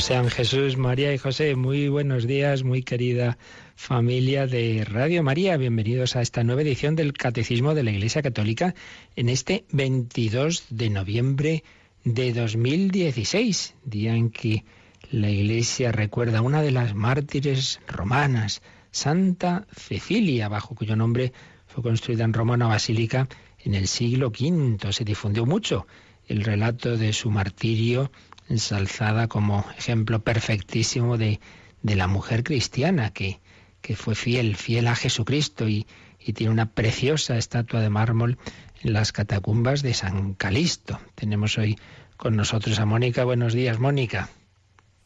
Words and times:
Sean 0.00 0.30
Jesús, 0.30 0.78
María 0.78 1.12
y 1.12 1.18
José. 1.18 1.56
Muy 1.56 1.88
buenos 1.88 2.26
días, 2.26 2.64
muy 2.64 2.82
querida 2.82 3.36
familia 3.76 4.46
de 4.46 4.84
Radio 4.84 5.22
María. 5.22 5.58
Bienvenidos 5.58 6.16
a 6.16 6.22
esta 6.22 6.42
nueva 6.42 6.62
edición 6.62 6.96
del 6.96 7.12
Catecismo 7.12 7.74
de 7.74 7.82
la 7.82 7.90
Iglesia 7.90 8.22
Católica 8.22 8.74
en 9.14 9.28
este 9.28 9.66
22 9.72 10.66
de 10.70 10.88
noviembre 10.88 11.64
de 12.04 12.32
2016, 12.32 13.74
día 13.84 14.14
en 14.14 14.30
que 14.30 14.64
la 15.10 15.28
Iglesia 15.28 15.92
recuerda 15.92 16.38
a 16.38 16.42
una 16.42 16.62
de 16.62 16.70
las 16.70 16.94
mártires 16.94 17.80
romanas, 17.86 18.62
Santa 18.90 19.66
Cecilia, 19.76 20.48
bajo 20.48 20.74
cuyo 20.74 20.96
nombre 20.96 21.32
fue 21.66 21.82
construida 21.82 22.24
en 22.24 22.32
Roma 22.32 22.54
una 22.54 22.68
basílica 22.68 23.28
en 23.58 23.74
el 23.74 23.86
siglo 23.86 24.28
V. 24.28 24.92
Se 24.92 25.04
difundió 25.04 25.44
mucho 25.44 25.86
el 26.26 26.44
relato 26.44 26.96
de 26.96 27.12
su 27.12 27.30
martirio 27.30 28.10
ensalzada 28.50 29.28
como 29.28 29.64
ejemplo 29.78 30.22
perfectísimo 30.22 31.16
de, 31.16 31.40
de 31.82 31.96
la 31.96 32.08
mujer 32.08 32.44
cristiana 32.44 33.10
que, 33.10 33.40
que, 33.80 33.96
fue 33.96 34.14
fiel, 34.14 34.56
fiel 34.56 34.88
a 34.88 34.96
Jesucristo 34.96 35.68
y, 35.68 35.86
y 36.18 36.32
tiene 36.34 36.52
una 36.52 36.72
preciosa 36.72 37.38
estatua 37.38 37.80
de 37.80 37.90
mármol 37.90 38.38
en 38.82 38.92
las 38.92 39.12
catacumbas 39.12 39.82
de 39.82 39.94
San 39.94 40.34
Calisto. 40.34 41.00
Tenemos 41.14 41.56
hoy 41.58 41.78
con 42.16 42.36
nosotros 42.36 42.78
a 42.80 42.86
Mónica. 42.86 43.24
Buenos 43.24 43.54
días, 43.54 43.78
Mónica. 43.78 44.28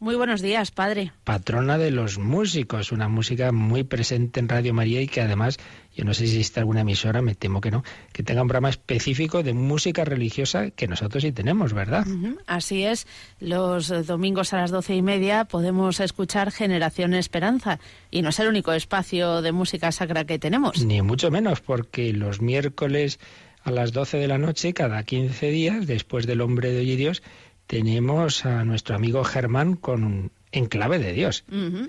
Muy 0.04 0.16
buenos 0.16 0.42
días, 0.42 0.70
padre. 0.70 1.12
Patrona 1.24 1.78
de 1.78 1.90
los 1.90 2.18
músicos, 2.18 2.92
una 2.92 3.08
música 3.08 3.52
muy 3.52 3.84
presente 3.84 4.38
en 4.38 4.50
Radio 4.50 4.74
María 4.74 5.00
y 5.00 5.08
que 5.08 5.22
además, 5.22 5.56
yo 5.96 6.04
no 6.04 6.12
sé 6.12 6.26
si 6.26 6.34
existe 6.34 6.60
alguna 6.60 6.82
emisora, 6.82 7.22
me 7.22 7.34
temo 7.34 7.62
que 7.62 7.70
no, 7.70 7.82
que 8.12 8.22
tenga 8.22 8.42
un 8.42 8.48
programa 8.48 8.68
específico 8.68 9.42
de 9.42 9.54
música 9.54 10.04
religiosa 10.04 10.72
que 10.72 10.88
nosotros 10.88 11.22
sí 11.22 11.32
tenemos, 11.32 11.72
¿verdad? 11.72 12.06
Así 12.46 12.84
es. 12.84 13.06
Los 13.40 13.88
domingos 14.06 14.52
a 14.52 14.58
las 14.58 14.70
doce 14.70 14.94
y 14.94 15.00
media 15.00 15.46
podemos 15.46 16.00
escuchar 16.00 16.52
Generación 16.52 17.14
Esperanza 17.14 17.80
y 18.10 18.20
no 18.20 18.28
es 18.28 18.38
el 18.40 18.48
único 18.48 18.74
espacio 18.74 19.40
de 19.40 19.52
música 19.52 19.90
sacra 19.90 20.26
que 20.26 20.38
tenemos. 20.38 20.84
Ni 20.84 21.00
mucho 21.00 21.30
menos, 21.30 21.62
porque 21.62 22.12
los 22.12 22.42
miércoles 22.42 23.18
a 23.62 23.70
las 23.70 23.92
doce 23.92 24.18
de 24.18 24.28
la 24.28 24.36
noche, 24.36 24.74
cada 24.74 25.02
quince 25.04 25.50
días, 25.50 25.86
después 25.86 26.26
del 26.26 26.42
Hombre 26.42 26.70
de 26.70 26.80
Hoy 26.80 26.90
y 26.92 26.96
Dios, 26.96 27.22
tenemos 27.66 28.44
a 28.44 28.64
nuestro 28.64 28.96
amigo 28.96 29.24
Germán 29.24 29.76
con 29.76 30.30
en 30.54 30.66
clave 30.66 30.98
de 30.98 31.12
Dios. 31.12 31.44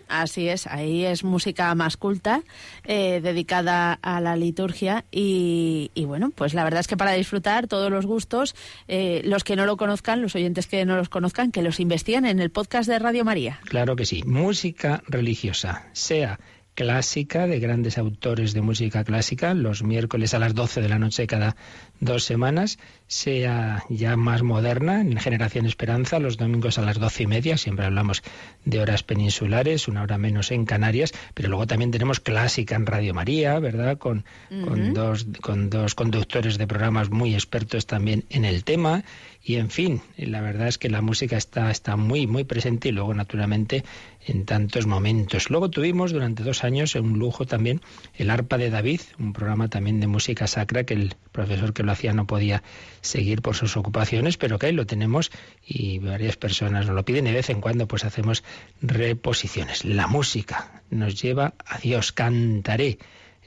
así 0.08 0.50
es, 0.50 0.68
ahí 0.68 1.06
es 1.06 1.24
música 1.24 1.74
más 1.76 1.98
culta, 1.98 2.42
eh, 2.84 3.22
dedicada 3.22 3.94
a 4.02 4.20
la 4.20 4.36
liturgia 4.36 5.06
y, 5.12 5.92
bueno, 6.08 6.32
pues 6.34 6.54
la 6.54 6.64
verdad 6.64 6.80
es 6.80 6.88
que 6.88 6.98
para 6.98 7.14
disfrutar 7.14 7.68
todos 7.68 7.92
los 7.92 8.06
gustos, 8.06 8.56
eh, 8.88 9.22
los 9.24 9.44
que 9.44 9.56
no 9.56 9.66
lo 9.66 9.78
conozcan, 9.78 10.22
los 10.22 10.36
oyentes 10.36 10.66
que 10.68 10.84
no 10.86 10.98
los 10.98 11.10
conozcan, 11.10 11.52
que 11.52 11.62
los 11.62 11.80
investiguen 11.80 12.26
en 12.26 12.40
el 12.40 12.50
podcast 12.50 12.90
de 12.90 12.98
Radio 12.98 13.24
María. 13.24 13.60
Claro 13.66 13.96
que 13.96 14.06
sí, 14.06 14.24
música 14.24 15.04
religiosa, 15.08 15.88
sea 15.94 16.40
clásica 16.76 17.48
de 17.48 17.60
grandes 17.60 17.98
autores 17.98 18.54
de 18.54 18.62
música 18.62 19.04
clásica, 19.04 19.54
los 19.54 19.82
miércoles 19.82 20.34
a 20.34 20.40
las 20.40 20.54
12 20.54 20.82
de 20.82 20.90
la 20.90 21.00
noche 21.00 21.26
cada 21.26 21.56
dos 22.02 22.26
semanas, 22.26 22.78
sea 23.08 23.84
ya 23.90 24.18
más 24.18 24.44
moderna, 24.44 25.02
en 25.02 25.18
Generación 25.18 25.66
Esperanza, 25.66 26.20
los 26.20 26.38
domingos 26.38 26.78
a 26.78 26.82
las 26.82 27.00
doce 27.00 27.24
y 27.24 27.28
media, 27.28 27.58
siempre 27.58 27.86
hablamos 27.86 28.24
de 28.66 28.82
horas 28.82 29.04
peninsulares, 29.04 29.88
una 29.88 30.04
hora 30.04 30.18
menos 30.18 30.52
en 30.52 30.66
Canarias, 30.66 31.14
pero 31.34 31.48
luego 31.50 31.66
también 31.66 31.92
tenemos 31.92 32.20
clásica 32.20 32.76
en 32.76 32.86
Radio 32.86 33.14
María, 33.14 33.58
¿verdad? 33.60 33.98
Con, 33.98 34.26
con, 34.50 34.94
dos, 34.94 35.26
con 35.42 35.70
dos 35.70 35.96
conductores 35.96 36.58
de 36.58 36.68
programas 36.68 37.10
muy 37.10 37.34
expertos 37.34 37.86
también 37.86 38.26
en 38.30 38.44
el 38.44 38.66
tema. 38.66 39.04
Y 39.48 39.58
en 39.58 39.70
fin, 39.70 40.02
la 40.18 40.42
verdad 40.42 40.68
es 40.68 40.80
que 40.80 40.90
la 40.90 41.04
música 41.04 41.38
está, 41.38 41.70
está 41.70 41.98
muy, 41.98 42.26
muy 42.26 42.46
presente 42.46 42.90
y 42.90 42.92
luego, 42.92 43.14
naturalmente, 43.14 43.84
en 44.26 44.44
tantos 44.44 44.88
momentos. 44.88 45.52
Luego 45.52 45.70
tuvimos 45.70 46.12
durante 46.12 46.42
dos 46.42 46.64
años 46.64 46.96
un 46.96 47.20
lujo 47.20 47.46
también 47.46 47.82
el 48.16 48.32
Arpa 48.32 48.58
de 48.58 48.72
David, 48.72 49.02
un 49.20 49.34
programa 49.34 49.68
también 49.68 50.00
de 50.00 50.08
música 50.08 50.48
sacra 50.48 50.84
que 50.84 50.96
el 50.96 51.14
profesor 51.32 51.74
que 51.74 51.84
lo 51.84 51.92
hacía 51.92 52.12
no 52.12 52.26
podía 52.26 52.64
seguir 53.02 53.44
por 53.44 53.56
sus 53.56 53.78
ocupaciones, 53.78 54.38
pero 54.38 54.58
que 54.58 54.66
ahí 54.66 54.74
lo 54.74 54.88
tenemos 54.88 55.32
y 55.64 56.00
varias 56.00 56.38
personas 56.38 56.88
nos 56.88 56.96
lo 56.96 57.06
piden 57.06 57.28
y 57.28 57.30
de 57.30 57.36
vez 57.36 57.52
en 57.52 57.62
cuando 57.62 57.88
pues 57.88 58.04
hacemos 58.04 58.44
reposiciones. 58.82 59.86
La 59.86 60.08
música 60.08 60.82
nos 60.90 61.22
lleva 61.22 61.54
a 61.68 61.78
Dios, 61.78 62.14
cantaré 62.14 62.98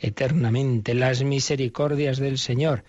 eternamente 0.01 0.95
las 0.95 1.25
misericordias 1.25 2.19
del 2.19 2.39
Señor. 2.39 2.85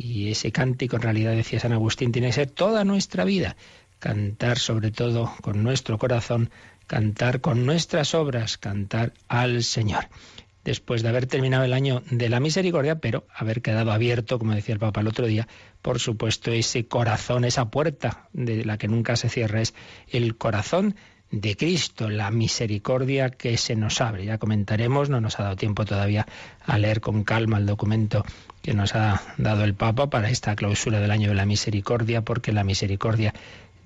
Y 0.00 0.30
ese 0.30 0.52
cántico, 0.52 0.94
en 0.94 1.02
realidad, 1.02 1.32
decía 1.32 1.58
San 1.58 1.72
Agustín, 1.72 2.12
tiene 2.12 2.28
que 2.28 2.34
ser 2.34 2.50
toda 2.50 2.84
nuestra 2.84 3.24
vida. 3.24 3.56
Cantar 3.98 4.58
sobre 4.58 4.92
todo 4.92 5.32
con 5.42 5.64
nuestro 5.64 5.98
corazón, 5.98 6.50
cantar 6.86 7.40
con 7.40 7.66
nuestras 7.66 8.14
obras, 8.14 8.58
cantar 8.58 9.12
al 9.26 9.64
Señor 9.64 10.08
después 10.64 11.02
de 11.02 11.08
haber 11.08 11.26
terminado 11.26 11.64
el 11.64 11.72
año 11.72 12.02
de 12.10 12.28
la 12.28 12.40
misericordia, 12.40 13.00
pero 13.00 13.26
haber 13.34 13.62
quedado 13.62 13.90
abierto, 13.90 14.38
como 14.38 14.54
decía 14.54 14.74
el 14.74 14.78
Papa 14.78 15.00
el 15.00 15.08
otro 15.08 15.26
día, 15.26 15.48
por 15.80 15.98
supuesto, 15.98 16.52
ese 16.52 16.86
corazón, 16.86 17.44
esa 17.44 17.70
puerta 17.70 18.28
de 18.34 18.64
la 18.66 18.76
que 18.76 18.86
nunca 18.86 19.16
se 19.16 19.30
cierra, 19.30 19.62
es 19.62 19.74
el 20.08 20.36
corazón 20.36 20.94
de 21.30 21.56
Cristo, 21.56 22.08
la 22.10 22.30
misericordia 22.30 23.30
que 23.30 23.56
se 23.56 23.76
nos 23.76 24.00
abre. 24.00 24.26
Ya 24.26 24.38
comentaremos, 24.38 25.08
no 25.10 25.20
nos 25.20 25.40
ha 25.40 25.44
dado 25.44 25.56
tiempo 25.56 25.84
todavía 25.84 26.26
a 26.64 26.78
leer 26.78 27.00
con 27.00 27.24
calma 27.24 27.58
el 27.58 27.66
documento 27.66 28.24
que 28.68 28.74
nos 28.74 28.94
ha 28.94 29.22
dado 29.38 29.64
el 29.64 29.72
Papa 29.72 30.10
para 30.10 30.28
esta 30.28 30.54
clausura 30.54 31.00
del 31.00 31.10
año 31.10 31.30
de 31.30 31.34
la 31.34 31.46
misericordia, 31.46 32.20
porque 32.20 32.52
la 32.52 32.64
misericordia 32.64 33.32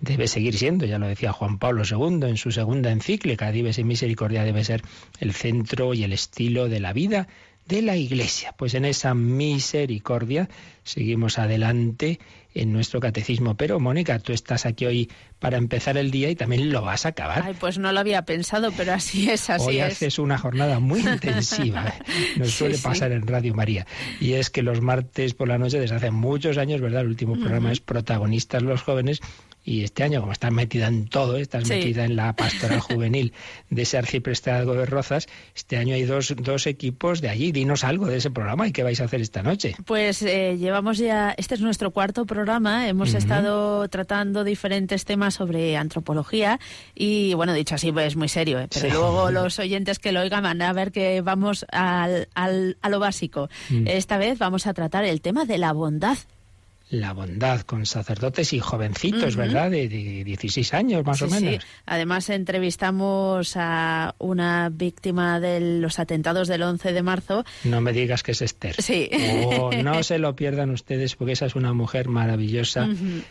debe 0.00 0.26
seguir 0.26 0.58
siendo, 0.58 0.86
ya 0.86 0.98
lo 0.98 1.06
decía 1.06 1.30
Juan 1.32 1.58
Pablo 1.58 1.84
II 1.88 2.28
en 2.28 2.36
su 2.36 2.50
segunda 2.50 2.90
encíclica, 2.90 3.52
Dives 3.52 3.78
y 3.78 3.84
Misericordia 3.84 4.42
debe 4.42 4.64
ser 4.64 4.82
el 5.20 5.34
centro 5.34 5.94
y 5.94 6.02
el 6.02 6.12
estilo 6.12 6.68
de 6.68 6.80
la 6.80 6.92
vida 6.92 7.28
de 7.66 7.82
la 7.82 7.96
Iglesia. 7.96 8.54
Pues 8.56 8.74
en 8.74 8.84
esa 8.84 9.14
misericordia 9.14 10.48
seguimos 10.84 11.38
adelante 11.38 12.18
en 12.54 12.72
nuestro 12.72 13.00
catecismo. 13.00 13.56
Pero, 13.56 13.80
Mónica, 13.80 14.18
tú 14.18 14.32
estás 14.32 14.66
aquí 14.66 14.86
hoy 14.86 15.10
para 15.38 15.56
empezar 15.56 15.96
el 15.96 16.10
día 16.10 16.30
y 16.30 16.36
también 16.36 16.70
lo 16.70 16.82
vas 16.82 17.06
a 17.06 17.10
acabar. 17.10 17.42
Ay, 17.44 17.54
pues 17.58 17.78
no 17.78 17.92
lo 17.92 18.00
había 18.00 18.22
pensado, 18.24 18.72
pero 18.76 18.92
así 18.92 19.30
es, 19.30 19.48
así 19.50 19.68
hoy 19.68 19.78
es. 19.78 19.92
haces 19.92 20.18
una 20.18 20.38
jornada 20.38 20.78
muy 20.80 21.00
intensiva. 21.06 21.86
¿eh? 21.88 22.02
Nos 22.36 22.50
suele 22.50 22.78
pasar 22.78 23.12
en 23.12 23.26
Radio 23.26 23.54
María. 23.54 23.86
Y 24.20 24.34
es 24.34 24.50
que 24.50 24.62
los 24.62 24.80
martes 24.80 25.34
por 25.34 25.48
la 25.48 25.58
noche, 25.58 25.80
desde 25.80 25.96
hace 25.96 26.10
muchos 26.10 26.58
años, 26.58 26.80
¿verdad? 26.80 27.02
El 27.02 27.08
último 27.08 27.34
programa 27.34 27.72
es 27.72 27.80
Protagonistas 27.80 28.62
los 28.62 28.82
Jóvenes 28.82 29.20
y 29.64 29.84
este 29.84 30.02
año, 30.02 30.20
como 30.20 30.32
estás 30.32 30.52
metida 30.52 30.88
en 30.88 31.06
todo, 31.06 31.36
estás 31.36 31.68
metida 31.68 32.04
en 32.04 32.16
la 32.16 32.32
pastoral 32.36 32.80
juvenil 32.80 33.32
de 33.70 33.82
ese 33.82 33.98
arciprestazgo 33.98 34.74
de 34.74 34.86
Rozas, 34.86 35.28
este 35.54 35.76
año 35.76 35.94
hay 35.94 36.04
dos, 36.04 36.34
dos 36.36 36.66
equipos 36.66 37.20
de 37.20 37.28
allí. 37.28 37.52
Dinos 37.52 37.84
algo 37.84 38.06
de 38.06 38.16
ese 38.16 38.30
programa 38.30 38.66
y 38.66 38.72
qué 38.72 38.82
vais 38.82 39.00
a 39.00 39.04
hacer 39.04 39.20
esta 39.20 39.42
noche. 39.42 39.74
Pues 39.84 40.22
eh, 40.22 40.56
llevamos 40.58 40.98
ya, 40.98 41.34
este 41.36 41.54
es 41.54 41.60
nuestro 41.60 41.90
cuarto 41.90 42.26
programa, 42.26 42.88
hemos 42.88 43.14
estado 43.14 43.88
tratando 43.88 44.44
diferentes 44.44 45.04
temas 45.04 45.34
sobre 45.34 45.76
antropología 45.76 46.58
y, 46.94 47.34
bueno, 47.34 47.52
dicho 47.52 47.74
así, 47.74 47.92
pues 47.92 48.08
es 48.08 48.16
muy 48.16 48.28
serio, 48.28 48.58
¿eh? 48.60 48.68
pero 48.72 48.88
luego 48.88 49.30
los 49.32 49.58
oyentes 49.58 49.98
que 49.98 50.12
lo 50.12 50.20
oigan 50.20 50.42
van 50.42 50.62
a 50.62 50.72
ver 50.72 50.92
que 50.92 51.20
vamos 51.20 51.64
al, 51.70 52.28
al, 52.34 52.78
a 52.82 52.88
lo 52.88 52.98
básico. 52.98 53.48
Mm. 53.70 53.86
Esta 53.86 54.18
vez 54.18 54.38
vamos 54.38 54.66
a 54.66 54.74
tratar 54.74 55.04
el 55.04 55.20
tema 55.20 55.44
de 55.44 55.58
la 55.58 55.72
bondad 55.72 56.18
la 56.92 57.14
bondad 57.14 57.62
con 57.62 57.86
sacerdotes 57.86 58.52
y 58.52 58.60
jovencitos, 58.60 59.34
¿verdad? 59.34 59.70
De, 59.70 59.88
16 59.88 60.74
años 60.74 61.04
más 61.06 61.22
o 61.22 61.26
menos. 61.26 61.54
Sí. 61.54 61.68
Además 61.86 62.28
entrevistamos 62.28 63.54
a 63.56 64.14
una 64.18 64.68
víctima 64.70 65.40
de 65.40 65.80
los 65.80 65.98
atentados 65.98 66.48
del 66.48 66.62
11 66.62 66.92
de 66.92 67.02
marzo. 67.02 67.44
No 67.64 67.80
me 67.80 67.94
digas 67.94 68.22
que 68.22 68.32
es 68.32 68.42
Esther. 68.42 68.74
Sí. 68.80 69.08
Oh, 69.46 69.70
no 69.72 70.02
se 70.02 70.18
lo 70.18 70.36
pierdan 70.36 70.68
ustedes 70.68 71.16
porque 71.16 71.32
esa 71.32 71.46
es 71.46 71.54
una 71.54 71.72
mujer 71.72 72.08
maravillosa 72.08 72.86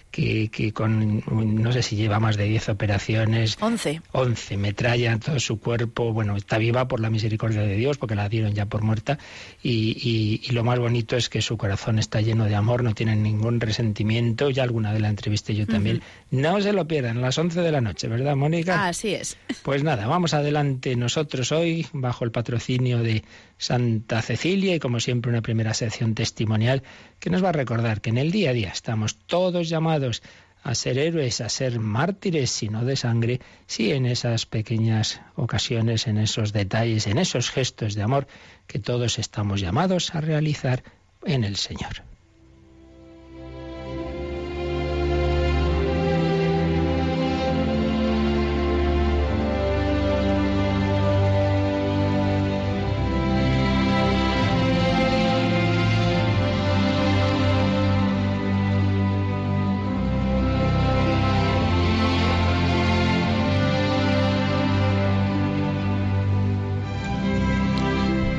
que, 0.09 0.49
que, 0.49 0.73
con, 0.73 1.23
no 1.27 1.71
sé 1.71 1.83
si 1.83 1.95
lleva 1.95 2.19
más 2.19 2.37
de 2.37 2.45
10 2.45 2.69
operaciones. 2.69 3.57
11. 3.61 4.01
11. 4.11 4.57
Metralla 4.57 5.11
en 5.11 5.19
todo 5.19 5.39
su 5.39 5.59
cuerpo. 5.59 6.13
Bueno, 6.13 6.35
está 6.35 6.57
viva 6.57 6.87
por 6.87 6.99
la 6.99 7.11
misericordia 7.11 7.61
de 7.61 7.75
Dios 7.75 7.99
porque 7.99 8.15
la 8.15 8.27
dieron 8.27 8.53
ya 8.55 8.65
por 8.65 8.81
muerta. 8.81 9.19
Y, 9.61 9.95
y, 10.01 10.41
y 10.49 10.53
lo 10.53 10.63
más 10.63 10.79
bonito 10.79 11.15
es 11.15 11.29
que 11.29 11.43
su 11.43 11.57
corazón 11.57 11.99
está 11.99 12.21
lleno 12.21 12.45
de 12.45 12.55
amor, 12.55 12.83
no 12.83 12.95
tiene 12.95 13.15
ningún 13.15 13.50
ningún 13.51 13.61
resentimiento, 13.61 14.49
ya 14.49 14.63
alguna 14.63 14.93
de 14.93 14.99
la 14.99 15.09
entrevisté 15.09 15.55
yo 15.55 15.67
también. 15.67 16.01
No 16.29 16.61
se 16.61 16.73
lo 16.73 16.87
pierdan, 16.87 17.17
a 17.17 17.21
las 17.21 17.37
11 17.37 17.61
de 17.61 17.71
la 17.71 17.81
noche, 17.81 18.07
¿verdad, 18.07 18.35
Mónica? 18.35 18.87
Así 18.87 19.13
es. 19.13 19.37
Pues 19.63 19.83
nada, 19.83 20.07
vamos 20.07 20.33
adelante 20.33 20.95
nosotros 20.95 21.51
hoy, 21.51 21.87
bajo 21.93 22.23
el 22.23 22.31
patrocinio 22.31 22.99
de 22.99 23.23
Santa 23.57 24.21
Cecilia 24.21 24.75
y 24.75 24.79
como 24.79 24.99
siempre 24.99 25.31
una 25.31 25.41
primera 25.41 25.73
sección 25.73 26.15
testimonial 26.15 26.83
que 27.19 27.29
nos 27.29 27.43
va 27.43 27.49
a 27.49 27.53
recordar 27.53 28.01
que 28.01 28.09
en 28.09 28.17
el 28.17 28.31
día 28.31 28.51
a 28.51 28.53
día 28.53 28.69
estamos 28.69 29.15
todos 29.15 29.69
llamados 29.69 30.21
a 30.63 30.75
ser 30.75 30.99
héroes, 30.99 31.41
a 31.41 31.49
ser 31.49 31.79
mártires, 31.79 32.51
sino 32.51 32.85
de 32.85 32.95
sangre, 32.95 33.41
sí 33.65 33.91
en 33.91 34.05
esas 34.05 34.45
pequeñas 34.45 35.21
ocasiones, 35.35 36.05
en 36.05 36.19
esos 36.19 36.53
detalles, 36.53 37.07
en 37.07 37.17
esos 37.17 37.49
gestos 37.49 37.95
de 37.95 38.03
amor 38.03 38.27
que 38.67 38.79
todos 38.79 39.17
estamos 39.17 39.59
llamados 39.59 40.13
a 40.13 40.21
realizar 40.21 40.83
en 41.25 41.43
el 41.43 41.55
Señor. 41.55 42.10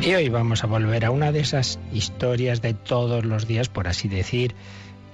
Y 0.05 0.15
hoy 0.15 0.29
vamos 0.29 0.65
a 0.65 0.67
volver 0.67 1.05
a 1.05 1.13
una 1.13 1.31
de 1.31 1.39
esas 1.39 1.79
historias 1.93 2.61
de 2.61 2.75
todos 2.75 3.25
los 3.25 3.47
días, 3.47 3.69
por 3.69 3.87
así 3.87 4.09
decir, 4.09 4.53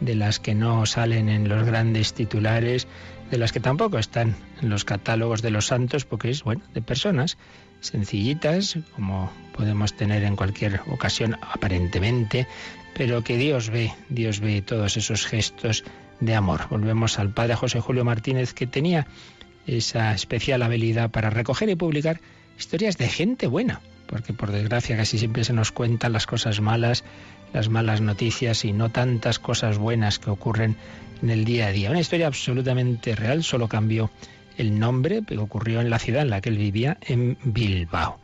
de 0.00 0.14
las 0.14 0.40
que 0.40 0.54
no 0.54 0.86
salen 0.86 1.28
en 1.28 1.46
los 1.46 1.66
grandes 1.66 2.14
titulares, 2.14 2.86
de 3.30 3.36
las 3.36 3.52
que 3.52 3.60
tampoco 3.60 3.98
están 3.98 4.34
en 4.62 4.70
los 4.70 4.86
catálogos 4.86 5.42
de 5.42 5.50
los 5.50 5.66
santos, 5.66 6.06
porque 6.06 6.30
es, 6.30 6.42
bueno, 6.42 6.62
de 6.72 6.80
personas 6.80 7.36
sencillitas, 7.80 8.78
como 8.94 9.30
podemos 9.54 9.92
tener 9.94 10.24
en 10.24 10.36
cualquier 10.36 10.80
ocasión 10.86 11.36
aparentemente, 11.42 12.46
pero 12.94 13.22
que 13.22 13.36
Dios 13.36 13.68
ve, 13.68 13.92
Dios 14.08 14.40
ve 14.40 14.62
todos 14.62 14.96
esos 14.96 15.26
gestos 15.26 15.84
de 16.20 16.34
amor. 16.34 16.62
Volvemos 16.70 17.18
al 17.18 17.34
padre 17.34 17.56
José 17.56 17.80
Julio 17.80 18.06
Martínez, 18.06 18.54
que 18.54 18.66
tenía 18.66 19.06
esa 19.66 20.14
especial 20.14 20.62
habilidad 20.62 21.10
para 21.10 21.28
recoger 21.28 21.68
y 21.68 21.76
publicar 21.76 22.22
historias 22.56 22.96
de 22.96 23.08
gente 23.08 23.48
buena 23.48 23.82
porque 24.08 24.32
por 24.32 24.50
desgracia 24.50 24.96
casi 24.96 25.18
siempre 25.18 25.44
se 25.44 25.52
nos 25.52 25.70
cuentan 25.70 26.12
las 26.12 26.26
cosas 26.26 26.60
malas, 26.60 27.04
las 27.52 27.68
malas 27.68 28.00
noticias 28.00 28.64
y 28.64 28.72
no 28.72 28.90
tantas 28.90 29.38
cosas 29.38 29.78
buenas 29.78 30.18
que 30.18 30.30
ocurren 30.30 30.76
en 31.22 31.30
el 31.30 31.44
día 31.44 31.68
a 31.68 31.72
día. 31.72 31.90
Una 31.90 32.00
historia 32.00 32.26
absolutamente 32.26 33.14
real, 33.14 33.44
solo 33.44 33.68
cambió 33.68 34.10
el 34.56 34.78
nombre, 34.78 35.22
pero 35.22 35.42
ocurrió 35.44 35.80
en 35.80 35.90
la 35.90 35.98
ciudad 35.98 36.22
en 36.22 36.30
la 36.30 36.40
que 36.40 36.48
él 36.48 36.58
vivía, 36.58 36.98
en 37.02 37.38
Bilbao. 37.44 38.18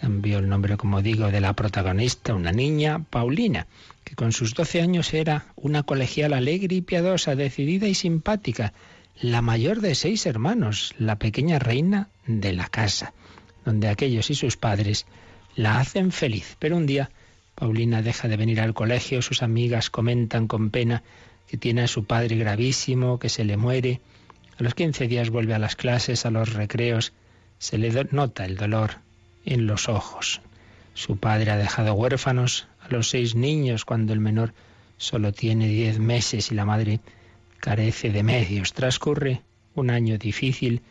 Cambió 0.00 0.38
el 0.38 0.48
nombre, 0.48 0.76
como 0.76 1.02
digo, 1.02 1.30
de 1.30 1.40
la 1.40 1.54
protagonista, 1.54 2.34
una 2.34 2.52
niña, 2.52 3.04
Paulina, 3.10 3.66
que 4.04 4.14
con 4.14 4.32
sus 4.32 4.54
12 4.54 4.82
años 4.82 5.14
era 5.14 5.46
una 5.56 5.82
colegial 5.82 6.34
alegre 6.34 6.76
y 6.76 6.82
piadosa, 6.82 7.34
decidida 7.34 7.88
y 7.88 7.94
simpática, 7.94 8.72
la 9.20 9.42
mayor 9.42 9.80
de 9.80 9.94
seis 9.94 10.26
hermanos, 10.26 10.94
la 10.98 11.16
pequeña 11.16 11.58
reina 11.58 12.08
de 12.26 12.52
la 12.52 12.68
casa, 12.68 13.12
donde 13.64 13.88
aquellos 13.88 14.30
y 14.30 14.34
sus 14.34 14.56
padres 14.56 15.06
la 15.58 15.80
hacen 15.80 16.12
feliz. 16.12 16.56
Pero 16.60 16.76
un 16.76 16.86
día 16.86 17.10
Paulina 17.56 18.00
deja 18.00 18.28
de 18.28 18.36
venir 18.36 18.60
al 18.60 18.74
colegio, 18.74 19.22
sus 19.22 19.42
amigas 19.42 19.90
comentan 19.90 20.46
con 20.46 20.70
pena 20.70 21.02
que 21.48 21.56
tiene 21.56 21.82
a 21.82 21.88
su 21.88 22.04
padre 22.04 22.36
gravísimo, 22.36 23.18
que 23.18 23.28
se 23.28 23.44
le 23.44 23.56
muere. 23.56 24.00
A 24.56 24.62
los 24.62 24.76
15 24.76 25.08
días 25.08 25.30
vuelve 25.30 25.54
a 25.54 25.58
las 25.58 25.74
clases, 25.74 26.24
a 26.26 26.30
los 26.30 26.52
recreos, 26.52 27.12
se 27.58 27.76
le 27.76 27.90
nota 28.12 28.44
el 28.44 28.56
dolor 28.56 28.98
en 29.44 29.66
los 29.66 29.88
ojos. 29.88 30.40
Su 30.94 31.16
padre 31.16 31.50
ha 31.50 31.56
dejado 31.56 31.94
huérfanos 31.94 32.68
a 32.80 32.88
los 32.90 33.10
seis 33.10 33.34
niños 33.34 33.84
cuando 33.84 34.12
el 34.12 34.20
menor 34.20 34.54
solo 34.96 35.32
tiene 35.32 35.66
diez 35.66 35.98
meses 35.98 36.52
y 36.52 36.54
la 36.54 36.66
madre 36.66 37.00
carece 37.58 38.10
de 38.10 38.22
medios. 38.22 38.74
Transcurre 38.74 39.42
un 39.74 39.90
año 39.90 40.18
difícil, 40.18 40.82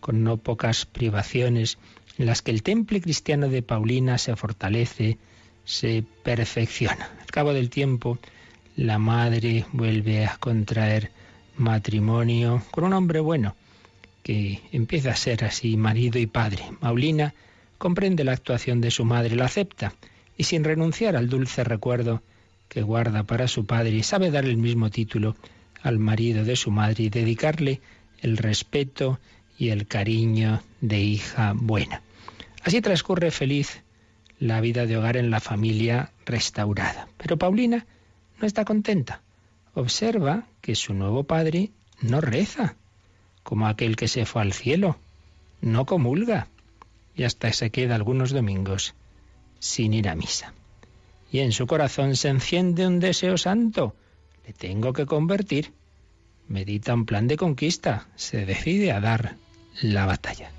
con 0.00 0.24
no 0.24 0.36
pocas 0.36 0.84
privaciones 0.84 1.78
en 2.18 2.26
las 2.26 2.42
que 2.42 2.50
el 2.50 2.62
temple 2.62 3.00
cristiano 3.00 3.48
de 3.48 3.62
Paulina 3.62 4.18
se 4.18 4.34
fortalece, 4.36 5.18
se 5.64 6.04
perfecciona. 6.22 7.10
Al 7.20 7.26
cabo 7.26 7.52
del 7.52 7.70
tiempo, 7.70 8.18
la 8.76 8.98
madre 8.98 9.66
vuelve 9.72 10.24
a 10.24 10.36
contraer 10.38 11.10
matrimonio 11.56 12.62
con 12.70 12.84
un 12.84 12.92
hombre 12.92 13.20
bueno, 13.20 13.56
que 14.22 14.60
empieza 14.72 15.10
a 15.10 15.16
ser 15.16 15.44
así 15.44 15.76
marido 15.76 16.18
y 16.18 16.26
padre. 16.26 16.64
Paulina 16.80 17.34
comprende 17.78 18.24
la 18.24 18.32
actuación 18.32 18.80
de 18.80 18.90
su 18.90 19.04
madre, 19.04 19.36
la 19.36 19.44
acepta, 19.44 19.94
y 20.36 20.44
sin 20.44 20.64
renunciar 20.64 21.16
al 21.16 21.28
dulce 21.28 21.64
recuerdo 21.64 22.22
que 22.68 22.82
guarda 22.82 23.22
para 23.22 23.48
su 23.48 23.66
padre, 23.66 24.02
sabe 24.02 24.30
dar 24.30 24.44
el 24.44 24.56
mismo 24.56 24.90
título 24.90 25.36
al 25.82 25.98
marido 25.98 26.44
de 26.44 26.56
su 26.56 26.70
madre 26.70 27.04
y 27.04 27.08
dedicarle 27.08 27.80
el 28.20 28.36
respeto 28.36 29.20
y 29.58 29.68
el 29.68 29.86
cariño 29.86 30.62
de 30.80 31.00
hija 31.00 31.52
buena. 31.54 32.02
Así 32.66 32.80
transcurre 32.80 33.30
feliz 33.30 33.84
la 34.40 34.60
vida 34.60 34.86
de 34.86 34.96
hogar 34.96 35.16
en 35.16 35.30
la 35.30 35.38
familia 35.38 36.10
restaurada. 36.24 37.06
Pero 37.16 37.36
Paulina 37.36 37.86
no 38.40 38.46
está 38.46 38.64
contenta. 38.64 39.22
Observa 39.74 40.48
que 40.62 40.74
su 40.74 40.92
nuevo 40.92 41.22
padre 41.22 41.70
no 42.00 42.20
reza, 42.20 42.74
como 43.44 43.68
aquel 43.68 43.94
que 43.94 44.08
se 44.08 44.26
fue 44.26 44.42
al 44.42 44.52
cielo, 44.52 44.96
no 45.60 45.86
comulga 45.86 46.48
y 47.14 47.22
hasta 47.22 47.52
se 47.52 47.70
queda 47.70 47.94
algunos 47.94 48.32
domingos 48.32 48.96
sin 49.60 49.94
ir 49.94 50.08
a 50.08 50.16
misa. 50.16 50.52
Y 51.30 51.38
en 51.38 51.52
su 51.52 51.68
corazón 51.68 52.16
se 52.16 52.30
enciende 52.30 52.84
un 52.84 52.98
deseo 52.98 53.38
santo. 53.38 53.94
Le 54.44 54.52
tengo 54.52 54.92
que 54.92 55.06
convertir. 55.06 55.72
Medita 56.48 56.94
un 56.94 57.06
plan 57.06 57.28
de 57.28 57.36
conquista. 57.36 58.08
Se 58.16 58.44
decide 58.44 58.90
a 58.90 58.98
dar 58.98 59.36
la 59.82 60.04
batalla. 60.04 60.50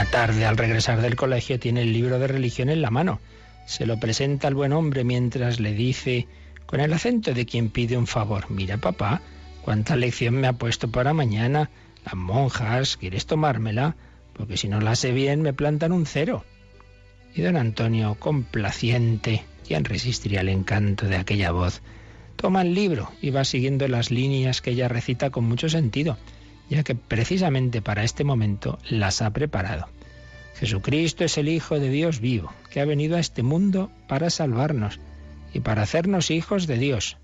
Una 0.00 0.10
tarde, 0.10 0.46
al 0.46 0.56
regresar 0.56 1.02
del 1.02 1.14
colegio, 1.14 1.60
tiene 1.60 1.82
el 1.82 1.92
libro 1.92 2.18
de 2.18 2.26
religión 2.26 2.70
en 2.70 2.80
la 2.80 2.90
mano. 2.90 3.20
Se 3.66 3.84
lo 3.84 4.00
presenta 4.00 4.48
al 4.48 4.54
buen 4.54 4.72
hombre 4.72 5.04
mientras 5.04 5.60
le 5.60 5.74
dice, 5.74 6.26
con 6.64 6.80
el 6.80 6.94
acento 6.94 7.34
de 7.34 7.44
quien 7.44 7.68
pide 7.68 7.98
un 7.98 8.06
favor, 8.06 8.50
mira 8.50 8.78
papá, 8.78 9.20
cuánta 9.60 9.96
lección 9.96 10.36
me 10.36 10.46
ha 10.46 10.54
puesto 10.54 10.90
para 10.90 11.12
mañana. 11.12 11.68
Las 12.06 12.14
monjas, 12.14 12.96
¿quieres 12.96 13.26
tomármela? 13.26 13.94
Porque 14.32 14.56
si 14.56 14.68
no 14.68 14.80
la 14.80 14.96
sé 14.96 15.12
bien, 15.12 15.42
me 15.42 15.52
plantan 15.52 15.92
un 15.92 16.06
cero. 16.06 16.46
Y 17.34 17.42
don 17.42 17.58
Antonio, 17.58 18.14
complaciente, 18.18 19.44
¿quién 19.68 19.84
resistiría 19.84 20.40
el 20.40 20.48
encanto 20.48 21.08
de 21.08 21.16
aquella 21.16 21.50
voz? 21.50 21.82
Toma 22.36 22.62
el 22.62 22.72
libro 22.72 23.12
y 23.20 23.28
va 23.28 23.44
siguiendo 23.44 23.86
las 23.86 24.10
líneas 24.10 24.62
que 24.62 24.70
ella 24.70 24.88
recita 24.88 25.28
con 25.28 25.44
mucho 25.44 25.68
sentido 25.68 26.16
ya 26.70 26.82
que 26.84 26.94
precisamente 26.94 27.82
para 27.82 28.04
este 28.04 28.24
momento 28.24 28.78
las 28.88 29.20
ha 29.20 29.30
preparado. 29.30 29.88
Jesucristo 30.54 31.24
es 31.24 31.36
el 31.36 31.48
Hijo 31.48 31.78
de 31.78 31.90
Dios 31.90 32.20
vivo, 32.20 32.52
que 32.70 32.80
ha 32.80 32.84
venido 32.84 33.16
a 33.16 33.20
este 33.20 33.42
mundo 33.42 33.90
para 34.08 34.30
salvarnos 34.30 35.00
y 35.52 35.60
para 35.60 35.82
hacernos 35.82 36.30
hijos 36.30 36.66
de 36.66 36.78
Dios. 36.78 37.16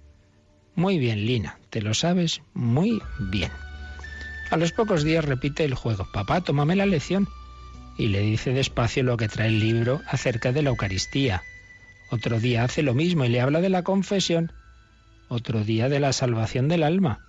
Muy 0.75 0.99
bien, 0.99 1.25
Lina, 1.25 1.59
te 1.71 1.81
lo 1.81 1.95
sabes 1.95 2.43
muy 2.53 3.01
bien. 3.19 3.51
A 4.51 4.57
los 4.57 4.73
pocos 4.73 5.05
días 5.05 5.25
repite 5.25 5.65
el 5.65 5.75
juego, 5.75 6.07
papá, 6.13 6.41
tómame 6.41 6.77
la 6.77 6.87
lección, 6.87 7.29
y 7.99 8.09
le 8.09 8.21
dice 8.21 8.53
despacio 8.53 9.03
lo 9.03 9.17
que 9.17 9.29
trae 9.29 9.49
el 9.49 9.61
libro 9.61 10.03
acerca 10.07 10.53
de 10.53 10.63
la 10.63 10.71
Eucaristía. 10.71 11.43
Otro 12.11 12.41
día 12.41 12.65
hace 12.65 12.83
lo 12.83 12.95
mismo 12.95 13.25
y 13.25 13.29
le 13.29 13.41
habla 13.41 13.61
de 13.61 13.71
la 13.71 13.83
confesión. 13.83 14.53
Otro 15.29 15.65
día 15.65 15.89
de 15.89 15.99
la 15.99 16.13
salvación 16.13 16.69
del 16.69 16.83
alma. 16.83 17.21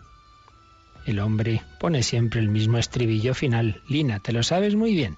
El 1.07 1.19
hombre 1.19 1.63
pone 1.79 2.03
siempre 2.03 2.41
el 2.41 2.49
mismo 2.49 2.77
estribillo 2.77 3.33
final. 3.33 3.81
Lina, 3.87 4.19
te 4.19 4.33
lo 4.33 4.43
sabes 4.43 4.75
muy 4.75 4.93
bien. 4.93 5.15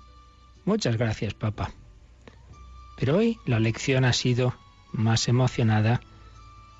Muchas 0.63 0.97
gracias, 0.97 1.33
papá. 1.33 1.71
Pero 2.95 3.17
hoy 3.17 3.39
la 3.47 3.59
lección 3.59 4.05
ha 4.05 4.13
sido 4.13 4.53
más 4.93 5.27
emocionada 5.27 5.99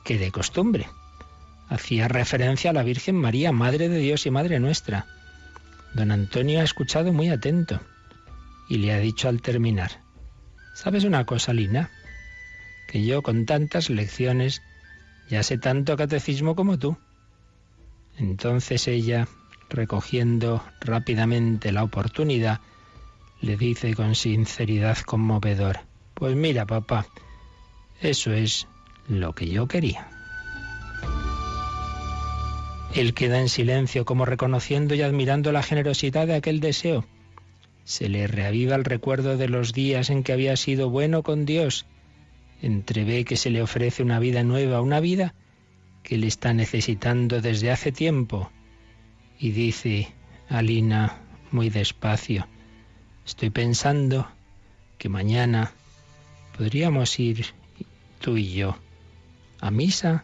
que 0.05 0.19
de 0.19 0.31
costumbre. 0.31 0.87
Hacía 1.69 2.07
referencia 2.07 2.69
a 2.69 2.73
la 2.73 2.83
Virgen 2.83 3.15
María, 3.15 3.51
Madre 3.51 3.89
de 3.89 3.97
Dios 3.97 4.27
y 4.27 4.31
Madre 4.31 4.59
nuestra. 4.59 5.07
Don 5.95 6.11
Antonio 6.11 6.61
ha 6.61 6.63
escuchado 6.63 7.11
muy 7.11 7.29
atento 7.29 7.79
y 8.69 8.77
le 8.77 8.93
ha 8.93 8.99
dicho 8.99 9.27
al 9.27 9.41
terminar, 9.41 10.03
¿sabes 10.75 11.03
una 11.03 11.25
cosa, 11.25 11.51
Lina? 11.51 11.89
Que 12.87 13.03
yo 13.03 13.23
con 13.23 13.47
tantas 13.47 13.89
lecciones 13.89 14.61
ya 15.31 15.41
sé 15.41 15.57
tanto 15.57 15.97
catecismo 15.97 16.55
como 16.55 16.77
tú. 16.77 16.95
Entonces 18.19 18.87
ella, 18.89 19.27
recogiendo 19.69 20.61
rápidamente 20.81 21.71
la 21.71 21.83
oportunidad, 21.83 22.59
le 23.41 23.55
dice 23.55 23.95
con 23.95 24.13
sinceridad 24.13 24.97
conmovedora, 24.97 25.85
Pues 26.13 26.35
mira, 26.35 26.65
papá, 26.65 27.07
eso 28.01 28.33
es 28.33 28.67
lo 29.07 29.33
que 29.33 29.47
yo 29.47 29.67
quería. 29.67 30.09
Él 32.93 33.13
queda 33.13 33.39
en 33.39 33.47
silencio, 33.47 34.03
como 34.03 34.25
reconociendo 34.25 34.95
y 34.95 35.01
admirando 35.01 35.53
la 35.53 35.63
generosidad 35.63 36.27
de 36.27 36.35
aquel 36.35 36.59
deseo. 36.59 37.05
Se 37.85 38.09
le 38.09 38.27
reaviva 38.27 38.75
el 38.75 38.83
recuerdo 38.83 39.37
de 39.37 39.47
los 39.47 39.71
días 39.71 40.09
en 40.09 40.23
que 40.23 40.33
había 40.33 40.57
sido 40.57 40.89
bueno 40.89 41.23
con 41.23 41.45
Dios. 41.45 41.85
Entrevé 42.61 43.23
que 43.23 43.37
se 43.37 43.49
le 43.49 43.61
ofrece 43.61 44.03
una 44.03 44.19
vida 44.19 44.43
nueva, 44.43 44.81
una 44.81 44.99
vida 44.99 45.33
que 46.03 46.17
le 46.17 46.27
está 46.27 46.53
necesitando 46.53 47.41
desde 47.41 47.71
hace 47.71 47.91
tiempo. 47.91 48.51
Y 49.39 49.51
dice 49.51 50.13
Alina 50.49 51.19
muy 51.51 51.69
despacio, 51.69 52.47
estoy 53.25 53.49
pensando 53.49 54.27
que 54.97 55.09
mañana 55.09 55.71
podríamos 56.57 57.17
ir 57.19 57.45
tú 58.19 58.37
y 58.37 58.53
yo 58.53 58.77
a 59.61 59.71
misa, 59.71 60.23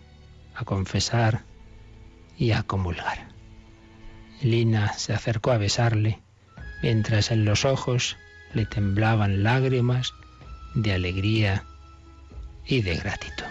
a 0.56 0.66
confesar 0.66 1.44
y 2.38 2.52
a 2.52 2.64
comulgar. 2.64 3.30
Lina 4.42 4.94
se 4.94 5.14
acercó 5.14 5.52
a 5.52 5.58
besarle, 5.58 6.20
mientras 6.82 7.32
en 7.32 7.46
los 7.46 7.66
ojos 7.66 8.18
le 8.54 8.66
temblaban 8.66 9.44
lágrimas 9.44 10.14
de 10.76 10.94
alegría 10.94 11.64
y 12.66 12.82
de 12.82 12.96
gratitud. 12.96 13.46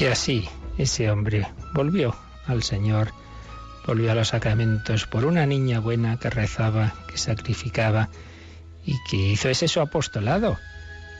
Y 0.00 0.06
así 0.06 0.48
ese 0.78 1.10
hombre 1.10 1.46
volvió 1.74 2.16
al 2.46 2.62
Señor, 2.62 3.12
volvió 3.86 4.10
a 4.10 4.14
los 4.14 4.28
sacramentos 4.28 5.06
por 5.06 5.26
una 5.26 5.44
niña 5.44 5.78
buena 5.78 6.18
que 6.18 6.30
rezaba, 6.30 6.94
que 7.06 7.18
sacrificaba 7.18 8.08
y 8.86 8.96
que 9.10 9.18
hizo 9.18 9.50
ese 9.50 9.68
su 9.68 9.78
apostolado, 9.78 10.56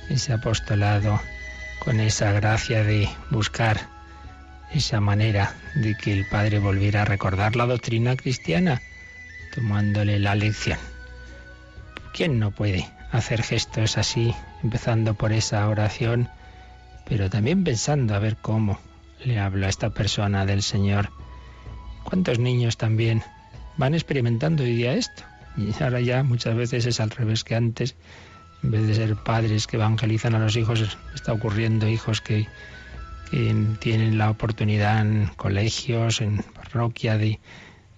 ese 0.09 0.33
apostolado 0.33 1.21
con 1.85 2.01
esa 2.01 2.33
gracia 2.33 2.83
de 2.83 3.07
buscar 3.29 3.87
esa 4.73 4.99
manera 4.99 5.55
de 5.75 5.95
que 5.95 6.15
el 6.15 6.27
Padre 6.27 6.59
volviera 6.59 7.03
a 7.03 7.05
recordar 7.05 7.57
la 7.57 7.67
doctrina 7.67 8.17
cristiana, 8.17 8.81
tomándole 9.55 10.19
la 10.19 10.35
lección. 10.35 10.79
¿Quién 12.15 12.39
no 12.39 12.51
puede 12.51 12.89
hacer 13.13 13.43
gestos 13.43 13.99
así, 13.99 14.35
empezando 14.63 15.13
por 15.13 15.35
esa 15.35 15.69
oración? 15.69 16.31
Pero 17.11 17.29
también 17.29 17.65
pensando 17.65 18.15
a 18.15 18.21
ver 18.21 18.37
cómo 18.37 18.79
le 19.25 19.41
habla 19.41 19.67
a 19.67 19.69
esta 19.69 19.91
persona 19.91 20.47
del 20.47 20.63
Señor. 20.63 21.11
¿Cuántos 22.05 22.39
niños 22.39 22.77
también 22.77 23.25
van 23.77 23.95
experimentando 23.95 24.63
hoy 24.63 24.77
día 24.77 24.95
esto? 24.95 25.25
Y 25.57 25.71
ahora 25.83 26.01
ya 26.01 26.23
muchas 26.23 26.55
veces 26.55 26.87
es 26.87 27.01
al 27.01 27.11
revés 27.11 27.43
que 27.43 27.57
antes. 27.57 27.97
En 28.63 28.71
vez 28.71 28.87
de 28.87 28.95
ser 28.95 29.17
padres 29.17 29.67
que 29.67 29.77
evangelizan 29.77 30.37
a 30.37 30.39
los 30.39 30.57
hijos, 30.57 30.97
está 31.13 31.33
ocurriendo 31.33 31.89
hijos 31.89 32.21
que, 32.21 32.47
tienen 33.81 34.17
la 34.19 34.31
oportunidad 34.31 35.01
en 35.01 35.31
colegios, 35.37 36.21
en 36.21 36.39
parroquia, 36.55 37.17
de 37.17 37.39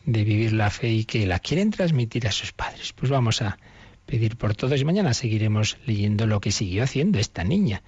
vivir 0.04 0.54
la 0.54 0.70
fe 0.70 0.88
y 0.88 1.04
que 1.04 1.26
la 1.26 1.38
quieren 1.38 1.70
transmitir 1.70 2.26
a 2.28 2.32
sus 2.32 2.52
padres. 2.52 2.94
Pues 2.94 3.10
vamos 3.10 3.42
a 3.42 3.58
pedir 4.06 4.36
por 4.36 4.54
todos 4.54 4.80
y 4.80 4.84
mañana 4.86 5.12
seguiremos 5.12 5.76
leyendo 5.86 6.26
lo 6.26 6.40
que 6.40 6.50
siguió 6.50 6.82
haciendo 6.82 7.18
esta 7.18 7.44
niña 7.44 7.82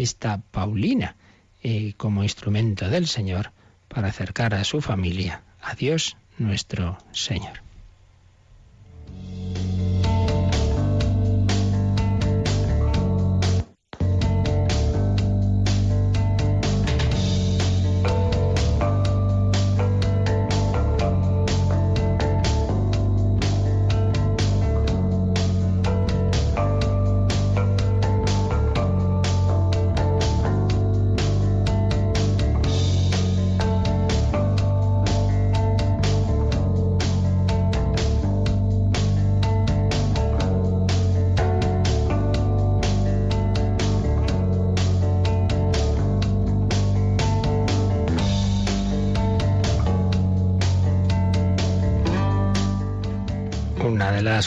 esta 0.00 0.42
Paulina 0.50 1.16
eh, 1.62 1.94
como 1.96 2.22
instrumento 2.22 2.88
del 2.88 3.06
Señor 3.06 3.52
para 3.88 4.08
acercar 4.08 4.54
a 4.54 4.64
su 4.64 4.80
familia 4.80 5.42
a 5.60 5.74
Dios 5.74 6.16
nuestro 6.38 6.98
Señor. 7.12 7.69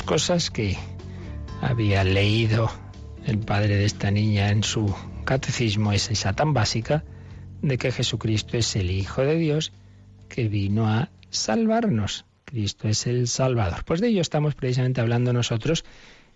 Cosas 0.03 0.51
que 0.51 0.77
había 1.59 2.03
leído 2.03 2.69
el 3.25 3.39
padre 3.39 3.75
de 3.75 3.85
esta 3.85 4.11
niña 4.11 4.49
en 4.49 4.63
su 4.63 4.93
catecismo 5.25 5.91
es 5.91 6.11
esa 6.11 6.33
tan 6.33 6.53
básica 6.53 7.03
de 7.63 7.79
que 7.79 7.91
Jesucristo 7.91 8.55
es 8.55 8.75
el 8.75 8.91
Hijo 8.91 9.23
de 9.23 9.35
Dios 9.35 9.71
que 10.29 10.47
vino 10.47 10.87
a 10.87 11.09
salvarnos. 11.31 12.25
Cristo 12.45 12.87
es 12.87 13.07
el 13.07 13.27
Salvador. 13.27 13.83
Pues 13.83 13.99
de 13.99 14.09
ello 14.09 14.21
estamos 14.21 14.53
precisamente 14.53 15.01
hablando 15.01 15.33
nosotros 15.33 15.85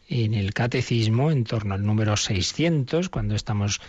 en 0.09 0.33
el 0.33 0.55
catecismo 0.55 1.29
en 1.29 1.43
torno 1.43 1.75
al 1.75 1.85
número 1.85 2.17
600, 2.17 3.09
cuando 3.09 3.35
estamos 3.35 3.81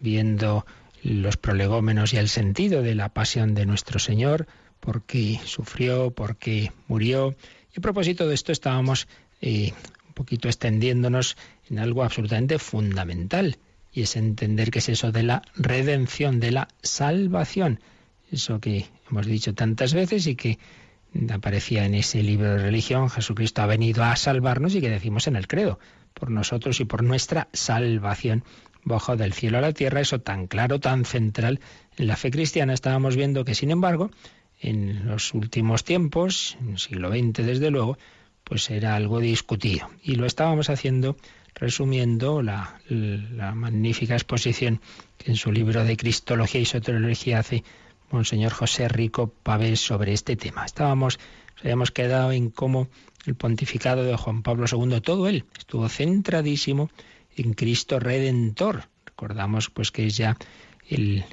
viendo 0.00 0.66
los 1.04 1.36
prolegómenos 1.36 2.12
y 2.12 2.16
el 2.16 2.28
sentido 2.28 2.82
de 2.82 2.96
la 2.96 3.10
pasión 3.10 3.54
de 3.54 3.66
nuestro 3.66 4.00
Señor, 4.00 4.48
por 4.80 5.02
qué 5.02 5.38
sufrió, 5.44 6.10
por 6.10 6.36
qué 6.36 6.72
murió, 6.88 7.36
y 7.76 7.80
a 7.80 7.82
propósito 7.82 8.26
de 8.26 8.34
esto 8.34 8.52
estábamos 8.52 9.06
eh, 9.42 9.72
un 10.08 10.14
poquito 10.14 10.48
extendiéndonos 10.48 11.36
en 11.68 11.78
algo 11.78 12.02
absolutamente 12.02 12.58
fundamental, 12.58 13.58
y 13.92 14.02
es 14.02 14.16
entender 14.16 14.70
qué 14.70 14.78
es 14.78 14.88
eso 14.88 15.12
de 15.12 15.22
la 15.22 15.42
redención, 15.56 16.40
de 16.40 16.52
la 16.52 16.68
salvación. 16.82 17.80
Eso 18.32 18.60
que 18.60 18.86
hemos 19.10 19.26
dicho 19.26 19.54
tantas 19.54 19.92
veces 19.92 20.26
y 20.26 20.36
que 20.36 20.58
aparecía 21.30 21.84
en 21.84 21.94
ese 21.94 22.22
libro 22.22 22.52
de 22.52 22.58
religión, 22.58 23.10
Jesucristo 23.10 23.60
ha 23.60 23.66
venido 23.66 24.04
a 24.04 24.16
salvarnos 24.16 24.74
y 24.74 24.80
que 24.80 24.90
decimos 24.90 25.26
en 25.26 25.36
el 25.36 25.46
credo, 25.46 25.78
por 26.14 26.30
nosotros 26.30 26.80
y 26.80 26.86
por 26.86 27.02
nuestra 27.02 27.48
salvación. 27.52 28.42
Bajo 28.84 29.16
del 29.16 29.32
cielo 29.32 29.58
a 29.58 29.62
la 29.62 29.72
tierra, 29.72 30.00
eso 30.00 30.20
tan 30.20 30.46
claro, 30.46 30.78
tan 30.80 31.04
central 31.04 31.60
en 31.98 32.06
la 32.06 32.16
fe 32.16 32.30
cristiana, 32.30 32.72
estábamos 32.72 33.16
viendo 33.16 33.44
que, 33.44 33.54
sin 33.54 33.70
embargo, 33.70 34.10
en 34.60 35.06
los 35.06 35.34
últimos 35.34 35.84
tiempos, 35.84 36.56
en 36.60 36.70
el 36.70 36.78
siglo 36.78 37.10
XX 37.10 37.46
desde 37.46 37.70
luego, 37.70 37.98
pues 38.44 38.70
era 38.70 38.94
algo 38.94 39.20
discutido. 39.20 39.90
Y 40.02 40.14
lo 40.14 40.26
estábamos 40.26 40.70
haciendo 40.70 41.16
resumiendo 41.56 42.42
la, 42.42 42.80
magnífica 43.54 44.14
exposición 44.14 44.80
que 45.16 45.30
en 45.30 45.36
su 45.36 45.50
libro 45.50 45.84
de 45.84 45.96
Cristología 45.96 46.60
y 46.60 46.66
Soteriología 46.66 47.38
hace 47.38 47.64
Monseñor 48.10 48.52
José 48.52 48.88
Rico 48.88 49.32
Pavés 49.42 49.80
sobre 49.80 50.12
este 50.12 50.36
tema. 50.36 50.64
Estábamos, 50.64 51.18
nos 51.54 51.64
habíamos 51.64 51.90
quedado 51.90 52.30
en 52.32 52.50
cómo 52.50 52.88
el 53.24 53.34
pontificado 53.34 54.04
de 54.04 54.16
Juan 54.16 54.42
Pablo 54.42 54.66
II, 54.70 55.00
todo 55.00 55.28
él, 55.28 55.44
estuvo 55.58 55.88
centradísimo 55.88 56.90
en 57.36 57.54
Cristo 57.54 57.98
Redentor. 57.98 58.84
Recordamos 59.06 59.70
pues 59.70 59.90
que 59.90 60.06
es 60.06 60.16
ya 60.16 60.36
el, 60.88 61.24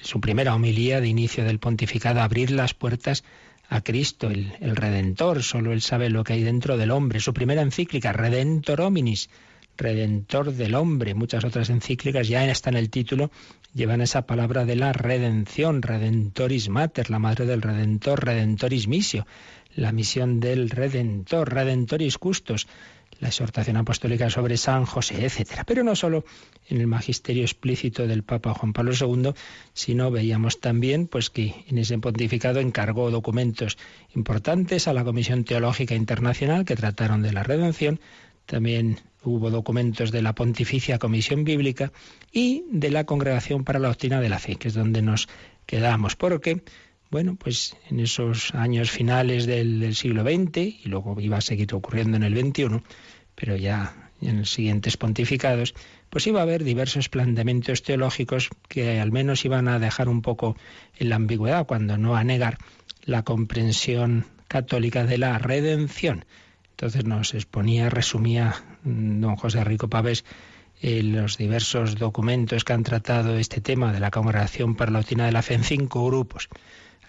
su 0.00 0.20
primera 0.20 0.54
homilía 0.54 1.00
de 1.00 1.08
inicio 1.08 1.44
del 1.44 1.58
pontificado, 1.58 2.20
abrir 2.20 2.50
las 2.50 2.74
puertas 2.74 3.24
a 3.68 3.80
Cristo, 3.80 4.28
el, 4.28 4.52
el, 4.60 4.76
Redentor, 4.76 5.42
solo 5.42 5.72
Él 5.72 5.80
sabe 5.80 6.10
lo 6.10 6.24
que 6.24 6.34
hay 6.34 6.42
dentro 6.42 6.76
del 6.76 6.90
hombre. 6.90 7.20
Su 7.20 7.32
primera 7.32 7.62
encíclica, 7.62 8.12
Redentor 8.12 8.82
Hominis, 8.82 9.30
Redentor 9.76 10.52
del 10.52 10.74
hombre. 10.74 11.14
Muchas 11.14 11.44
otras 11.44 11.70
encíclicas 11.70 12.28
ya 12.28 12.44
están 12.48 12.74
en 12.74 12.80
el 12.80 12.90
título, 12.90 13.30
llevan 13.74 14.00
esa 14.00 14.26
palabra 14.26 14.64
de 14.64 14.76
la 14.76 14.92
redención, 14.92 15.82
Redentoris 15.82 16.68
Mater, 16.68 17.10
la 17.10 17.18
madre 17.18 17.46
del 17.46 17.62
Redentor, 17.62 18.24
Redentoris 18.24 18.86
Missio, 18.86 19.26
la 19.74 19.92
misión 19.92 20.40
del 20.40 20.70
Redentor, 20.70 21.52
Redentoris 21.52 22.18
Custos 22.18 22.66
la 23.22 23.28
exhortación 23.28 23.76
apostólica 23.76 24.28
sobre 24.30 24.56
San 24.56 24.84
José, 24.84 25.24
etc. 25.24 25.62
Pero 25.64 25.84
no 25.84 25.94
solo 25.94 26.24
en 26.68 26.80
el 26.80 26.88
magisterio 26.88 27.44
explícito 27.44 28.08
del 28.08 28.24
Papa 28.24 28.52
Juan 28.52 28.72
Pablo 28.72 28.92
II, 29.00 29.32
sino 29.72 30.10
veíamos 30.10 30.60
también 30.60 31.06
pues 31.06 31.30
que 31.30 31.64
en 31.68 31.78
ese 31.78 31.96
pontificado 31.98 32.58
encargó 32.58 33.12
documentos 33.12 33.78
importantes 34.16 34.88
a 34.88 34.92
la 34.92 35.04
Comisión 35.04 35.44
Teológica 35.44 35.94
Internacional 35.94 36.64
que 36.64 36.74
trataron 36.74 37.22
de 37.22 37.32
la 37.32 37.44
redención, 37.44 38.00
también 38.44 38.98
hubo 39.22 39.50
documentos 39.50 40.10
de 40.10 40.20
la 40.20 40.34
Pontificia 40.34 40.98
Comisión 40.98 41.44
Bíblica 41.44 41.92
y 42.32 42.64
de 42.72 42.90
la 42.90 43.04
Congregación 43.04 43.62
para 43.62 43.78
la 43.78 43.86
Doctrina 43.86 44.20
de 44.20 44.30
la 44.30 44.40
Fe, 44.40 44.56
que 44.56 44.66
es 44.66 44.74
donde 44.74 45.00
nos 45.00 45.28
quedamos. 45.64 46.16
Porque, 46.16 46.64
bueno, 47.12 47.36
pues 47.36 47.76
en 47.90 48.00
esos 48.00 48.54
años 48.54 48.90
finales 48.90 49.44
del, 49.44 49.94
siglo 49.94 50.22
XX, 50.22 50.56
y 50.56 50.82
luego 50.86 51.20
iba 51.20 51.36
a 51.36 51.42
seguir 51.42 51.74
ocurriendo 51.74 52.16
en 52.16 52.22
el 52.22 52.34
XXI, 52.34 52.80
pero 53.34 53.54
ya 53.54 54.10
en 54.22 54.38
los 54.38 54.50
siguientes 54.50 54.96
pontificados, 54.96 55.74
pues 56.08 56.26
iba 56.26 56.40
a 56.40 56.44
haber 56.44 56.64
diversos 56.64 57.10
planteamientos 57.10 57.82
teológicos 57.82 58.48
que 58.66 58.98
al 58.98 59.12
menos 59.12 59.44
iban 59.44 59.68
a 59.68 59.78
dejar 59.78 60.08
un 60.08 60.22
poco 60.22 60.56
en 60.96 61.10
la 61.10 61.16
ambigüedad, 61.16 61.66
cuando 61.66 61.98
no 61.98 62.16
a 62.16 62.24
negar 62.24 62.56
la 63.04 63.24
comprensión 63.24 64.24
católica 64.48 65.04
de 65.04 65.18
la 65.18 65.36
redención. 65.36 66.24
Entonces 66.70 67.04
nos 67.04 67.34
exponía, 67.34 67.90
resumía 67.90 68.54
mm, 68.84 69.20
don 69.20 69.36
José 69.36 69.62
Rico 69.64 69.88
Pavés 69.88 70.24
eh, 70.80 71.02
los 71.02 71.36
diversos 71.36 71.96
documentos 71.96 72.64
que 72.64 72.72
han 72.72 72.84
tratado 72.84 73.36
este 73.36 73.60
tema 73.60 73.92
de 73.92 74.00
la 74.00 74.10
Congregación 74.10 74.76
para 74.76 74.90
la 74.90 75.00
Doctrina 75.00 75.26
de 75.26 75.32
la 75.32 75.42
Fe 75.42 75.54
en 75.54 75.64
cinco 75.64 76.06
grupos. 76.06 76.48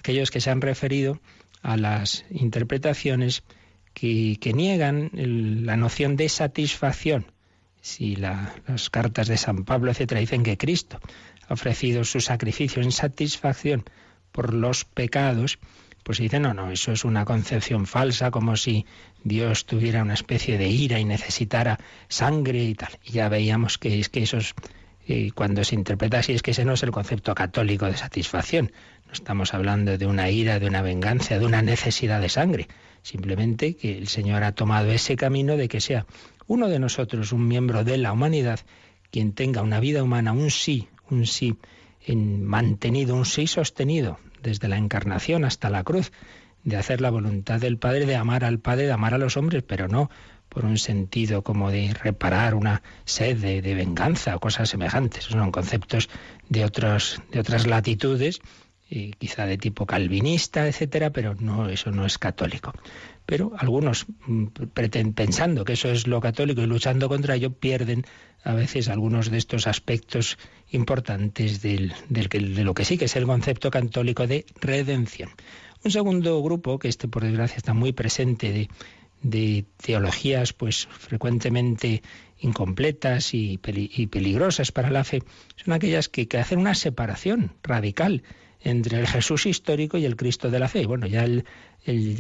Aquellos 0.04 0.32
que 0.32 0.42
se 0.42 0.52
han 0.52 0.60
referido 0.60 1.22
a 1.62 1.78
las 1.78 2.26
interpretaciones 2.30 3.44
que, 3.94 4.52
niegan 4.54 5.10
la 5.14 5.78
noción 5.78 6.18
de 6.18 6.28
satisfacción. 6.28 7.32
Si 7.80 8.18
las 8.18 8.90
cartas 8.90 9.30
de 9.30 9.38
San 9.38 9.64
Pablo, 9.64 9.92
etcétera, 9.92 10.20
dicen 10.20 10.44
que 10.44 10.58
Cristo 10.58 11.00
ha 11.48 11.54
ofrecido 11.54 12.04
su 12.04 12.20
sacrificio 12.20 12.84
en 12.84 12.92
satisfacción 12.92 13.86
por 14.34 14.54
los 14.54 14.84
pecados, 14.84 15.58
pues 16.04 16.18
dice, 16.18 16.38
no, 16.42 16.54
no, 16.54 16.70
eso 16.70 16.92
es 16.92 17.06
una 17.06 17.24
concepción 17.24 17.86
falsa, 17.88 18.30
como 18.30 18.58
si 18.58 18.86
Dios 19.24 19.66
tuviera 19.66 20.02
una 20.02 20.16
especie 20.16 20.58
de 20.58 20.68
ira 20.68 21.00
y 21.00 21.06
necesitara 21.06 21.80
sangre 22.10 22.62
y 22.62 22.76
tal. 22.76 23.00
Y 23.06 23.14
ya 23.14 23.30
veíamos 23.30 23.78
que 23.78 24.02
es 24.02 24.10
que 24.10 24.24
eso 24.24 24.36
es, 24.36 24.54
eh, 25.08 25.32
cuando 25.34 25.64
se 25.64 25.76
interpreta 25.76 26.20
así, 26.20 26.34
es 26.34 26.42
que 26.42 26.52
ese 26.52 26.66
no 26.66 26.74
es 26.74 26.84
el 26.84 26.92
concepto 26.92 27.36
católico 27.36 27.86
de 27.86 27.98
satisfacción. 27.98 28.72
No 29.06 29.14
estamos 29.14 29.54
hablando 29.54 29.98
de 29.98 30.06
una 30.06 30.30
ira, 30.30 30.60
de 30.60 30.68
una 30.68 30.82
venganza, 30.82 31.38
de 31.38 31.46
una 31.46 31.62
necesidad 31.62 32.22
de 32.22 32.30
sangre. 32.30 32.68
Simplemente 33.02 33.76
que 33.76 33.98
el 33.98 34.08
Señor 34.08 34.44
ha 34.44 34.54
tomado 34.54 34.92
ese 34.92 35.16
camino 35.16 35.58
de 35.58 35.68
que 35.68 35.82
sea 35.82 36.06
uno 36.48 36.70
de 36.70 36.80
nosotros, 36.80 37.34
un 37.34 37.48
miembro 37.48 37.84
de 37.84 37.98
la 37.98 38.14
humanidad, 38.14 38.62
quien 39.12 39.34
tenga 39.34 39.62
una 39.62 39.80
vida 39.80 40.04
humana, 40.04 40.32
un 40.32 40.50
sí, 40.50 40.88
un 41.10 41.26
sí 41.26 41.58
en 42.06 42.44
mantenido, 42.44 43.16
un 43.16 43.26
sí 43.26 43.48
sostenido 43.48 44.20
desde 44.42 44.68
la 44.68 44.78
encarnación 44.78 45.46
hasta 45.46 45.70
la 45.70 45.84
cruz, 45.84 46.12
de 46.64 46.78
hacer 46.78 47.02
la 47.02 47.10
voluntad 47.10 47.60
del 47.60 47.78
Padre, 47.78 48.06
de 48.06 48.16
amar 48.16 48.46
al 48.46 48.60
Padre, 48.60 48.86
de 48.86 48.92
amar 48.94 49.14
a 49.14 49.18
los 49.18 49.36
hombres, 49.36 49.64
pero 49.64 49.88
no 49.88 50.10
por 50.54 50.66
un 50.66 50.78
sentido 50.78 51.42
como 51.42 51.72
de 51.72 51.94
reparar 51.94 52.54
una 52.54 52.84
sed 53.06 53.38
de, 53.38 53.74
venganza 53.74 54.36
o 54.36 54.40
cosas 54.40 54.70
semejantes. 54.70 55.26
Son 55.26 55.52
conceptos 55.52 56.10
de, 56.48 56.64
otros, 56.64 57.22
de 57.32 57.40
otras 57.40 57.66
latitudes, 57.66 58.40
quizá 59.18 59.48
de 59.48 59.58
tipo 59.58 59.86
calvinista, 59.86 60.68
etcétera, 60.68 61.10
pero 61.10 61.34
no, 61.36 61.70
eso 61.70 61.92
no 61.92 62.06
es 62.06 62.20
católico. 62.20 62.74
Pero 63.26 63.54
algunos, 63.58 64.06
mm, 64.28 64.46
pensando 65.16 65.66
que 65.66 65.74
eso 65.74 65.90
es 65.90 66.06
lo 66.06 66.22
católico 66.22 66.62
y 66.62 66.68
luchando 66.68 67.10
contra 67.10 67.36
ello, 67.36 67.52
pierden 67.52 68.06
a 68.44 68.54
veces 68.54 68.90
algunos 68.90 69.32
de 69.32 69.38
estos 69.38 69.66
aspectos 69.66 70.38
importantes 70.70 71.62
de 71.62 71.92
lo 72.64 72.74
que 72.74 72.86
sí 72.86 72.98
que 72.98 73.06
es 73.06 73.16
el 73.16 73.26
concepto 73.26 73.72
católico 73.72 74.28
de 74.28 74.46
redención. 74.60 75.30
Un 75.84 75.92
segundo 75.92 76.42
grupo, 76.42 76.80
que 76.80 76.88
este 76.88 77.08
por 77.08 77.24
desgracia 77.24 77.58
está 77.58 77.74
muy 77.74 77.92
presente 77.92 78.52
de, 78.52 78.70
de 79.24 79.66
teologías 79.78 80.54
pues 80.54 80.88
frecuentemente 80.92 82.04
incompletas 82.40 83.34
y, 83.34 83.58
peligrosas 83.58 84.72
para 84.72 84.92
la 84.92 85.04
fe, 85.04 85.24
son 85.56 85.74
aquellas 85.74 86.10
que, 86.10 86.28
que 86.28 86.38
hacen 86.38 86.60
una 86.60 86.76
separación 86.76 87.54
radical 87.64 88.24
entre 88.64 89.00
el 89.00 89.08
Jesús 89.08 89.46
histórico 89.46 89.98
y 89.98 90.06
el 90.06 90.16
Cristo 90.16 90.50
de 90.50 90.60
la 90.60 90.70
fe. 90.70 90.86
Bueno, 90.86 91.06
ya 91.06 91.26
el, 91.26 91.46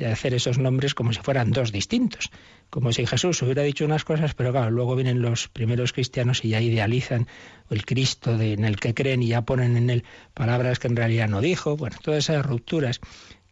hacer 0.06 0.34
esos 0.34 0.58
nombres 0.58 0.94
como 0.94 1.14
si 1.14 1.22
fueran 1.22 1.52
dos 1.52 1.72
distintos, 1.72 2.32
como 2.70 2.92
si 2.92 3.06
Jesús 3.06 3.42
hubiera 3.42 3.64
dicho 3.64 3.86
unas 3.86 4.04
cosas, 4.04 4.34
pero 4.34 4.52
claro, 4.52 4.70
luego 4.70 4.96
vienen 4.96 5.22
los 5.22 5.48
primeros 5.48 5.94
cristianos 5.94 6.44
y 6.44 6.50
ya 6.50 6.62
idealizan 6.62 7.28
el 7.70 7.86
Cristo 7.86 8.40
en 8.40 8.66
el 8.66 8.78
que 8.78 8.94
creen 8.94 9.24
y 9.24 9.28
ya 9.28 9.44
ponen 9.44 9.78
en 9.78 9.90
él 9.90 10.04
palabras 10.34 10.80
que 10.80 10.88
en 10.88 10.98
realidad 10.98 11.30
no 11.30 11.40
dijo. 11.40 11.78
Bueno, 11.78 11.98
todas 12.02 12.30
esas 12.30 12.46
rupturas 12.46 13.00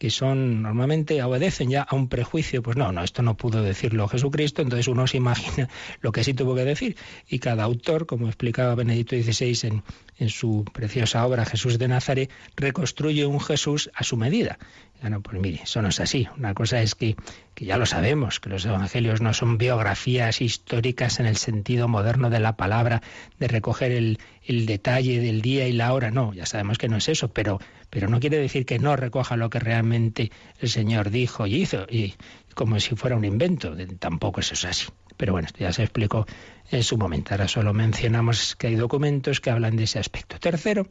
que 0.02 0.10
son 0.10 0.64
normalmente 0.64 1.22
obedecen 1.22 1.70
ya 1.70 1.84
a 1.84 1.94
un 1.94 2.08
prejuicio, 2.08 2.64
pues 2.64 2.76
no, 2.76 2.92
no, 2.92 3.04
esto 3.04 3.22
no 3.22 3.38
pudo 3.38 3.62
decirlo 3.62 4.08
Jesucristo, 4.08 4.64
entonces 4.64 4.88
uno 4.88 5.06
se 5.06 5.18
imagina 5.18 5.70
lo 6.02 6.12
que 6.12 6.24
sí 6.24 6.34
tuvo 6.34 6.56
que 6.56 6.66
decir. 6.66 6.98
Y 7.30 7.38
cada 7.38 7.66
autor, 7.66 8.08
como 8.08 8.26
explicaba 8.26 8.74
Benedicto 8.74 9.16
XVI 9.16 9.68
en, 9.68 9.84
en 10.18 10.30
su 10.30 10.66
preciosa 10.74 11.24
obra 11.24 11.46
Jesús 11.46 11.78
de 11.78 11.88
Nazaret, 11.88 12.32
reconstruye 12.56 13.28
un 13.28 13.40
Jesús 13.40 13.92
a 13.94 14.04
su 14.04 14.18
medida. 14.18 14.58
Bueno, 15.02 15.22
pues 15.22 15.40
mire, 15.40 15.62
eso 15.64 15.82
no 15.82 15.90
es 15.90 16.00
así. 16.00 16.28
Una 16.38 16.54
cosa 16.54 16.82
es 16.82 16.94
que, 16.94 17.16
que, 17.56 17.66
ya 17.66 17.78
lo 17.78 17.88
sabemos, 17.88 18.40
que 18.40 18.50
los 18.50 18.66
evangelios 18.66 19.20
no 19.20 19.34
son 19.34 19.58
biografías 19.58 20.42
históricas 20.42 21.20
en 21.20 21.26
el 21.26 21.38
sentido 21.38 21.88
moderno 21.88 22.30
de 22.30 22.40
la 22.40 22.56
palabra, 22.56 23.02
de 23.40 23.48
recoger 23.48 23.92
el, 23.92 24.20
el, 24.46 24.68
detalle 24.68 25.20
del 25.20 25.42
día 25.42 25.68
y 25.68 25.74
la 25.74 25.94
hora. 25.94 26.12
No, 26.12 26.34
ya 26.34 26.46
sabemos 26.46 26.78
que 26.78 26.88
no 26.88 26.98
es 26.98 27.10
eso, 27.10 27.30
pero, 27.30 27.60
pero 27.92 28.08
no 28.08 28.22
quiere 28.22 28.38
decir 28.38 28.66
que 28.66 28.80
no 28.80 28.96
recoja 28.96 29.36
lo 29.36 29.50
que 29.50 29.60
realmente 29.60 30.32
el 30.60 30.70
Señor 30.70 31.12
dijo 31.12 31.46
y 31.46 31.56
hizo, 31.56 31.86
y 31.90 32.16
como 32.56 32.80
si 32.80 32.96
fuera 32.96 33.18
un 33.18 33.26
invento. 33.26 33.76
Tampoco 34.00 34.40
eso 34.40 34.54
es 34.54 34.64
así. 34.66 34.88
Pero 35.18 35.34
bueno, 35.34 35.48
esto 35.48 35.60
ya 35.60 35.74
se 35.74 35.84
explicó 35.84 36.26
en 36.72 36.84
su 36.84 36.98
momento. 36.98 37.34
Ahora 37.34 37.50
solo 37.50 37.74
mencionamos 37.74 38.56
que 38.56 38.68
hay 38.68 38.76
documentos 38.76 39.42
que 39.42 39.50
hablan 39.50 39.76
de 39.76 39.84
ese 39.84 40.00
aspecto. 40.00 40.40
Tercero, 40.40 40.88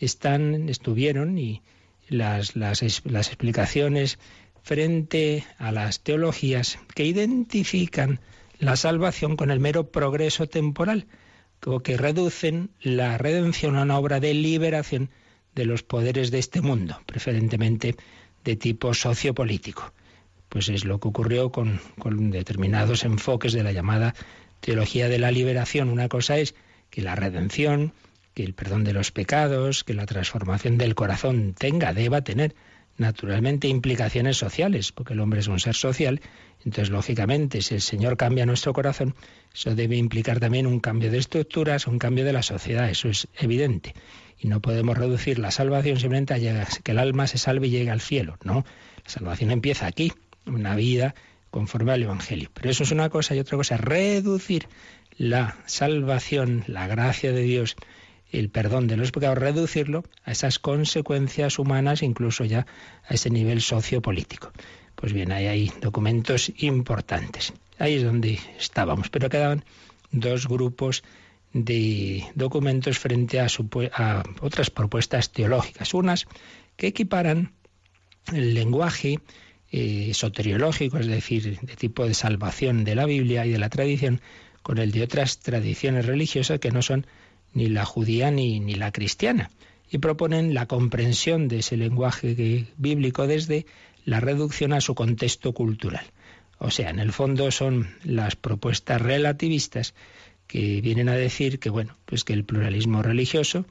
están, 0.00 0.68
estuvieron 0.68 1.38
y 1.38 1.62
las, 2.08 2.56
las, 2.56 2.82
explicaciones 2.82 4.18
frente 4.64 5.44
a 5.58 5.70
las 5.70 6.00
teologías 6.00 6.80
que 6.96 7.04
identifican 7.04 8.18
la 8.58 8.74
salvación 8.74 9.36
con 9.36 9.52
el 9.52 9.60
mero 9.60 9.92
progreso 9.92 10.48
temporal, 10.48 11.06
o 11.64 11.80
que 11.80 11.96
reducen 11.96 12.70
la 12.80 13.16
redención 13.16 13.76
a 13.76 13.82
una 13.82 13.96
obra 13.96 14.18
de 14.18 14.34
liberación 14.34 15.10
de 15.54 15.64
los 15.64 15.82
poderes 15.82 16.30
de 16.30 16.38
este 16.38 16.60
mundo, 16.60 17.00
preferentemente 17.06 17.96
de 18.44 18.56
tipo 18.56 18.94
sociopolítico. 18.94 19.92
Pues 20.48 20.68
es 20.68 20.84
lo 20.84 21.00
que 21.00 21.08
ocurrió 21.08 21.50
con, 21.50 21.80
con 21.98 22.30
determinados 22.30 23.04
enfoques 23.04 23.52
de 23.52 23.62
la 23.62 23.72
llamada 23.72 24.14
teología 24.60 25.08
de 25.08 25.18
la 25.18 25.30
liberación. 25.30 25.88
Una 25.88 26.08
cosa 26.08 26.38
es 26.38 26.54
que 26.90 27.02
la 27.02 27.14
redención 27.14 27.92
que 28.34 28.44
el 28.44 28.54
perdón 28.54 28.84
de 28.84 28.92
los 28.92 29.12
pecados, 29.12 29.84
que 29.84 29.94
la 29.94 30.06
transformación 30.06 30.78
del 30.78 30.94
corazón 30.94 31.54
tenga, 31.56 31.92
deba 31.92 32.22
tener 32.22 32.54
naturalmente 32.96 33.68
implicaciones 33.68 34.36
sociales, 34.36 34.92
porque 34.92 35.14
el 35.14 35.20
hombre 35.20 35.40
es 35.40 35.48
un 35.48 35.58
ser 35.58 35.74
social, 35.74 36.20
entonces 36.64 36.90
lógicamente 36.90 37.62
si 37.62 37.74
el 37.74 37.80
Señor 37.80 38.16
cambia 38.16 38.46
nuestro 38.46 38.72
corazón, 38.72 39.14
eso 39.52 39.74
debe 39.74 39.96
implicar 39.96 40.40
también 40.40 40.66
un 40.66 40.80
cambio 40.80 41.10
de 41.10 41.18
estructuras, 41.18 41.86
un 41.86 41.98
cambio 41.98 42.24
de 42.24 42.32
la 42.32 42.42
sociedad, 42.42 42.88
eso 42.88 43.08
es 43.08 43.28
evidente. 43.38 43.94
Y 44.38 44.48
no 44.48 44.60
podemos 44.60 44.98
reducir 44.98 45.38
la 45.38 45.50
salvación 45.50 45.98
simplemente 45.98 46.34
a 46.34 46.66
que 46.82 46.92
el 46.92 46.98
alma 46.98 47.26
se 47.26 47.38
salve 47.38 47.68
y 47.68 47.70
llegue 47.70 47.90
al 47.90 48.00
cielo, 48.00 48.38
no. 48.44 48.64
La 49.04 49.10
salvación 49.10 49.50
empieza 49.50 49.86
aquí, 49.86 50.12
una 50.46 50.74
vida 50.74 51.14
conforme 51.50 51.92
al 51.92 52.02
Evangelio. 52.02 52.50
Pero 52.54 52.70
eso 52.70 52.82
es 52.82 52.90
una 52.90 53.10
cosa 53.10 53.34
y 53.34 53.40
otra 53.40 53.56
cosa 53.56 53.76
reducir 53.76 54.68
la 55.16 55.56
salvación, 55.66 56.64
la 56.66 56.86
gracia 56.86 57.32
de 57.32 57.42
Dios, 57.42 57.76
el 58.30 58.48
perdón 58.48 58.88
de 58.88 58.96
los 58.96 59.12
pecados, 59.12 59.38
reducirlo 59.38 60.02
a 60.24 60.32
esas 60.32 60.58
consecuencias 60.58 61.58
humanas, 61.58 62.02
incluso 62.02 62.44
ya 62.44 62.66
a 63.06 63.14
ese 63.14 63.30
nivel 63.30 63.60
sociopolítico. 63.60 64.50
Pues 64.94 65.12
bien, 65.12 65.30
ahí 65.32 65.46
hay 65.46 65.72
documentos 65.80 66.50
importantes. 66.58 67.52
Ahí 67.78 67.94
es 67.96 68.04
donde 68.04 68.38
estábamos, 68.58 69.10
pero 69.10 69.28
quedaban 69.28 69.64
dos 70.10 70.48
grupos 70.48 71.02
de 71.52 72.24
documentos 72.34 72.98
frente 72.98 73.40
a, 73.40 73.48
otras 74.40 74.70
propuestas 74.70 75.32
teológicas. 75.32 75.94
Unas 75.94 76.26
que 76.76 76.88
equiparan 76.88 77.52
el 78.32 78.54
lenguaje 78.54 79.18
eh, 79.70 80.12
soteriológico, 80.14 80.98
es 80.98 81.06
decir, 81.06 81.58
de 81.60 81.76
tipo 81.76 82.06
de 82.06 82.14
salvación 82.14 82.84
de 82.84 82.94
la 82.94 83.06
Biblia 83.06 83.46
y 83.46 83.50
de 83.50 83.58
la 83.58 83.68
tradición, 83.68 84.20
con 84.62 84.78
el 84.78 84.92
de 84.92 85.02
otras 85.02 85.40
tradiciones 85.40 86.06
religiosas 86.06 86.60
que 86.60 86.70
no 86.70 86.82
son 86.82 87.06
ni 87.52 87.68
la 87.68 87.84
judía 87.84 88.30
ni, 88.30 88.60
ni 88.60 88.74
la 88.74 88.92
cristiana, 88.92 89.50
y 89.90 89.98
proponen 89.98 90.54
la 90.54 90.66
comprensión 90.66 91.48
de 91.48 91.58
ese 91.58 91.76
lenguaje 91.76 92.66
bíblico 92.76 93.26
desde 93.26 93.66
la 94.04 94.20
reducción 94.20 94.72
a 94.72 94.80
su 94.80 94.94
contexto 94.94 95.52
cultural. 95.52 96.04
O 96.58 96.70
sea, 96.70 96.90
en 96.90 97.00
el 97.00 97.12
fondo 97.12 97.50
son 97.50 97.96
las 98.04 98.36
propuestas 98.36 99.02
relativistas 99.02 99.94
que 100.52 100.82
vienen 100.82 101.08
a 101.08 101.14
decir 101.14 101.58
que 101.58 101.70
bueno, 101.70 101.96
pues 102.04 102.24
que 102.24 102.34
el 102.34 102.44
pluralismo 102.44 103.02
religioso 103.02 103.64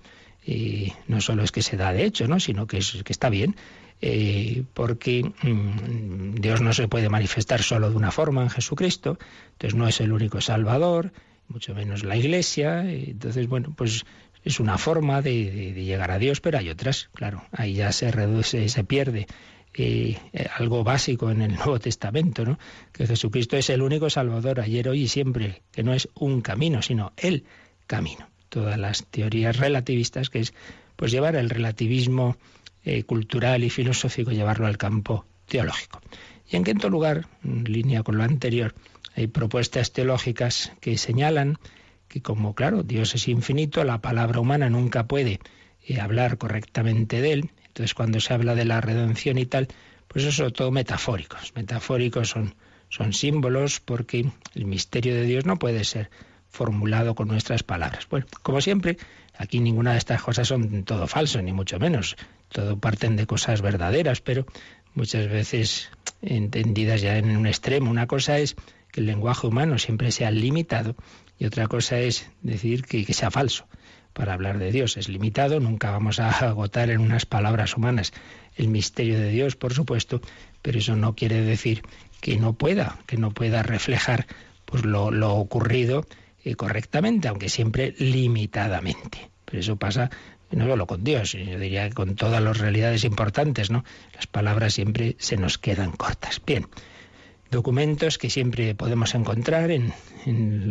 Y 0.43 0.93
no 1.07 1.21
solo 1.21 1.43
es 1.43 1.51
que 1.51 1.61
se 1.61 1.77
da 1.77 1.93
de 1.93 2.05
hecho, 2.05 2.27
¿no? 2.27 2.39
sino 2.39 2.65
que, 2.65 2.79
es, 2.79 3.03
que 3.05 3.13
está 3.13 3.29
bien, 3.29 3.55
eh, 4.01 4.63
porque 4.73 5.21
mm, 5.23 6.41
Dios 6.41 6.61
no 6.61 6.73
se 6.73 6.87
puede 6.87 7.07
manifestar 7.09 7.61
solo 7.61 7.91
de 7.91 7.95
una 7.95 8.09
forma 8.09 8.41
en 8.41 8.49
Jesucristo, 8.49 9.19
entonces 9.51 9.77
no 9.77 9.87
es 9.87 10.01
el 10.01 10.11
único 10.11 10.41
Salvador, 10.41 11.13
mucho 11.49 11.75
menos 11.75 12.03
la 12.03 12.17
Iglesia, 12.17 12.91
entonces 12.91 13.47
bueno, 13.47 13.75
pues 13.77 14.03
es 14.43 14.59
una 14.59 14.79
forma 14.79 15.21
de, 15.21 15.73
llegar 15.73 16.09
a 16.09 16.17
Dios, 16.17 16.41
pero 16.41 16.57
hay 16.57 16.71
otras, 16.71 17.11
claro, 17.13 17.43
ahí 17.51 17.75
ya 17.75 17.91
se 17.91 18.09
reduce, 18.09 18.67
se 18.69 18.83
pierde 18.83 19.27
eh, 19.73 20.17
algo 20.57 20.83
básico 20.83 21.31
en 21.31 21.41
el 21.41 21.53
Nuevo 21.55 21.79
Testamento, 21.79 22.45
¿no? 22.45 22.59
Que 22.91 23.07
Jesucristo 23.07 23.57
es 23.57 23.69
el 23.69 23.81
único 23.81 24.09
Salvador 24.09 24.59
ayer, 24.59 24.89
hoy 24.89 25.03
y 25.03 25.07
siempre, 25.07 25.61
que 25.71 25.83
no 25.83 25.93
es 25.93 26.09
un 26.15 26.41
camino, 26.41 26.81
sino 26.81 27.13
el 27.17 27.45
camino. 27.87 28.29
Todas 28.49 28.77
las 28.77 29.05
teorías 29.05 29.57
relativistas, 29.57 30.29
que 30.29 30.39
es 30.39 30.53
pues 30.95 31.11
llevar 31.11 31.35
el 31.35 31.49
relativismo 31.49 32.37
eh, 32.83 33.03
cultural 33.03 33.63
y 33.63 33.69
filosófico, 33.69 34.31
llevarlo 34.31 34.67
al 34.67 34.77
campo 34.77 35.25
teológico. 35.47 36.01
Y 36.49 36.57
en 36.57 36.63
quinto 36.63 36.89
lugar, 36.89 37.27
en 37.43 37.63
línea 37.63 38.03
con 38.03 38.17
lo 38.17 38.23
anterior, 38.23 38.75
hay 39.15 39.27
propuestas 39.27 39.93
teológicas 39.93 40.73
que 40.79 40.97
señalan 40.97 41.57
que 42.07 42.21
como 42.21 42.55
claro, 42.55 42.83
Dios 42.83 43.15
es 43.15 43.29
infinito, 43.29 43.83
la 43.85 44.01
palabra 44.01 44.41
humana 44.41 44.69
nunca 44.69 45.07
puede 45.07 45.39
eh, 45.87 46.01
hablar 46.01 46.37
correctamente 46.37 47.21
de 47.21 47.33
él. 47.33 47.51
Entonces 47.71 47.93
cuando 47.93 48.19
se 48.19 48.33
habla 48.33 48.53
de 48.53 48.65
la 48.65 48.81
redención 48.81 49.37
y 49.37 49.45
tal, 49.45 49.69
pues 50.09 50.25
eso 50.25 50.47
es 50.47 50.53
todo 50.53 50.71
metafóricos. 50.71 51.53
Metafóricos 51.55 52.29
son, 52.29 52.53
son 52.89 53.13
símbolos 53.13 53.79
porque 53.79 54.29
el 54.55 54.65
misterio 54.65 55.15
de 55.15 55.23
Dios 55.23 55.45
no 55.45 55.57
puede 55.57 55.85
ser 55.85 56.09
formulado 56.49 57.15
con 57.15 57.29
nuestras 57.29 57.63
palabras. 57.63 58.07
Bueno, 58.09 58.25
como 58.43 58.59
siempre, 58.59 58.97
aquí 59.37 59.61
ninguna 59.61 59.93
de 59.93 59.99
estas 59.99 60.21
cosas 60.21 60.49
son 60.49 60.83
todo 60.83 61.07
falso, 61.07 61.41
ni 61.41 61.53
mucho 61.53 61.79
menos. 61.79 62.17
Todo 62.49 62.77
parten 62.77 63.15
de 63.15 63.25
cosas 63.25 63.61
verdaderas, 63.61 64.19
pero 64.19 64.45
muchas 64.93 65.29
veces 65.29 65.89
entendidas 66.21 67.01
ya 67.01 67.17
en 67.17 67.37
un 67.37 67.47
extremo. 67.47 67.89
Una 67.89 68.05
cosa 68.05 68.37
es 68.37 68.57
que 68.91 68.99
el 68.99 69.05
lenguaje 69.05 69.47
humano 69.47 69.77
siempre 69.77 70.11
sea 70.11 70.29
limitado 70.29 70.97
y 71.39 71.45
otra 71.45 71.67
cosa 71.67 71.99
es 71.99 72.29
decir 72.41 72.83
que, 72.83 73.05
sea 73.13 73.31
falso. 73.31 73.65
Para 74.13 74.33
hablar 74.33 74.59
de 74.59 74.71
Dios 74.71 74.97
es 74.97 75.09
limitado, 75.09 75.59
nunca 75.59 75.91
vamos 75.91 76.19
a 76.19 76.29
agotar 76.49 76.89
en 76.89 76.99
unas 76.99 77.25
palabras 77.25 77.75
humanas 77.77 78.13
el 78.55 78.67
misterio 78.67 79.19
de 79.19 79.29
Dios, 79.29 79.55
por 79.55 79.73
supuesto, 79.73 80.21
pero 80.61 80.79
eso 80.79 80.95
no 80.95 81.15
quiere 81.15 81.41
decir 81.41 81.83
que 82.19 82.37
no 82.37 82.53
pueda, 82.53 82.99
que 83.07 83.17
no 83.17 83.31
pueda 83.31 83.63
reflejar 83.63 84.27
pues 84.65 84.85
lo, 84.85 85.33
ocurrido 85.35 86.05
eh, 86.43 86.55
correctamente, 86.55 87.27
aunque 87.27 87.49
siempre 87.49 87.93
limitadamente. 87.97 89.29
Pero 89.45 89.59
eso 89.59 89.75
pasa 89.75 90.09
no 90.51 90.67
solo 90.67 90.85
con 90.85 91.03
Dios, 91.03 91.31
yo 91.31 91.59
diría 91.59 91.87
que 91.87 91.95
con 91.95 92.15
todas 92.15 92.41
las 92.41 92.57
realidades 92.57 93.03
importantes, 93.05 93.71
¿no? 93.71 93.83
Las 94.13 94.27
palabras 94.27 94.73
siempre 94.73 95.15
se 95.17 95.37
nos 95.37 95.57
quedan 95.57 95.91
cortas. 95.91 96.41
Bien, 96.45 96.67
documentos 97.49 98.17
que 98.17 98.29
siempre 98.29 98.75
podemos 98.75 99.15
encontrar 99.15 99.71
en, 99.71 99.93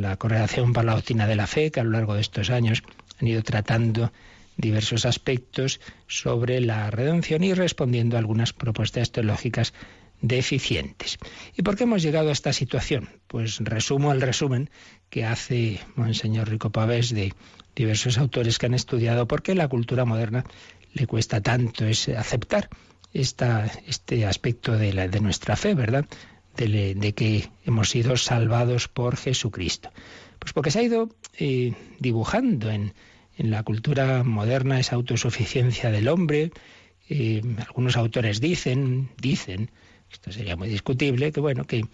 la 0.01 0.17
Correlación 0.17 0.73
para 0.73 0.87
la 0.87 0.95
Doctrina 0.95 1.27
de 1.27 1.37
la 1.37 1.47
Fe, 1.47 1.71
que 1.71 1.81
a 1.81 1.85
lo 1.85 1.91
largo 1.91 2.15
de 2.15 2.21
estos 2.21 2.51
años 2.51 2.83
han 3.21 3.29
ido 3.29 3.43
tratando 3.43 4.13
diversos 4.57 5.07
aspectos 5.07 5.81
sobre 6.07 6.61
la 6.61 6.91
redención 6.91 7.45
y 7.45 7.55
respondiendo 7.55 8.17
a 8.17 8.19
algunas 8.19 8.53
propuestas 8.53 9.11
teológicas 9.11 9.73
deficientes. 10.21 11.19
¿Y 11.57 11.63
por 11.63 11.77
qué 11.77 11.85
hemos 11.85 12.03
llegado 12.03 12.29
a 12.29 12.33
esta 12.33 12.53
situación? 12.53 13.09
Pues 13.27 13.59
resumo 13.59 14.13
el 14.13 14.21
resumen 14.21 14.71
que 15.09 15.25
hace 15.25 15.81
Monseñor 15.97 16.49
Rico 16.51 16.71
Pavés 16.71 17.15
de 17.15 17.33
diversos 17.75 18.19
autores 18.19 18.59
que 18.59 18.67
han 18.67 18.75
estudiado 18.75 19.27
por 19.27 19.43
qué 19.43 19.55
la 19.55 19.69
cultura 19.69 20.05
moderna 20.05 20.45
le 20.93 21.07
cuesta 21.07 21.41
tanto 21.41 21.87
es 21.87 22.09
aceptar 22.09 22.69
esta, 23.13 23.71
este 23.87 24.27
aspecto 24.27 24.77
de, 24.77 25.21
nuestra 25.21 25.57
fe, 25.57 25.75
¿verdad? 25.75 26.07
de, 26.57 27.13
que 27.15 27.49
hemos 27.65 27.91
sido 27.91 28.17
salvados 28.17 28.89
por 28.89 29.17
Jesucristo. 29.17 29.91
Pues 30.41 30.53
porque 30.53 30.71
se 30.71 30.81
ha 30.81 30.83
ido 30.83 31.09
eh, 31.39 31.75
dibujando 31.99 32.71
en, 32.71 32.93
la 33.37 33.63
cultura 33.63 34.23
moderna 34.23 34.79
esa 34.79 34.97
autosuficiencia 34.97 35.91
del 35.91 36.09
hombre. 36.09 36.51
Eh, 37.09 37.41
algunos 37.67 37.97
autores 37.97 38.39
dicen, 38.41 39.09
dicen, 39.17 39.71
esto 40.13 40.31
sería 40.31 40.57
muy 40.57 40.69
discutible, 40.69 41.33
que 41.33 41.41
bueno, 41.41 41.65
que, 41.65 41.85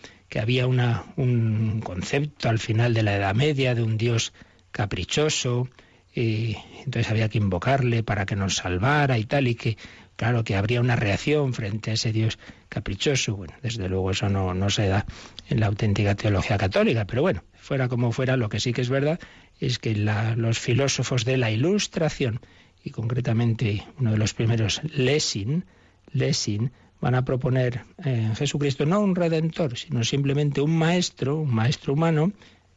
había 0.40 0.66
un 0.66 1.80
concepto 1.84 2.48
al 2.48 2.58
final 2.58 2.94
de 2.94 3.04
la 3.04 3.14
Edad 3.14 3.34
Media 3.34 3.76
de 3.76 3.82
un 3.82 3.96
Dios 3.96 4.32
caprichoso, 4.72 5.68
eh, 6.16 6.56
entonces 6.84 7.10
había 7.10 7.28
que 7.28 7.38
invocarle 7.38 8.02
para 8.02 8.26
que 8.26 8.34
nos 8.34 8.56
salvara 8.56 9.16
y 9.18 9.24
tal, 9.24 9.46
y 9.46 9.54
que 9.54 9.76
Claro 10.16 10.44
que 10.44 10.56
habría 10.56 10.80
una 10.80 10.96
reacción 10.96 11.52
frente 11.52 11.90
a 11.90 11.94
ese 11.94 12.10
Dios 12.10 12.38
caprichoso. 12.70 13.36
Bueno, 13.36 13.52
desde 13.62 13.88
luego 13.88 14.10
eso 14.10 14.30
no 14.30 14.70
se 14.70 14.88
da 14.88 15.04
en 15.48 15.60
la 15.60 15.66
auténtica 15.66 16.14
teología 16.14 16.56
católica, 16.56 17.04
pero 17.04 17.20
bueno, 17.20 17.44
fuera 17.66 17.88
como 17.88 18.12
fuera, 18.12 18.36
lo 18.36 18.48
que 18.48 18.60
sí 18.60 18.72
que 18.72 18.80
es 18.80 18.88
verdad 18.88 19.20
es 19.60 19.78
que 19.78 19.94
los 19.94 20.58
filósofos 20.58 21.24
de 21.24 21.36
la 21.36 21.50
Ilustración, 21.50 22.40
y 22.82 22.90
concretamente 22.90 23.84
uno 23.98 24.12
de 24.12 24.18
los 24.18 24.32
primeros, 24.32 24.80
Lessing, 24.84 25.64
Lessing, 26.12 26.70
van 27.00 27.14
a 27.14 27.24
proponer 27.24 27.82
en 27.98 28.34
Jesucristo 28.36 28.86
no 28.86 29.00
un 29.00 29.16
redentor, 29.16 29.76
sino 29.76 30.04
simplemente 30.04 30.60
un 30.60 30.78
maestro, 30.78 31.36
un 31.36 31.54
maestro 31.54 31.92
humano, 31.92 32.32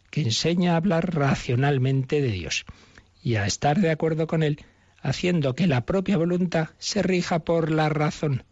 que 0.10 0.21
enseña 0.21 0.73
a 0.73 0.78
hablar 0.78 1.15
racionalmente 1.15 2.21
de 2.21 2.32
Dios 2.32 2.65
y 3.23 3.36
a 3.36 3.45
estar 3.45 3.80
de 3.80 3.91
acuerdo 3.91 4.28
con 4.28 4.43
él 4.43 4.60
haciendo 5.02 5.56
que 5.56 5.67
la 5.67 5.86
propia 5.86 6.17
voluntad 6.17 6.69
se 6.78 7.02
rija 7.04 7.39
por 7.39 7.71
la 7.71 7.89
razón. 7.89 8.43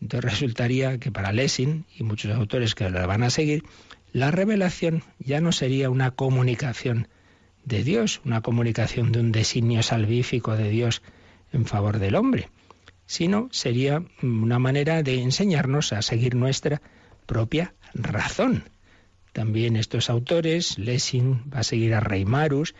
Entonces 0.00 0.32
resultaría 0.32 0.98
que 0.98 1.12
para 1.12 1.32
Lessing 1.32 1.86
y 1.94 2.02
muchos 2.02 2.32
autores 2.32 2.74
que 2.74 2.90
la 2.90 3.06
van 3.06 3.22
a 3.22 3.30
seguir, 3.30 3.62
la 4.14 4.30
revelación 4.30 5.02
ya 5.18 5.40
no 5.40 5.50
sería 5.50 5.90
una 5.90 6.12
comunicación 6.12 7.08
de 7.64 7.82
Dios, 7.82 8.20
una 8.24 8.42
comunicación 8.42 9.10
de 9.10 9.18
un 9.18 9.32
designio 9.32 9.82
salvífico 9.82 10.56
de 10.56 10.70
Dios 10.70 11.02
en 11.52 11.66
favor 11.66 11.98
del 11.98 12.14
hombre, 12.14 12.48
sino 13.06 13.48
sería 13.50 14.04
una 14.22 14.60
manera 14.60 15.02
de 15.02 15.20
enseñarnos 15.20 15.92
a 15.92 16.00
seguir 16.00 16.36
nuestra 16.36 16.80
propia 17.26 17.74
razón. 17.92 18.70
También 19.32 19.74
estos 19.74 20.08
autores, 20.08 20.78
Lessing 20.78 21.50
va 21.52 21.58
a 21.58 21.64
seguir 21.64 21.92
a 21.92 22.00
Reimarus, 22.00 22.76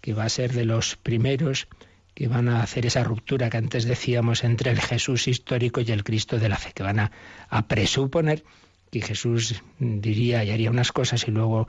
que 0.00 0.14
va 0.14 0.24
a 0.24 0.30
ser 0.30 0.54
de 0.54 0.64
los 0.64 0.96
primeros 0.96 1.68
que 2.14 2.28
van 2.28 2.48
a 2.48 2.62
hacer 2.62 2.86
esa 2.86 3.04
ruptura 3.04 3.50
que 3.50 3.58
antes 3.58 3.84
decíamos 3.84 4.42
entre 4.42 4.70
el 4.70 4.80
Jesús 4.80 5.28
histórico 5.28 5.82
y 5.82 5.92
el 5.92 6.02
Cristo 6.02 6.38
de 6.38 6.48
la 6.48 6.56
fe, 6.56 6.72
que 6.74 6.82
van 6.82 6.98
a, 6.98 7.68
presuponer 7.68 8.42
que 8.90 9.02
Jesús 9.02 9.62
diría 9.78 10.44
y 10.44 10.50
haría 10.50 10.70
unas 10.70 10.92
cosas 10.92 11.26
y 11.28 11.30
luego 11.30 11.68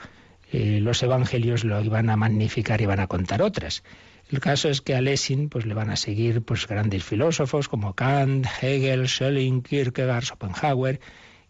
eh, 0.51 0.79
los 0.81 1.03
evangelios 1.03 1.63
lo 1.63 1.81
iban 1.83 2.09
a 2.09 2.15
magnificar 2.15 2.81
y 2.81 2.85
van 2.85 2.99
a 2.99 3.07
contar 3.07 3.41
otras. 3.41 3.83
El 4.31 4.39
caso 4.39 4.69
es 4.69 4.81
que 4.81 4.95
a 4.95 5.01
Lessing 5.01 5.49
pues, 5.49 5.65
le 5.65 5.73
van 5.73 5.89
a 5.89 5.95
seguir 5.95 6.41
pues, 6.43 6.67
grandes 6.67 7.03
filósofos 7.03 7.67
como 7.67 7.93
Kant, 7.93 8.45
Hegel, 8.61 9.07
Schelling, 9.07 9.61
Kierkegaard, 9.61 10.25
Schopenhauer 10.25 10.99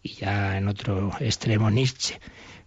y 0.02 0.14
ya 0.14 0.56
en 0.56 0.68
otro 0.68 1.12
extremo 1.20 1.70
Nietzsche. 1.70 2.18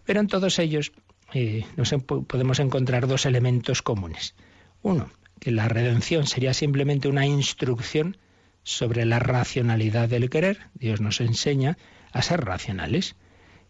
Pero 0.06 0.20
en 0.20 0.28
todos 0.28 0.60
ellos 0.60 0.92
eh, 1.34 1.66
nos 1.78 1.94
podemos 2.28 2.60
encontrar 2.60 3.08
dos 3.08 3.26
elementos 3.26 3.82
comunes. 3.82 4.36
Uno, 4.84 5.10
que 5.39 5.52
la 5.52 5.68
redención 5.68 6.28
sería 6.28 6.54
simplemente 6.54 7.08
una 7.08 7.26
instrucción 7.26 8.18
sobre 8.63 9.06
la 9.06 9.20
racionalidad 9.20 10.10
del 10.10 10.30
querer. 10.30 10.70
Dios 10.76 11.02
nos 11.02 11.22
enseña 11.22 11.78
a 12.13 12.21
ser 12.21 12.45
racionales. 12.45 13.15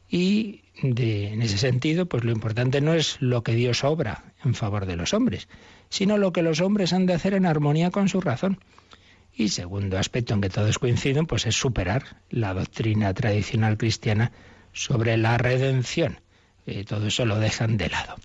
Y 0.09 0.61
en 0.81 1.41
ese 1.41 1.57
sentido, 1.57 2.05
pues 2.05 2.23
lo 2.23 2.31
importante 2.31 2.81
no 2.81 2.93
es 2.93 3.17
lo 3.19 3.41
que 3.43 3.55
Dios 3.55 3.83
obra 3.83 4.33
en 4.43 4.53
favor 4.53 4.85
de 4.85 4.95
los 4.95 5.13
hombres, 5.13 5.47
sino 5.89 6.17
lo 6.17 6.33
que 6.33 6.43
los 6.43 6.61
hombres 6.61 6.93
han 6.93 7.07
de 7.07 7.13
hacer 7.13 7.33
en 7.33 7.47
armonía 7.47 7.89
con 7.89 8.09
su 8.09 8.21
razón. 8.21 8.59
Y 9.35 9.49
segundo 9.49 9.97
aspecto 9.97 10.35
en 10.35 10.41
que 10.41 10.49
todos 10.49 10.77
coinciden, 10.77 11.25
pues 11.25 11.47
es 11.47 11.55
superar 11.55 12.17
la 12.29 12.53
doctrina 12.53 13.13
tradicional 13.15 13.77
cristiana 13.77 14.31
sobre 14.73 15.17
la 15.17 15.37
redención. 15.39 16.19
Eh, 16.67 16.85
todo 16.85 17.07
eso 17.07 17.25
lo 17.25 17.39
dejan 17.39 17.77
de 17.77 17.89
lado. 17.89 18.15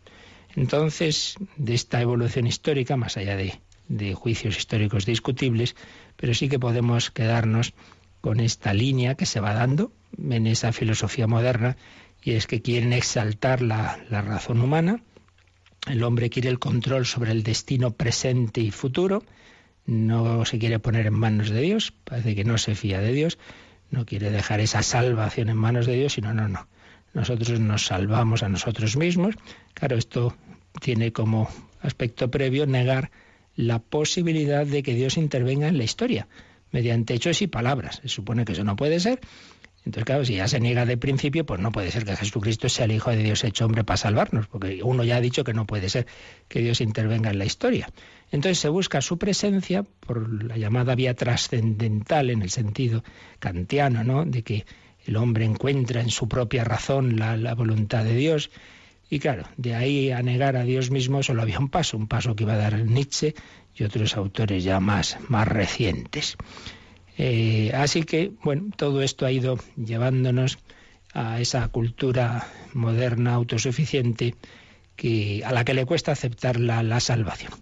Entonces, 0.54 1.36
de 1.56 1.74
esta 1.74 2.00
evolución 2.00 2.46
histórica, 2.46 2.96
más 2.96 3.16
allá 3.16 3.36
de, 3.36 4.14
juicios 4.14 4.58
históricos 4.58 5.06
discutibles, 5.06 5.76
pero 6.16 6.34
sí 6.34 6.48
que 6.48 6.58
podemos 6.58 7.10
quedarnos 7.10 7.72
con 8.20 8.40
esta 8.40 8.74
línea 8.74 9.14
que 9.14 9.24
se 9.24 9.40
va 9.40 9.54
dando 9.54 9.92
en 10.16 10.46
esa 10.46 10.72
filosofía 10.72 11.26
moderna, 11.26 11.76
y 12.22 12.32
es 12.32 12.46
que 12.46 12.62
quieren 12.62 12.92
exaltar 12.92 13.62
la, 13.62 13.98
la, 14.10 14.22
razón 14.22 14.60
humana, 14.60 15.02
el 15.86 16.02
hombre 16.02 16.30
quiere 16.30 16.48
el 16.48 16.58
control 16.58 17.06
sobre 17.06 17.32
el 17.32 17.42
destino 17.42 17.92
presente 17.92 18.60
y 18.60 18.70
futuro, 18.70 19.22
no 19.86 20.44
se 20.44 20.58
quiere 20.58 20.78
poner 20.78 21.06
en 21.06 21.14
manos 21.14 21.50
de 21.50 21.60
Dios, 21.60 21.92
parece 22.04 22.34
que 22.34 22.44
no 22.44 22.58
se 22.58 22.74
fía 22.74 23.00
de 23.00 23.12
Dios, 23.12 23.38
no 23.90 24.04
quiere 24.04 24.30
dejar 24.30 24.60
esa 24.60 24.82
salvación 24.82 25.48
en 25.48 25.56
manos 25.56 25.86
de 25.86 25.94
Dios, 25.94 26.12
sino 26.14 26.34
no, 26.34 26.48
no. 26.48 26.68
Nosotros 27.14 27.58
nos 27.58 27.86
salvamos 27.86 28.42
a 28.42 28.48
nosotros 28.48 28.96
mismos. 28.96 29.34
Claro, 29.74 29.96
esto 29.96 30.36
tiene 30.80 31.12
como 31.12 31.48
aspecto 31.80 32.30
previo 32.30 32.66
negar 32.66 33.10
la 33.56 33.78
posibilidad 33.78 34.66
de 34.66 34.82
que 34.82 34.94
Dios 34.94 35.16
intervenga 35.16 35.68
en 35.68 35.78
la 35.78 35.84
historia, 35.84 36.28
mediante 36.70 37.14
hechos 37.14 37.42
y 37.42 37.46
palabras. 37.46 38.00
Se 38.02 38.08
supone 38.08 38.44
que 38.44 38.52
eso 38.52 38.64
no 38.64 38.76
puede 38.76 39.00
ser. 39.00 39.20
Entonces, 39.88 40.04
claro, 40.04 40.24
si 40.26 40.34
ya 40.34 40.46
se 40.46 40.60
niega 40.60 40.84
de 40.84 40.98
principio, 40.98 41.46
pues 41.46 41.60
no 41.60 41.72
puede 41.72 41.90
ser 41.90 42.04
que 42.04 42.14
Jesucristo 42.14 42.68
sea 42.68 42.84
el 42.84 42.92
Hijo 42.92 43.10
de 43.10 43.22
Dios 43.22 43.42
hecho 43.42 43.64
hombre 43.64 43.84
para 43.84 43.96
salvarnos, 43.96 44.46
porque 44.46 44.82
uno 44.82 45.02
ya 45.02 45.16
ha 45.16 45.20
dicho 45.22 45.44
que 45.44 45.54
no 45.54 45.66
puede 45.66 45.88
ser 45.88 46.06
que 46.46 46.60
Dios 46.60 46.82
intervenga 46.82 47.30
en 47.30 47.38
la 47.38 47.46
historia. 47.46 47.88
Entonces 48.30 48.58
se 48.58 48.68
busca 48.68 49.00
su 49.00 49.16
presencia 49.16 49.84
por 49.84 50.44
la 50.44 50.58
llamada 50.58 50.94
vía 50.94 51.14
trascendental 51.14 52.28
en 52.28 52.42
el 52.42 52.50
sentido 52.50 53.02
kantiano, 53.38 54.04
¿no? 54.04 54.26
De 54.26 54.42
que 54.42 54.66
el 55.06 55.16
hombre 55.16 55.46
encuentra 55.46 56.02
en 56.02 56.10
su 56.10 56.28
propia 56.28 56.64
razón 56.64 57.16
la, 57.16 57.54
voluntad 57.54 58.04
de 58.04 58.14
Dios. 58.14 58.50
Y 59.08 59.20
claro, 59.20 59.44
de 59.56 59.74
ahí 59.74 60.10
a 60.10 60.20
negar 60.20 60.58
a 60.58 60.64
Dios 60.64 60.90
mismo 60.90 61.22
solo 61.22 61.40
había 61.40 61.60
un 61.60 61.70
paso, 61.70 61.96
un 61.96 62.08
paso 62.08 62.36
que 62.36 62.44
iba 62.44 62.52
a 62.52 62.58
dar 62.58 62.78
Nietzsche 62.78 63.34
y 63.74 63.84
otros 63.84 64.18
autores 64.18 64.64
ya 64.64 64.80
más, 64.80 65.16
más 65.30 65.48
recientes. 65.48 66.36
Eh, 67.18 67.72
así 67.74 68.04
que, 68.04 68.30
bueno, 68.44 68.70
todo 68.76 69.02
esto 69.02 69.26
ha 69.26 69.32
ido 69.32 69.58
llevándonos 69.76 70.58
a 71.12 71.40
esa 71.40 71.66
cultura 71.68 72.46
moderna, 72.74 73.34
autosuficiente, 73.34 74.36
que, 74.94 75.42
a 75.44 75.52
la 75.52 75.64
que 75.64 75.74
le 75.74 75.84
cuesta 75.84 76.12
aceptar 76.12 76.60
la, 76.60 77.00
salvación. 77.00 77.52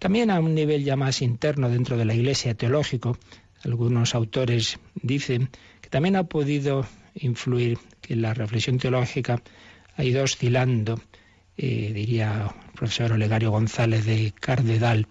También 0.00 0.30
a 0.30 0.40
un 0.40 0.54
nivel 0.54 0.84
ya 0.84 0.96
más 0.96 1.22
interno 1.22 1.70
dentro 1.70 1.96
de 1.96 2.04
la 2.04 2.14
Iglesia 2.14 2.54
teológico, 2.54 3.16
algunos 3.64 4.14
autores 4.14 4.78
dicen 4.94 5.50
que 5.80 5.90
también 5.90 6.16
ha 6.16 6.24
podido 6.24 6.86
influir 7.14 7.78
que 8.00 8.16
la 8.16 8.34
reflexión 8.34 8.78
teológica 8.78 9.42
ha 9.96 10.04
ido 10.04 10.22
oscilando, 10.24 11.00
eh, 11.56 11.92
diría 11.92 12.52
el 12.54 12.72
profesor 12.72 13.12
Olegario 13.12 13.50
González 13.50 14.04
de 14.06 14.32
Cardedal, 14.38 15.06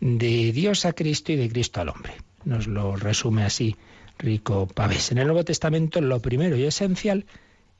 de 0.00 0.52
Dios 0.52 0.84
a 0.84 0.92
Cristo 0.94 1.32
y 1.32 1.36
de 1.36 1.50
Cristo 1.50 1.80
al 1.80 1.90
hombre. 1.90 2.14
Nos 2.44 2.66
lo 2.66 2.96
resume 2.96 3.44
así 3.44 3.76
Rico 4.18 4.66
Pavés. 4.66 5.12
En 5.12 5.18
el 5.18 5.26
Nuevo 5.26 5.44
Testamento 5.44 6.00
lo 6.00 6.20
primero 6.20 6.56
y 6.56 6.64
esencial 6.64 7.26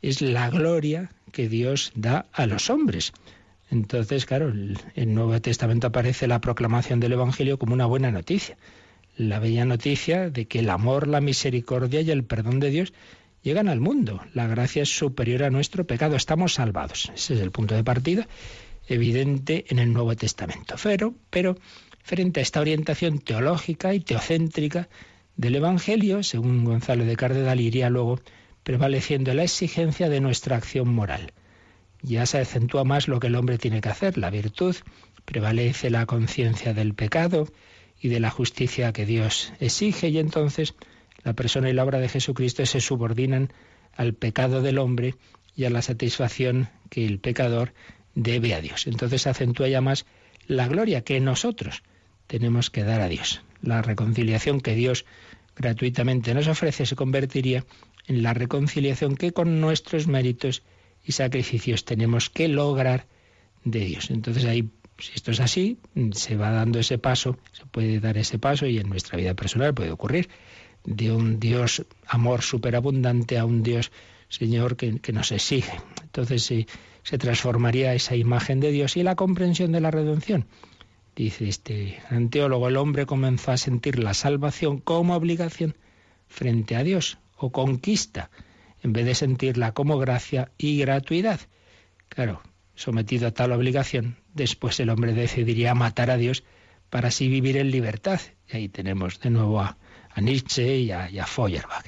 es 0.03 0.21
la 0.23 0.51
gloria 0.51 1.11
que 1.33 1.49
Dios 1.49 1.93
da 1.95 2.27
a 2.33 2.47
los 2.47 2.71
hombres. 2.71 3.13
Entonces, 3.71 4.27
claro, 4.27 4.51
en 4.51 4.77
el 4.95 5.15
Nuevo 5.15 5.41
Testamento 5.41 5.87
aparece 5.87 6.27
la 6.27 6.41
proclamación 6.41 7.01
del 7.01 7.13
Evangelio 7.13 7.59
como 7.59 7.73
una 7.75 7.87
buena 7.87 8.11
noticia. 8.11 8.57
La 9.17 9.39
bella 9.39 9.65
noticia 9.65 10.31
de 10.31 10.47
que 10.47 10.59
el 10.59 10.71
amor, 10.71 11.07
la 11.09 11.21
misericordia 11.21 12.01
y 12.01 12.11
el 12.11 12.25
perdón 12.25 12.61
de 12.61 12.71
Dios 12.71 12.93
llegan 13.43 13.69
al 13.69 13.81
mundo. 13.81 14.21
La 14.35 14.47
gracia 14.47 14.83
es 14.83 14.97
superior 14.97 15.45
a 15.45 15.51
nuestro 15.51 15.87
pecado. 15.87 16.17
Estamos 16.17 16.55
salvados. 16.55 17.11
Ese 17.15 17.35
es 17.35 17.41
el 17.41 17.51
punto 17.51 17.75
de 17.75 17.85
partida 17.85 18.27
evidente 18.89 19.65
en 19.69 19.79
el 19.79 19.93
Nuevo 19.93 20.15
Testamento. 20.17 20.75
Pero, 20.83 21.15
pero 21.31 21.57
frente 22.03 22.41
a 22.41 22.43
esta 22.43 22.61
orientación 22.61 23.19
teológica 23.19 23.95
y 23.95 24.01
teocéntrica 24.01 24.89
del 25.37 25.57
Evangelio, 25.57 26.23
según 26.23 26.65
Gonzalo 26.65 27.05
de 27.05 27.17
Cardedal, 27.17 27.61
iría 27.61 27.89
luego 27.89 28.21
prevaleciendo 28.63 29.33
la 29.35 29.45
exigencia 29.45 30.09
de 30.09 30.21
nuestra 30.21 30.57
acción 30.57 30.89
moral. 30.89 31.33
Ya 32.03 32.27
se 32.27 32.39
acentúa 32.39 32.85
más 32.85 33.09
lo 33.09 33.21
que 33.21 33.29
el 33.29 33.37
hombre 33.37 33.59
tiene 33.59 33.81
que 33.81 33.89
hacer, 33.89 34.19
la 34.19 34.31
virtud, 34.31 34.77
prevalece 35.25 35.91
la 35.91 36.07
conciencia 36.07 36.75
del 36.75 36.95
pecado 36.95 37.49
y 38.01 38.09
de 38.09 38.21
la 38.21 38.31
justicia 38.31 38.93
que 38.93 39.07
Dios 39.07 39.53
exige 39.61 40.09
y 40.09 40.19
entonces 40.19 40.75
la 41.23 41.35
persona 41.35 41.71
y 41.71 41.73
la 41.73 41.85
obra 41.85 42.01
de 42.01 42.09
Jesucristo 42.09 42.67
se 42.67 42.81
subordinan 42.81 43.53
al 43.95 44.15
pecado 44.15 44.63
del 44.63 44.79
hombre 44.79 45.15
y 45.55 45.65
a 45.65 45.71
la 45.71 45.83
satisfacción 45.83 46.69
que 46.91 47.07
el 47.07 47.21
pecador 47.21 47.73
debe 48.15 48.55
a 48.55 48.61
Dios. 48.61 48.87
Entonces 48.89 49.23
se 49.23 49.31
acentúa 49.31 49.69
ya 49.69 49.81
más 49.81 50.05
la 50.49 50.67
gloria 50.67 51.03
que 51.03 51.21
nosotros 51.21 51.83
tenemos 52.33 52.71
que 52.71 52.83
dar 52.83 53.03
a 53.03 53.09
Dios. 53.09 53.43
La 53.61 53.83
reconciliación 53.83 54.63
que 54.63 54.75
Dios 54.75 55.05
gratuitamente 55.55 56.33
nos 56.33 56.47
ofrece 56.47 56.87
se 56.87 56.97
convertiría 56.97 57.67
en 58.07 58.23
la 58.23 58.33
reconciliación 58.33 59.17
que 59.17 59.33
con 59.33 59.61
nuestros 59.61 60.07
méritos 60.07 60.63
y 61.05 61.13
sacrificios 61.13 61.85
tenemos 61.85 62.31
que 62.31 62.49
lograr 62.49 63.05
de 63.65 63.81
Dios. 63.81 64.11
Entonces 64.11 64.47
ahí, 64.47 64.71
si 64.99 65.13
esto 65.15 65.31
es 65.31 65.41
así, 65.41 65.77
se 66.13 66.39
va 66.39 66.51
dando 66.51 66.79
ese 66.79 66.97
paso, 66.97 67.37
se 67.53 67.67
puede 67.67 68.01
dar 68.01 68.17
ese 68.17 68.39
paso 68.39 68.65
y 68.67 68.79
en 68.79 68.89
nuestra 68.89 69.19
vida 69.19 69.35
personal 69.35 69.75
puede 69.75 69.91
ocurrir 69.91 70.31
de 70.87 71.13
un 71.13 71.39
Dios 71.39 71.85
amor 72.07 72.41
superabundante 72.41 73.37
a 73.37 73.45
un 73.45 73.63
Dios 73.63 73.93
Señor 74.31 74.77
que, 74.77 75.13
nos 75.13 75.33
exige. 75.33 75.79
Entonces 76.03 76.43
se, 76.45 76.67
se 77.03 77.19
transformaría 77.19 77.93
esa 77.93 78.17
imagen 78.17 78.59
de 78.61 78.71
Dios 78.73 78.97
y 78.97 79.03
la 79.03 79.17
comprensión 79.17 79.71
de 79.71 79.83
la 79.83 79.91
redención. 79.91 80.47
Dice 81.15 81.49
este 81.49 82.01
gran 82.09 82.31
teólogo, 82.31 82.69
el 82.69 82.77
hombre 82.77 83.07
comenzó 83.07 83.53
a 83.53 83.57
sentir 83.57 83.99
la 83.99 84.15
salvación 84.15 84.79
como 84.79 85.15
obligación 85.15 85.77
frente 86.27 86.75
a 86.77 86.83
Dios 86.83 87.19
o 87.37 87.53
conquista 87.53 88.31
en 88.83 88.93
vez 88.93 89.05
de 89.05 89.15
sentirla 89.15 89.73
como 89.73 89.99
gracia 89.99 90.51
y 90.59 90.79
gratuidad. 90.79 91.41
Claro, 92.09 92.43
sometido 92.75 93.29
a 93.29 93.31
tal 93.31 93.53
obligación, 93.53 94.17
después 94.35 94.81
el 94.81 94.91
hombre 94.91 95.13
decidiría 95.13 95.75
matar 95.75 96.11
a 96.11 96.17
Dios 96.17 96.45
para 96.91 97.09
así 97.09 97.29
vivir 97.29 97.57
en 97.57 97.71
libertad. 97.71 98.21
Y 98.53 98.57
ahí 98.57 98.69
tenemos 98.69 99.21
de 99.21 99.31
nuevo 99.31 99.61
a, 99.61 99.77
Nietzsche 100.21 100.79
y 100.79 100.91
a, 100.91 101.27
Feuerbach. 101.27 101.87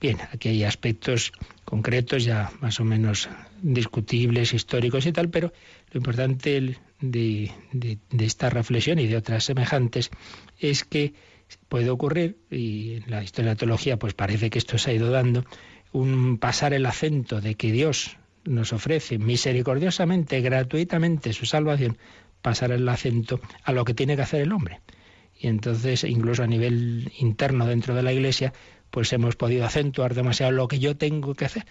Bien, 0.00 0.18
aquí 0.32 0.48
hay 0.48 0.64
aspectos 0.64 1.32
concretos 1.64 2.24
ya 2.24 2.50
más 2.60 2.80
o 2.80 2.84
menos 2.84 3.28
discutibles, 3.62 4.54
históricos 4.54 5.06
y 5.06 5.12
tal, 5.12 5.30
pero 5.30 5.52
lo 5.90 5.98
importante 5.98 6.76
de, 7.00 7.50
de, 7.72 7.98
esta 8.18 8.50
reflexión 8.50 8.98
y 8.98 9.06
de 9.06 9.16
otras 9.16 9.44
semejantes 9.44 10.10
es 10.58 10.84
que 10.84 11.14
puede 11.68 11.90
ocurrir, 11.90 12.38
y 12.50 12.94
en 12.94 13.10
la 13.10 13.22
historia 13.22 13.50
de 13.50 13.54
la 13.54 13.58
teología 13.58 13.98
pues 13.98 14.14
parece 14.14 14.50
que 14.50 14.58
esto 14.58 14.78
se 14.78 14.90
ha 14.90 14.94
ido 14.94 15.10
dando, 15.10 15.44
un 15.92 16.38
pasar 16.38 16.72
el 16.72 16.86
acento 16.86 17.40
de 17.40 17.56
que 17.56 17.72
Dios 17.72 18.16
nos 18.44 18.72
ofrece 18.72 19.18
misericordiosamente, 19.18 20.40
gratuitamente 20.40 21.32
su 21.32 21.46
salvación, 21.46 21.98
pasar 22.42 22.72
el 22.72 22.88
acento 22.88 23.40
a 23.64 23.72
lo 23.72 23.84
que 23.84 23.94
tiene 23.94 24.16
que 24.16 24.22
hacer 24.22 24.42
el 24.42 24.52
hombre. 24.52 24.80
Y 25.38 25.48
entonces, 25.48 26.04
incluso 26.04 26.42
a 26.42 26.46
nivel 26.46 27.12
interno 27.18 27.66
dentro 27.66 27.94
de 27.94 28.02
la 28.02 28.12
Iglesia, 28.12 28.52
pues 28.90 29.12
hemos 29.12 29.36
podido 29.36 29.64
acentuar 29.64 30.14
demasiado 30.14 30.52
lo 30.52 30.68
que 30.68 30.78
yo 30.78 30.96
tengo 30.96 31.34
que 31.34 31.44
hacer, 31.44 31.64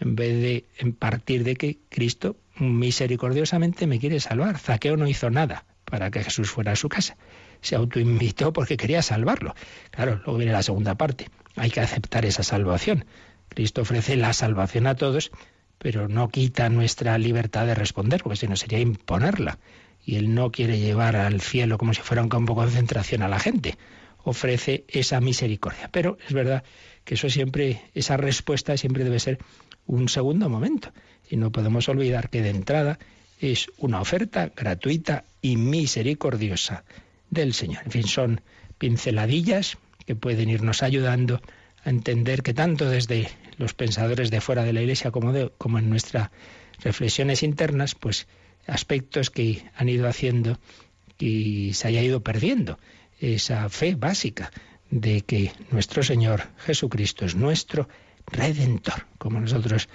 en 0.00 0.16
vez 0.16 0.40
de 0.40 0.92
partir 0.92 1.44
de 1.44 1.56
que 1.56 1.78
Cristo 1.88 2.36
misericordiosamente 2.58 3.86
me 3.86 3.98
quiere 3.98 4.20
salvar. 4.20 4.58
Zaqueo 4.58 4.96
no 4.96 5.08
hizo 5.08 5.30
nada 5.30 5.64
para 5.84 6.10
que 6.10 6.22
Jesús 6.22 6.50
fuera 6.50 6.72
a 6.72 6.76
su 6.76 6.88
casa. 6.88 7.16
Se 7.60 7.76
autoinvitó 7.76 8.52
porque 8.52 8.76
quería 8.76 9.02
salvarlo. 9.02 9.54
Claro, 9.90 10.16
luego 10.24 10.38
viene 10.38 10.52
la 10.52 10.62
segunda 10.62 10.96
parte. 10.96 11.28
Hay 11.56 11.70
que 11.70 11.80
aceptar 11.80 12.24
esa 12.24 12.42
salvación. 12.42 13.04
Cristo 13.48 13.82
ofrece 13.82 14.16
la 14.16 14.32
salvación 14.32 14.86
a 14.86 14.96
todos, 14.96 15.30
pero 15.78 16.08
no 16.08 16.28
quita 16.28 16.68
nuestra 16.68 17.16
libertad 17.18 17.66
de 17.66 17.74
responder, 17.74 18.22
porque 18.22 18.36
si 18.36 18.48
no 18.48 18.56
sería 18.56 18.80
imponerla. 18.80 19.58
Y 20.04 20.16
Él 20.16 20.34
no 20.34 20.50
quiere 20.50 20.78
llevar 20.78 21.16
al 21.16 21.40
cielo 21.40 21.78
como 21.78 21.94
si 21.94 22.02
fuera 22.02 22.22
un 22.22 22.28
campo 22.28 22.54
de 22.54 22.62
concentración 22.62 23.22
a 23.22 23.28
la 23.28 23.38
gente. 23.38 23.78
Ofrece 24.22 24.84
esa 24.88 25.20
misericordia. 25.20 25.88
Pero 25.92 26.18
es 26.26 26.32
verdad 26.34 26.64
que 27.04 27.14
eso 27.14 27.30
siempre, 27.30 27.82
esa 27.94 28.16
respuesta 28.16 28.76
siempre 28.76 29.04
debe 29.04 29.20
ser 29.20 29.38
un 29.86 30.08
segundo 30.08 30.48
momento. 30.48 30.92
Y 31.28 31.36
no 31.36 31.52
podemos 31.52 31.88
olvidar 31.88 32.30
que 32.30 32.42
de 32.42 32.50
entrada 32.50 32.98
es 33.40 33.68
una 33.78 34.00
oferta 34.00 34.52
gratuita 34.54 35.24
y 35.42 35.56
misericordiosa 35.56 36.84
del 37.30 37.54
Señor. 37.54 37.82
En 37.84 37.90
fin, 37.90 38.06
son 38.06 38.40
pinceladillas 38.78 39.78
que 40.06 40.16
pueden 40.16 40.50
irnos 40.50 40.82
ayudando 40.82 41.40
a 41.84 41.90
entender 41.90 42.42
que 42.42 42.54
tanto 42.54 42.88
desde 42.88 43.28
los 43.58 43.74
pensadores 43.74 44.30
de 44.30 44.40
fuera 44.40 44.64
de 44.64 44.72
la 44.72 44.80
Iglesia 44.80 45.10
como, 45.10 45.32
como 45.58 45.78
en 45.78 45.90
nuestras 45.90 46.30
reflexiones 46.82 47.42
internas, 47.42 47.94
pues 47.94 48.26
aspectos 48.66 49.30
que 49.30 49.64
han 49.76 49.88
ido 49.88 50.08
haciendo 50.08 50.58
y 51.18 51.74
se 51.74 51.88
haya 51.88 52.02
ido 52.02 52.22
perdiendo 52.22 52.78
esa 53.20 53.68
fe 53.68 53.94
básica 53.94 54.50
de 54.90 55.22
que 55.22 55.52
nuestro 55.70 56.02
Señor 56.02 56.48
Jesucristo 56.58 57.24
es 57.24 57.34
nuestro 57.34 57.88
Redentor, 58.26 59.06
como 59.18 59.40
nosotros 59.40 59.88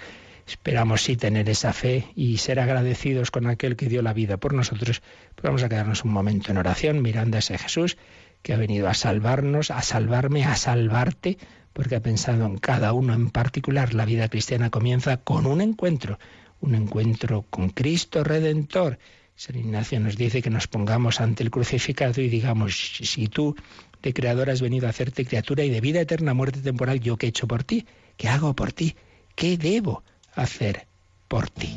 esperamos 0.46 1.02
sí 1.02 1.16
tener 1.16 1.48
esa 1.48 1.72
fe 1.72 2.08
y 2.16 2.38
ser 2.38 2.58
agradecidos 2.58 3.30
con 3.30 3.46
aquel 3.46 3.76
que 3.76 3.88
dio 3.88 4.02
la 4.02 4.12
vida 4.12 4.36
por 4.36 4.52
nosotros, 4.52 5.02
pues 5.34 5.42
vamos 5.42 5.62
a 5.62 5.68
quedarnos 5.68 6.04
un 6.04 6.12
momento 6.12 6.50
en 6.50 6.58
oración 6.58 7.02
mirando 7.02 7.36
a 7.36 7.40
ese 7.40 7.58
Jesús 7.58 7.96
que 8.42 8.52
ha 8.52 8.56
venido 8.56 8.88
a 8.88 8.94
salvarnos, 8.94 9.70
a 9.70 9.82
salvarme, 9.82 10.44
a 10.44 10.56
salvarte, 10.56 11.38
porque 11.72 11.96
ha 11.96 12.00
pensado 12.00 12.46
en 12.46 12.58
cada 12.58 12.92
uno 12.92 13.14
en 13.14 13.30
particular. 13.30 13.94
La 13.94 14.04
vida 14.04 14.28
cristiana 14.28 14.70
comienza 14.70 15.18
con 15.18 15.46
un 15.46 15.60
encuentro, 15.60 16.18
un 16.60 16.74
encuentro 16.74 17.42
con 17.48 17.70
Cristo 17.70 18.24
Redentor. 18.24 18.98
San 19.36 19.56
Ignacio 19.56 20.00
nos 20.00 20.16
dice 20.16 20.42
que 20.42 20.50
nos 20.50 20.66
pongamos 20.66 21.20
ante 21.20 21.42
el 21.42 21.50
crucificado 21.50 22.20
y 22.20 22.28
digamos, 22.28 22.98
si 23.02 23.28
tú 23.28 23.56
de 24.02 24.12
creador 24.12 24.50
has 24.50 24.60
venido 24.60 24.86
a 24.86 24.90
hacerte 24.90 25.24
criatura 25.24 25.64
y 25.64 25.70
de 25.70 25.80
vida 25.80 26.00
eterna, 26.00 26.34
muerte 26.34 26.60
temporal, 26.60 27.00
¿yo 27.00 27.16
qué 27.16 27.26
he 27.26 27.28
hecho 27.30 27.46
por 27.46 27.64
ti? 27.64 27.86
¿Qué 28.20 28.28
hago 28.28 28.52
por 28.52 28.70
ti? 28.74 28.94
¿Qué 29.34 29.56
debo 29.56 30.02
hacer 30.34 30.86
por 31.26 31.48
ti? 31.48 31.74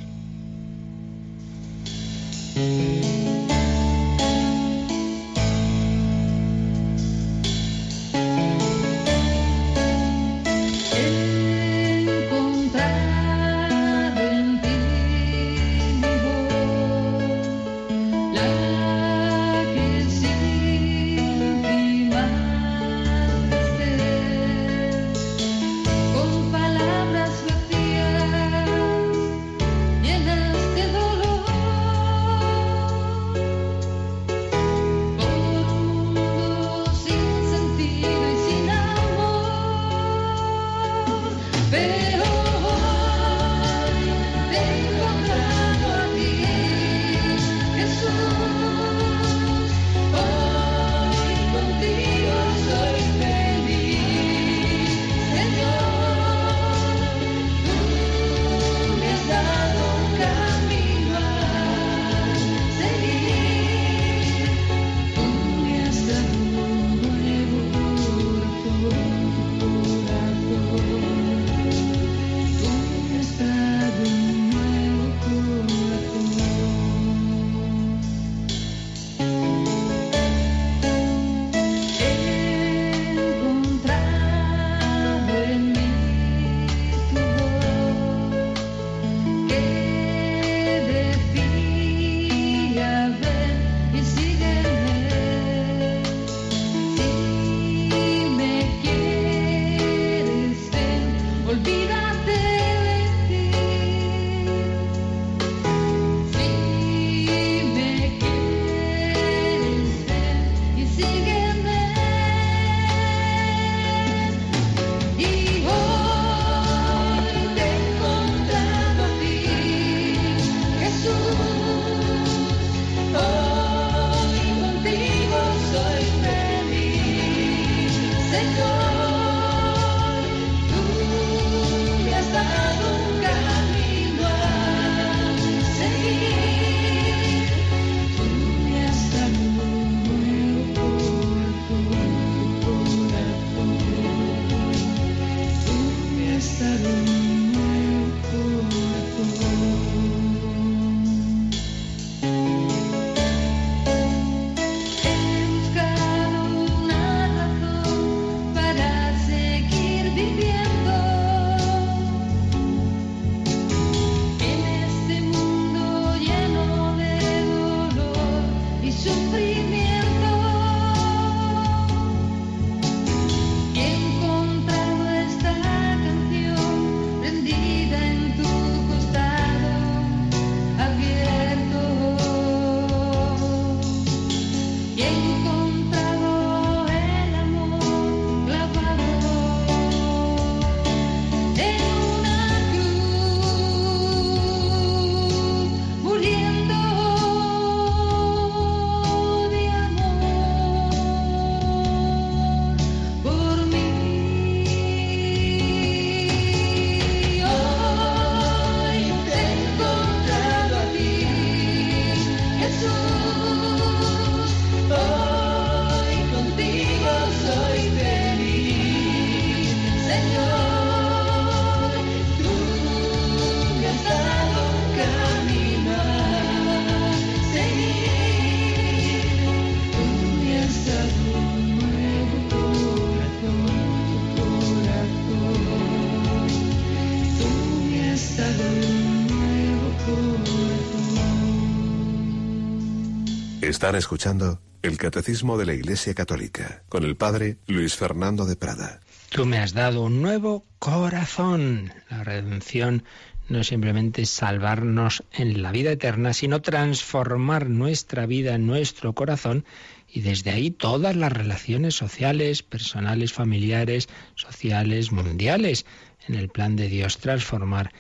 Están 243.84 243.98
escuchando 243.98 244.62
el 244.82 244.98
Catecismo 244.98 245.58
de 245.58 245.65
la 245.65 245.74
Iglesia 245.74 246.13
Católica 246.13 246.84
con 246.88 247.04
el 247.04 247.17
Padre 247.17 247.58
Luis 247.67 247.98
Fernando 247.98 248.46
de 248.46 248.56
Prada. 248.56 249.02
Tú 249.28 249.46
me 249.46 249.58
has 249.58 249.74
dado 249.74 250.04
un 250.04 250.22
nuevo 250.22 250.65
corazón. 250.80 251.91
La 252.10 252.24
redención 252.24 253.04
no 253.50 253.60
es 253.60 253.67
simplemente 253.67 254.26
salvarnos 254.26 255.26
en 255.34 255.62
la 255.62 255.74
vida 255.74 255.91
eterna, 255.91 256.32
sino 256.32 256.62
transformar 256.62 257.69
nuestra 257.69 258.26
vida, 258.26 258.58
nuestro 258.58 259.12
corazón, 259.12 259.65
y 260.08 260.22
desde 260.22 260.52
ahí 260.52 260.72
todas 260.72 261.17
las 261.17 261.34
relaciones 261.34 261.93
sociales, 261.93 262.63
personales, 262.63 263.34
familiares, 263.34 264.08
sociales, 264.36 265.12
mundiales, 265.12 265.86
en 266.30 266.36
el 266.36 266.48
plan 266.48 266.78
de 266.78 266.88
Dios, 266.88 267.17
transformar 267.17 267.91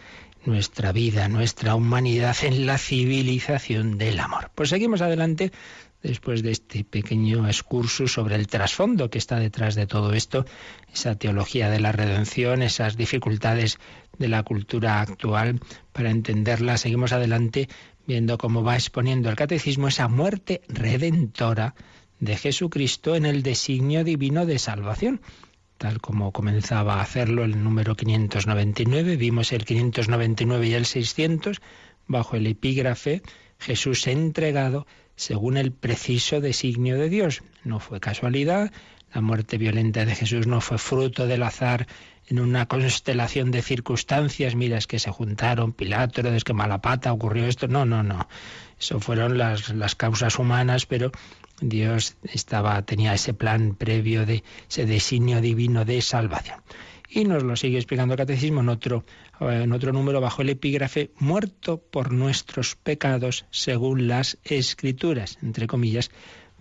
nuestra 0.45 0.91
vida, 0.91 1.27
nuestra 1.27 1.75
humanidad 1.75 2.35
en 2.43 2.65
la 2.65 2.77
civilización 2.77 3.97
del 3.97 4.19
amor. 4.19 4.51
Pues 4.55 4.69
seguimos 4.69 5.01
adelante 5.01 5.51
después 6.01 6.43
de 6.43 6.51
este 6.51 6.83
pequeño 6.83 7.47
excurso 7.47 8.07
sobre 8.07 8.35
el 8.35 8.47
trasfondo 8.47 9.09
que 9.09 9.17
está 9.17 9.39
detrás 9.39 9.75
de 9.75 9.87
todo 9.87 10.13
esto, 10.13 10.45
esa 10.93 11.15
teología 11.15 11.69
de 11.69 11.79
la 11.79 11.93
redención, 11.93 12.61
esas 12.61 12.97
dificultades 12.97 13.79
de 14.17 14.27
la 14.27 14.43
cultura 14.43 15.01
actual, 15.01 15.61
para 15.93 16.11
entenderla, 16.11 16.77
seguimos 16.77 17.13
adelante 17.13 17.69
viendo 18.05 18.37
cómo 18.37 18.63
va 18.63 18.75
exponiendo 18.75 19.29
el 19.29 19.37
catecismo 19.37 19.87
esa 19.87 20.09
muerte 20.09 20.61
redentora 20.67 21.73
de 22.19 22.35
Jesucristo 22.35 23.15
en 23.15 23.25
el 23.25 23.41
designio 23.43 24.03
divino 24.03 24.45
de 24.45 24.59
salvación 24.59 25.21
tal 25.83 25.99
como 25.99 26.31
comenzaba 26.31 26.95
a 26.95 27.01
hacerlo 27.01 27.43
el 27.43 27.61
número 27.61 27.97
599, 27.97 29.17
vimos 29.17 29.51
el 29.51 29.65
599 29.65 30.67
y 30.67 30.73
el 30.75 30.85
600 30.85 31.59
bajo 32.07 32.37
el 32.37 32.47
epígrafe 32.47 33.21
Jesús 33.59 34.07
entregado 34.07 34.87
según 35.17 35.57
el 35.57 35.73
preciso 35.73 36.39
designio 36.39 36.97
de 36.97 37.09
Dios. 37.09 37.43
No 37.65 37.81
fue 37.81 37.99
casualidad, 37.99 38.71
la 39.13 39.19
muerte 39.19 39.57
violenta 39.57 40.05
de 40.05 40.15
Jesús 40.15 40.47
no 40.47 40.61
fue 40.61 40.77
fruto 40.77 41.27
del 41.27 41.43
azar 41.43 41.85
en 42.27 42.39
una 42.39 42.65
constelación 42.65 43.51
de 43.51 43.61
circunstancias, 43.61 44.55
mira, 44.55 44.77
es 44.77 44.87
que 44.87 44.99
se 44.99 45.11
juntaron 45.11 45.73
Pilato, 45.73 46.21
es 46.21 46.45
que 46.45 46.53
Malapata 46.53 47.11
ocurrió 47.11 47.45
esto, 47.45 47.67
no, 47.67 47.83
no, 47.83 48.03
no. 48.03 48.29
Eso 48.79 49.01
fueron 49.01 49.37
las, 49.37 49.67
las 49.73 49.95
causas 49.95 50.39
humanas, 50.39 50.85
pero 50.85 51.11
Dios 51.69 52.17
estaba, 52.23 52.81
tenía 52.83 53.13
ese 53.13 53.33
plan 53.33 53.75
previo 53.75 54.25
de 54.25 54.43
ese 54.69 54.85
designio 54.85 55.41
divino 55.41 55.85
de 55.85 56.01
salvación. 56.01 56.61
Y 57.09 57.25
nos 57.25 57.43
lo 57.43 57.55
sigue 57.55 57.77
explicando 57.77 58.15
el 58.15 58.17
Catecismo 58.17 58.61
en 58.61 58.69
otro, 58.69 59.05
en 59.39 59.71
otro 59.71 59.93
número 59.93 60.19
bajo 60.19 60.41
el 60.41 60.49
epígrafe, 60.49 61.11
muerto 61.19 61.77
por 61.77 62.11
nuestros 62.11 62.75
pecados 62.75 63.45
según 63.51 64.07
las 64.07 64.39
escrituras, 64.43 65.37
entre 65.43 65.67
comillas, 65.67 66.09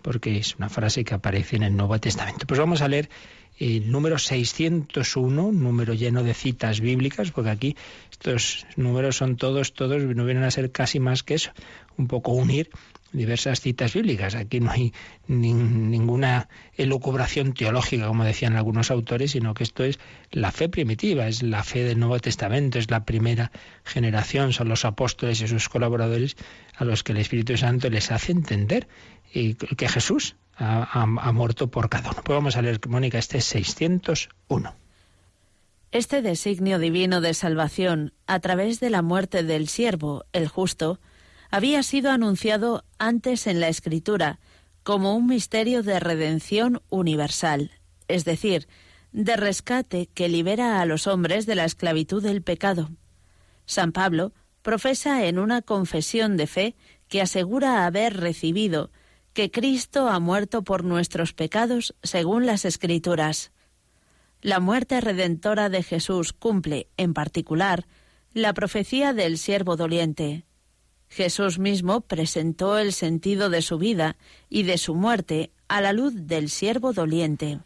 porque 0.03 0.37
es 0.37 0.55
una 0.55 0.69
frase 0.69 1.03
que 1.03 1.15
aparece 1.15 1.55
en 1.55 1.63
el 1.63 1.75
Nuevo 1.75 1.99
Testamento. 1.99 2.45
Pues 2.45 2.59
vamos 2.59 2.81
a 2.81 2.87
leer 2.87 3.09
el 3.57 3.91
número 3.91 4.19
601, 4.19 5.47
un 5.47 5.63
número 5.63 5.93
lleno 5.93 6.23
de 6.23 6.33
citas 6.33 6.81
bíblicas, 6.81 7.31
porque 7.31 7.49
aquí 7.49 7.77
estos 8.11 8.67
números 8.75 9.17
son 9.17 9.37
todos, 9.37 9.73
todos, 9.73 10.03
no 10.03 10.25
vienen 10.25 10.43
a 10.43 10.51
ser 10.51 10.71
casi 10.71 10.99
más 10.99 11.23
que 11.23 11.35
eso, 11.35 11.51
un 11.97 12.07
poco 12.07 12.31
unir 12.31 12.69
diversas 13.13 13.61
citas 13.61 13.93
bíblicas. 13.93 14.35
Aquí 14.35 14.59
no 14.59 14.71
hay 14.71 14.93
ninguna 15.27 16.49
elucubración 16.75 17.53
teológica, 17.53 18.07
como 18.07 18.23
decían 18.23 18.55
algunos 18.55 18.91
autores, 18.91 19.31
sino 19.31 19.53
que 19.53 19.63
esto 19.63 19.83
es 19.83 19.99
la 20.31 20.51
fe 20.51 20.67
primitiva, 20.67 21.27
es 21.27 21.43
la 21.43 21.63
fe 21.63 21.83
del 21.83 21.99
Nuevo 21.99 22.19
Testamento, 22.19 22.79
es 22.79 22.91
la 22.91 23.05
primera 23.05 23.51
generación, 23.83 24.51
son 24.51 24.69
los 24.69 24.83
apóstoles 24.83 25.41
y 25.41 25.47
sus 25.47 25.69
colaboradores 25.69 26.35
a 26.75 26.83
los 26.83 27.03
que 27.03 27.13
el 27.13 27.19
Espíritu 27.19 27.55
Santo 27.55 27.89
les 27.89 28.11
hace 28.11 28.31
entender 28.31 28.87
que 29.31 29.87
Jesús 29.87 30.35
ha, 30.57 31.05
muerto 31.33 31.67
por 31.69 31.89
cada 31.89 32.11
uno. 32.11 32.21
Pues 32.23 32.35
vamos 32.35 32.55
a 32.55 32.61
leer, 32.61 32.79
Mónica, 32.87 33.17
este 33.17 33.39
es 33.39 33.45
601. 33.45 34.75
Este 35.91 36.21
designio 36.21 36.79
divino 36.79 37.21
de 37.21 37.33
salvación, 37.33 38.13
a 38.25 38.39
través 38.39 38.79
de 38.79 38.89
la 38.89 39.01
muerte 39.01 39.43
del 39.43 39.67
siervo, 39.67 40.25
el 40.33 40.47
justo, 40.47 40.99
había 41.53 41.83
sido 41.83 42.09
anunciado 42.09 42.83
antes 42.97 43.45
en 43.45 43.59
la 43.59 43.67
Escritura 43.67 44.39
como 44.81 45.15
un 45.15 45.27
misterio 45.27 45.83
de 45.83 45.99
redención 45.99 46.81
universal, 46.89 47.69
es 48.07 48.25
decir, 48.25 48.67
de 49.11 49.35
rescate 49.35 50.09
que 50.15 50.29
libera 50.29 50.81
a 50.81 50.85
los 50.87 51.05
hombres 51.05 51.45
de 51.45 51.53
la 51.53 51.65
esclavitud 51.65 52.23
del 52.23 52.41
pecado. 52.41 52.89
San 53.67 53.91
Pablo 53.91 54.33
profesa 54.63 55.27
en 55.27 55.37
una 55.37 55.61
confesión 55.61 56.37
de 56.37 56.47
fe 56.47 56.75
que 57.07 57.21
asegura 57.21 57.85
haber 57.85 58.17
recibido 58.17 58.89
que 59.33 59.51
Cristo 59.51 60.09
ha 60.09 60.19
muerto 60.19 60.63
por 60.63 60.83
nuestros 60.83 61.33
pecados 61.33 61.93
según 62.01 62.47
las 62.47 62.65
Escrituras. 62.65 63.51
La 64.41 64.59
muerte 64.59 64.99
redentora 65.01 65.69
de 65.69 65.83
Jesús 65.83 66.33
cumple, 66.33 66.87
en 66.97 67.13
particular, 67.13 67.85
la 68.33 68.55
profecía 68.55 69.13
del 69.13 69.37
siervo 69.37 69.75
doliente. 69.75 70.45
Jesús 71.13 71.59
mismo 71.59 72.01
presentó 72.01 72.79
el 72.79 72.91
sentido 72.91 73.51
de 73.51 73.61
su 73.61 73.77
vida 73.77 74.17
y 74.49 74.63
de 74.63 74.79
su 74.79 74.95
muerte 74.95 75.51
a 75.67 75.79
la 75.79 75.93
luz 75.93 76.13
del 76.15 76.49
siervo 76.49 76.91
doliente. 76.91 77.59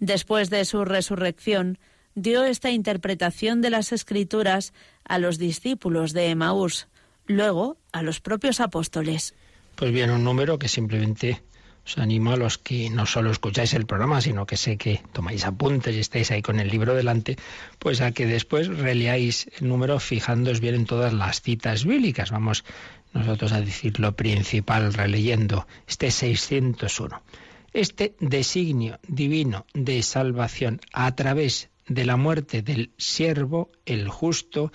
Después 0.00 0.50
de 0.50 0.66
su 0.66 0.84
resurrección, 0.84 1.78
dio 2.14 2.44
esta 2.44 2.70
interpretación 2.70 3.62
de 3.62 3.70
las 3.70 3.92
Escrituras 3.92 4.74
a 5.04 5.18
los 5.18 5.38
discípulos 5.38 6.12
de 6.12 6.28
Emaús, 6.28 6.88
luego 7.26 7.78
a 7.90 8.02
los 8.02 8.20
propios 8.20 8.60
apóstoles. 8.60 9.34
Pues 9.74 9.90
bien, 9.90 10.10
un 10.10 10.22
número 10.22 10.58
que 10.58 10.68
simplemente 10.68 11.42
os 11.88 11.96
animo 11.96 12.32
a 12.32 12.36
los 12.36 12.58
que 12.58 12.90
no 12.90 13.06
solo 13.06 13.30
escucháis 13.30 13.72
el 13.72 13.86
programa, 13.86 14.20
sino 14.20 14.44
que 14.44 14.58
sé 14.58 14.76
que 14.76 15.00
tomáis 15.14 15.46
apuntes 15.46 15.96
y 15.96 16.00
estáis 16.00 16.30
ahí 16.30 16.42
con 16.42 16.60
el 16.60 16.68
libro 16.68 16.94
delante, 16.94 17.36
pues 17.78 18.02
a 18.02 18.12
que 18.12 18.26
después 18.26 18.68
releáis 18.68 19.48
el 19.58 19.68
número 19.68 19.98
fijándoos 19.98 20.60
bien 20.60 20.74
en 20.74 20.84
todas 20.84 21.14
las 21.14 21.40
citas 21.40 21.86
bíblicas. 21.86 22.30
Vamos 22.30 22.64
nosotros 23.14 23.52
a 23.52 23.62
decir 23.62 23.98
lo 24.00 24.14
principal 24.14 24.92
releyendo 24.92 25.66
este 25.86 26.10
601. 26.10 27.22
Este 27.72 28.14
designio 28.20 28.98
divino 29.08 29.64
de 29.72 30.02
salvación 30.02 30.80
a 30.92 31.14
través 31.14 31.70
de 31.86 32.04
la 32.04 32.18
muerte 32.18 32.60
del 32.60 32.90
siervo, 32.98 33.70
el 33.86 34.08
justo, 34.08 34.72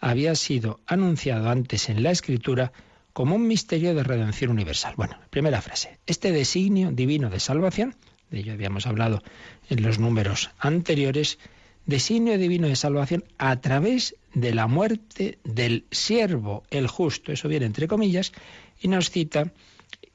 había 0.00 0.34
sido 0.34 0.80
anunciado 0.86 1.48
antes 1.48 1.88
en 1.88 2.02
la 2.02 2.10
Escritura 2.10 2.72
como 3.16 3.34
un 3.34 3.48
misterio 3.48 3.94
de 3.94 4.02
redención 4.02 4.50
universal. 4.50 4.92
Bueno, 4.94 5.18
primera 5.30 5.62
frase. 5.62 5.98
Este 6.06 6.32
designio 6.32 6.92
divino 6.92 7.30
de 7.30 7.40
salvación, 7.40 7.96
de 8.30 8.40
ello 8.40 8.52
habíamos 8.52 8.86
hablado 8.86 9.22
en 9.70 9.82
los 9.82 9.98
números 9.98 10.50
anteriores, 10.58 11.38
designio 11.86 12.36
divino 12.36 12.68
de 12.68 12.76
salvación 12.76 13.24
a 13.38 13.58
través 13.62 14.16
de 14.34 14.52
la 14.52 14.66
muerte 14.66 15.38
del 15.44 15.86
siervo, 15.90 16.64
el 16.68 16.88
justo, 16.88 17.32
eso 17.32 17.48
viene 17.48 17.64
entre 17.64 17.88
comillas, 17.88 18.32
y 18.82 18.88
nos 18.88 19.08
cita 19.08 19.50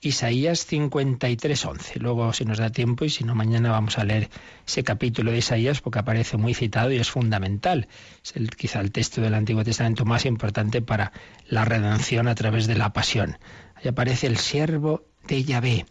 Isaías 0.04 0.66
53:11. 0.66 2.00
Luego, 2.00 2.34
si 2.34 2.44
nos 2.44 2.58
da 2.58 2.72
tiempo 2.72 3.06
y 3.06 3.10
si 3.12 3.24
no, 3.24 3.36
mañana 3.36 3.70
vamos 3.70 4.00
a 4.00 4.04
leer 4.04 4.30
ese 4.66 4.84
capítulo 4.84 5.32
de 5.32 5.38
Isaías 5.38 5.80
porque 5.80 6.00
aparece 6.00 6.38
muy 6.38 6.56
citado 6.56 6.92
y 6.92 6.98
es 6.98 7.12
fundamental. 7.12 7.88
Es 8.24 8.34
quizá 8.58 8.82
el 8.82 8.92
texto 8.92 9.22
del 9.22 9.36
Antiguo 9.36 9.64
Testamento 9.64 10.04
más 10.04 10.26
importante 10.26 10.82
para 10.82 11.12
la 11.48 11.66
redención 11.66 12.28
a 12.28 12.34
través 12.34 12.66
de 12.66 12.76
la 12.76 12.94
pasión. 12.94 13.38
Ahí 13.76 13.90
aparece 13.90 14.26
el 14.26 14.38
siervo 14.38 15.06
de 15.28 15.44
Yahvé. 15.44 15.86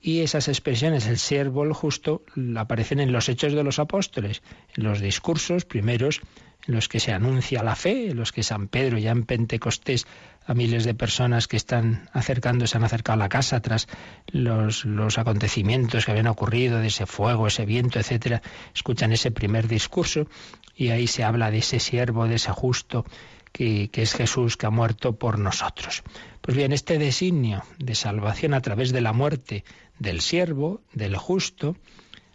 Y 0.00 0.20
esas 0.20 0.48
expresiones, 0.48 1.06
el 1.06 1.18
siervo, 1.18 1.62
el 1.62 1.74
justo, 1.74 2.24
aparecen 2.56 3.00
en 3.00 3.12
los 3.12 3.28
hechos 3.28 3.52
de 3.52 3.62
los 3.62 3.78
apóstoles, 3.78 4.42
en 4.74 4.84
los 4.84 5.00
discursos 5.00 5.66
primeros 5.66 6.22
en 6.66 6.74
los 6.74 6.88
que 6.88 7.00
se 7.00 7.12
anuncia 7.12 7.62
la 7.62 7.74
fe, 7.74 8.10
en 8.10 8.16
los 8.16 8.32
que 8.32 8.42
San 8.42 8.68
Pedro 8.68 8.98
ya 8.98 9.10
en 9.10 9.24
Pentecostés 9.24 10.06
a 10.46 10.54
miles 10.54 10.84
de 10.84 10.94
personas 10.94 11.48
que 11.48 11.56
están 11.56 12.08
acercándose, 12.12 12.76
han 12.76 12.84
acercado 12.84 13.14
a 13.14 13.24
la 13.24 13.28
casa 13.28 13.60
tras 13.60 13.88
los, 14.28 14.84
los 14.84 15.18
acontecimientos 15.18 16.04
que 16.04 16.10
habían 16.10 16.26
ocurrido, 16.26 16.80
de 16.80 16.88
ese 16.88 17.06
fuego, 17.06 17.46
ese 17.46 17.64
viento, 17.64 17.98
etcétera, 17.98 18.42
escuchan 18.74 19.12
ese 19.12 19.30
primer 19.30 19.68
discurso 19.68 20.26
y 20.74 20.88
ahí 20.88 21.06
se 21.06 21.24
habla 21.24 21.50
de 21.50 21.58
ese 21.58 21.78
siervo, 21.78 22.26
de 22.26 22.36
ese 22.36 22.50
justo 22.50 23.04
que, 23.52 23.88
que, 23.90 24.02
es 24.02 24.14
Jesús 24.14 24.56
que 24.56 24.66
ha 24.66 24.70
muerto 24.70 25.16
por 25.16 25.38
nosotros. 25.38 26.02
Pues 26.40 26.56
bien, 26.56 26.72
este 26.72 26.98
designio 26.98 27.62
de 27.78 27.94
salvación 27.94 28.54
a 28.54 28.62
través 28.62 28.92
de 28.92 29.00
la 29.00 29.12
muerte 29.12 29.64
del 29.98 30.20
siervo, 30.20 30.80
del 30.92 31.16
justo, 31.16 31.76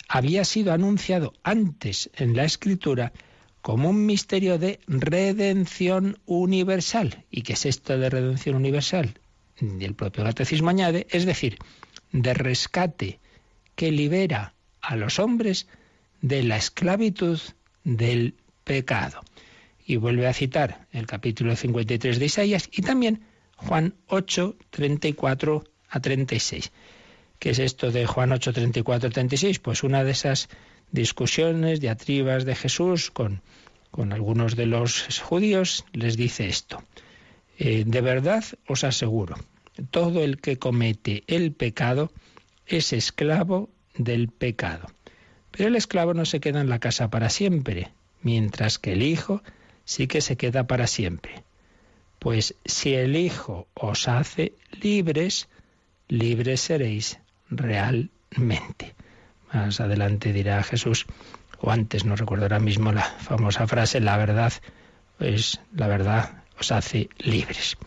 había 0.08 0.46
sido 0.46 0.72
anunciado 0.72 1.34
antes 1.44 2.10
en 2.14 2.36
la 2.36 2.46
Escritura 2.46 3.12
como 3.68 3.90
un 3.90 4.06
misterio 4.06 4.58
de 4.58 4.80
redención 4.88 6.20
universal. 6.26 7.26
¿Y 7.30 7.42
qué 7.42 7.52
es 7.52 7.66
esto 7.66 7.98
de 7.98 8.10
redención 8.10 8.56
universal? 8.56 9.20
Y 9.60 9.84
el 9.84 9.94
propio 9.94 10.24
catecismo 10.24 10.70
añade, 10.70 11.06
es 11.10 11.26
decir, 11.26 11.58
de 12.14 12.34
rescate 12.34 13.20
que 13.76 13.92
libera 13.92 14.54
a 14.80 14.96
los 14.96 15.20
hombres 15.20 15.68
de 16.22 16.44
la 16.44 16.56
esclavitud 16.56 17.42
del 17.84 18.36
pecado. 18.64 19.20
Y 19.86 19.98
vuelve 19.98 20.28
a 20.28 20.34
citar 20.34 20.88
el 20.94 21.06
capítulo 21.06 21.54
53 21.54 22.20
de 22.20 22.26
Isaías 22.26 22.70
y 22.72 22.84
también 22.84 23.26
Juan 23.58 23.96
8, 24.08 24.56
34 24.70 25.66
a 25.90 26.00
36. 26.00 26.72
¿Qué 27.38 27.50
es 27.50 27.60
esto 27.60 27.92
de 27.92 28.06
Juan 28.06 28.32
8, 28.32 28.54
34 28.54 29.10
a 29.10 29.12
36? 29.12 29.60
Pues 29.60 29.84
una 29.84 30.06
de 30.06 30.12
esas 30.12 30.48
discusiones, 30.92 31.80
diatribas 31.80 32.46
de 32.46 32.56
Jesús 32.56 33.12
con, 33.12 33.42
con 33.92 34.14
algunos 34.14 34.56
de 34.56 34.66
los 34.66 35.20
judíos, 35.20 35.86
les 35.94 36.18
dice 36.18 36.48
esto. 36.48 36.84
Eh, 37.60 37.84
de 37.86 38.02
verdad 38.02 38.44
os 38.68 38.84
aseguro, 38.84 39.36
todo 39.90 40.24
el 40.24 40.40
que 40.40 40.58
comete 40.58 41.24
el 41.28 41.52
pecado 41.52 42.12
es 42.66 42.94
esclavo 42.94 43.70
del 43.96 44.28
pecado. 44.30 44.88
Pero 45.52 45.70
el 45.70 45.76
esclavo 45.76 46.14
no 46.14 46.26
se 46.26 46.40
queda 46.40 46.62
en 46.62 46.70
la 46.70 46.80
casa 46.80 47.10
para 47.10 47.30
siempre, 47.30 47.92
mientras 48.22 48.78
que 48.78 48.94
el 48.94 49.02
Hijo 49.02 49.42
sí 49.86 50.08
que 50.08 50.22
se 50.22 50.38
queda 50.38 50.68
para 50.68 50.86
siempre. 50.86 51.44
Pues 52.20 52.56
si 52.66 52.94
el 52.94 53.16
Hijo 53.16 53.68
os 53.74 54.08
hace 54.08 54.54
libres, 54.82 55.50
libres 56.08 56.62
seréis 56.62 57.20
realmente. 57.50 58.97
Más 59.54 59.80
adelante 59.80 60.34
dirá 60.34 60.62
Jesús, 60.64 61.06
o 61.60 61.72
antes, 61.72 62.06
no 62.06 62.16
recuerdo 62.16 62.46
ahora 62.46 62.60
mismo 62.60 62.92
la 62.92 63.04
famosa 63.04 63.68
frase, 63.68 64.00
la 64.00 64.18
verdad, 64.18 64.54
pues 65.18 65.60
la 65.74 65.88
verdad 65.88 66.44
os 66.60 66.72
hace 66.72 67.10
libres. 67.20 67.78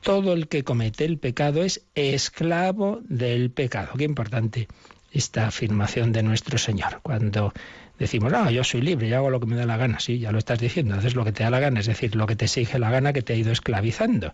Todo 0.00 0.32
el 0.32 0.48
que 0.48 0.64
comete 0.64 1.04
el 1.04 1.18
pecado 1.18 1.62
es 1.62 1.82
esclavo 1.94 3.00
del 3.04 3.50
pecado. 3.50 3.92
Qué 3.96 4.04
importante 4.04 4.66
esta 5.12 5.46
afirmación 5.46 6.12
de 6.12 6.22
nuestro 6.22 6.58
Señor. 6.58 7.00
Cuando 7.02 7.52
decimos, 7.98 8.32
ah, 8.32 8.50
yo 8.50 8.64
soy 8.64 8.80
libre, 8.80 9.08
yo 9.08 9.18
hago 9.18 9.30
lo 9.30 9.38
que 9.38 9.46
me 9.46 9.54
da 9.54 9.66
la 9.66 9.76
gana, 9.76 10.00
sí, 10.00 10.18
ya 10.18 10.32
lo 10.32 10.38
estás 10.38 10.58
diciendo, 10.58 10.96
haces 10.96 11.14
lo 11.14 11.24
que 11.24 11.32
te 11.32 11.44
da 11.44 11.50
la 11.50 11.60
gana, 11.60 11.80
es 11.80 11.86
decir, 11.86 12.16
lo 12.16 12.26
que 12.26 12.34
te 12.34 12.46
exige 12.46 12.78
la 12.78 12.90
gana 12.90 13.12
que 13.12 13.22
te 13.22 13.34
ha 13.34 13.36
ido 13.36 13.52
esclavizando. 13.52 14.32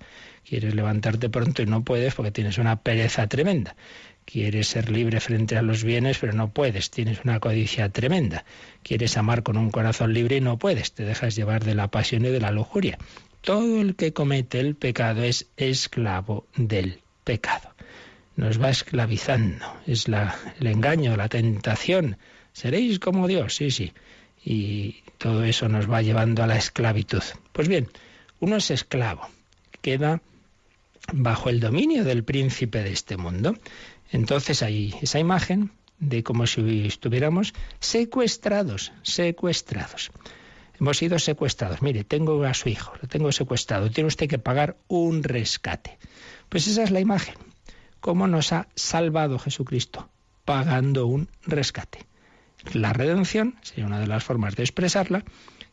Quieres 0.48 0.74
levantarte 0.74 1.28
pronto 1.28 1.62
y 1.62 1.66
no 1.66 1.82
puedes 1.82 2.14
porque 2.14 2.30
tienes 2.30 2.56
una 2.56 2.76
pereza 2.76 3.26
tremenda. 3.26 3.76
Quieres 4.30 4.68
ser 4.68 4.90
libre 4.90 5.20
frente 5.20 5.56
a 5.56 5.62
los 5.62 5.84
bienes, 5.84 6.18
pero 6.18 6.34
no 6.34 6.50
puedes, 6.50 6.90
tienes 6.90 7.20
una 7.24 7.40
codicia 7.40 7.88
tremenda. 7.88 8.44
Quieres 8.82 9.16
amar 9.16 9.42
con 9.42 9.56
un 9.56 9.70
corazón 9.70 10.12
libre 10.12 10.36
y 10.36 10.42
no 10.42 10.58
puedes, 10.58 10.92
te 10.92 11.04
dejas 11.04 11.34
llevar 11.34 11.64
de 11.64 11.74
la 11.74 11.88
pasión 11.88 12.26
y 12.26 12.28
de 12.28 12.38
la 12.38 12.50
lujuria. 12.50 12.98
Todo 13.40 13.80
el 13.80 13.96
que 13.96 14.12
comete 14.12 14.60
el 14.60 14.74
pecado 14.74 15.22
es 15.22 15.46
esclavo 15.56 16.46
del 16.56 17.00
pecado. 17.24 17.70
Nos 18.36 18.60
va 18.60 18.68
esclavizando, 18.68 19.64
es 19.86 20.08
la, 20.08 20.36
el 20.60 20.66
engaño, 20.66 21.16
la 21.16 21.30
tentación. 21.30 22.18
Seréis 22.52 22.98
como 22.98 23.28
Dios, 23.28 23.56
sí, 23.56 23.70
sí. 23.70 23.94
Y 24.44 25.04
todo 25.16 25.42
eso 25.44 25.70
nos 25.70 25.90
va 25.90 26.02
llevando 26.02 26.42
a 26.42 26.46
la 26.46 26.58
esclavitud. 26.58 27.22
Pues 27.54 27.66
bien, 27.66 27.88
uno 28.40 28.56
es 28.56 28.70
esclavo, 28.70 29.26
queda 29.80 30.20
bajo 31.14 31.48
el 31.48 31.60
dominio 31.60 32.04
del 32.04 32.24
príncipe 32.24 32.82
de 32.82 32.92
este 32.92 33.16
mundo. 33.16 33.56
Entonces 34.10 34.62
hay 34.62 34.94
esa 35.02 35.18
imagen 35.18 35.72
de 35.98 36.22
como 36.22 36.46
si 36.46 36.86
estuviéramos 36.86 37.54
secuestrados, 37.80 38.92
secuestrados. 39.02 40.10
Hemos 40.80 40.98
sido 40.98 41.18
secuestrados. 41.18 41.82
Mire, 41.82 42.04
tengo 42.04 42.42
a 42.44 42.54
su 42.54 42.68
hijo, 42.68 42.92
lo 43.02 43.08
tengo 43.08 43.32
secuestrado. 43.32 43.90
Tiene 43.90 44.08
usted 44.08 44.28
que 44.28 44.38
pagar 44.38 44.76
un 44.86 45.24
rescate. 45.24 45.98
Pues 46.48 46.66
esa 46.68 46.84
es 46.84 46.90
la 46.90 47.00
imagen. 47.00 47.34
¿Cómo 48.00 48.28
nos 48.28 48.52
ha 48.52 48.68
salvado 48.76 49.38
Jesucristo? 49.38 50.08
Pagando 50.44 51.06
un 51.06 51.28
rescate. 51.42 52.06
La 52.72 52.92
redención, 52.92 53.56
sería 53.62 53.86
una 53.86 53.98
de 53.98 54.06
las 54.06 54.22
formas 54.22 54.54
de 54.54 54.62
expresarla, 54.62 55.24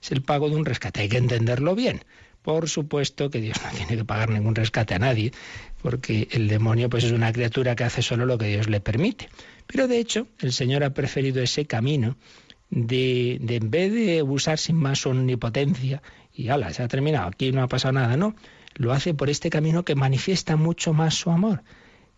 es 0.02 0.12
el 0.12 0.24
pago 0.24 0.50
de 0.50 0.56
un 0.56 0.66
rescate. 0.66 1.02
Hay 1.02 1.10
que 1.10 1.18
entenderlo 1.18 1.76
bien. 1.76 2.04
Por 2.46 2.70
supuesto 2.70 3.32
que 3.32 3.42
Dios 3.42 3.58
no 3.64 3.76
tiene 3.76 3.98
que 3.98 4.06
pagar 4.06 4.30
ningún 4.30 4.54
rescate 4.54 4.94
a 4.94 5.00
nadie, 5.00 5.32
porque 5.82 6.28
el 6.30 6.48
demonio 6.48 6.92
pues 6.92 7.04
es 7.04 7.12
una 7.12 7.34
criatura 7.34 7.76
que 7.76 7.86
hace 7.86 8.04
solo 8.04 8.28
lo 8.28 8.38
que 8.38 8.46
Dios 8.46 8.70
le 8.70 8.80
permite. 8.82 9.30
Pero 9.66 9.88
de 9.88 9.98
hecho, 9.98 10.28
el 10.38 10.54
Señor 10.54 10.84
ha 10.84 10.94
preferido 10.94 11.42
ese 11.42 11.66
camino 11.66 12.18
de, 12.70 13.40
de 13.42 13.56
en 13.56 13.72
vez 13.72 13.92
de 13.92 14.22
usar 14.22 14.60
sin 14.60 14.76
más 14.76 15.08
omnipotencia 15.08 16.04
y 16.36 16.50
ala, 16.50 16.72
se 16.72 16.84
ha 16.84 16.88
terminado, 16.88 17.30
aquí 17.30 17.52
no 17.52 17.64
ha 17.64 17.68
pasado 17.68 17.94
nada, 17.94 18.16
no, 18.16 18.36
lo 18.76 18.94
hace 18.94 19.16
por 19.16 19.32
este 19.32 19.50
camino 19.50 19.84
que 19.84 19.96
manifiesta 19.96 20.56
mucho 20.56 20.94
más 20.94 21.16
su 21.16 21.32
amor, 21.32 21.64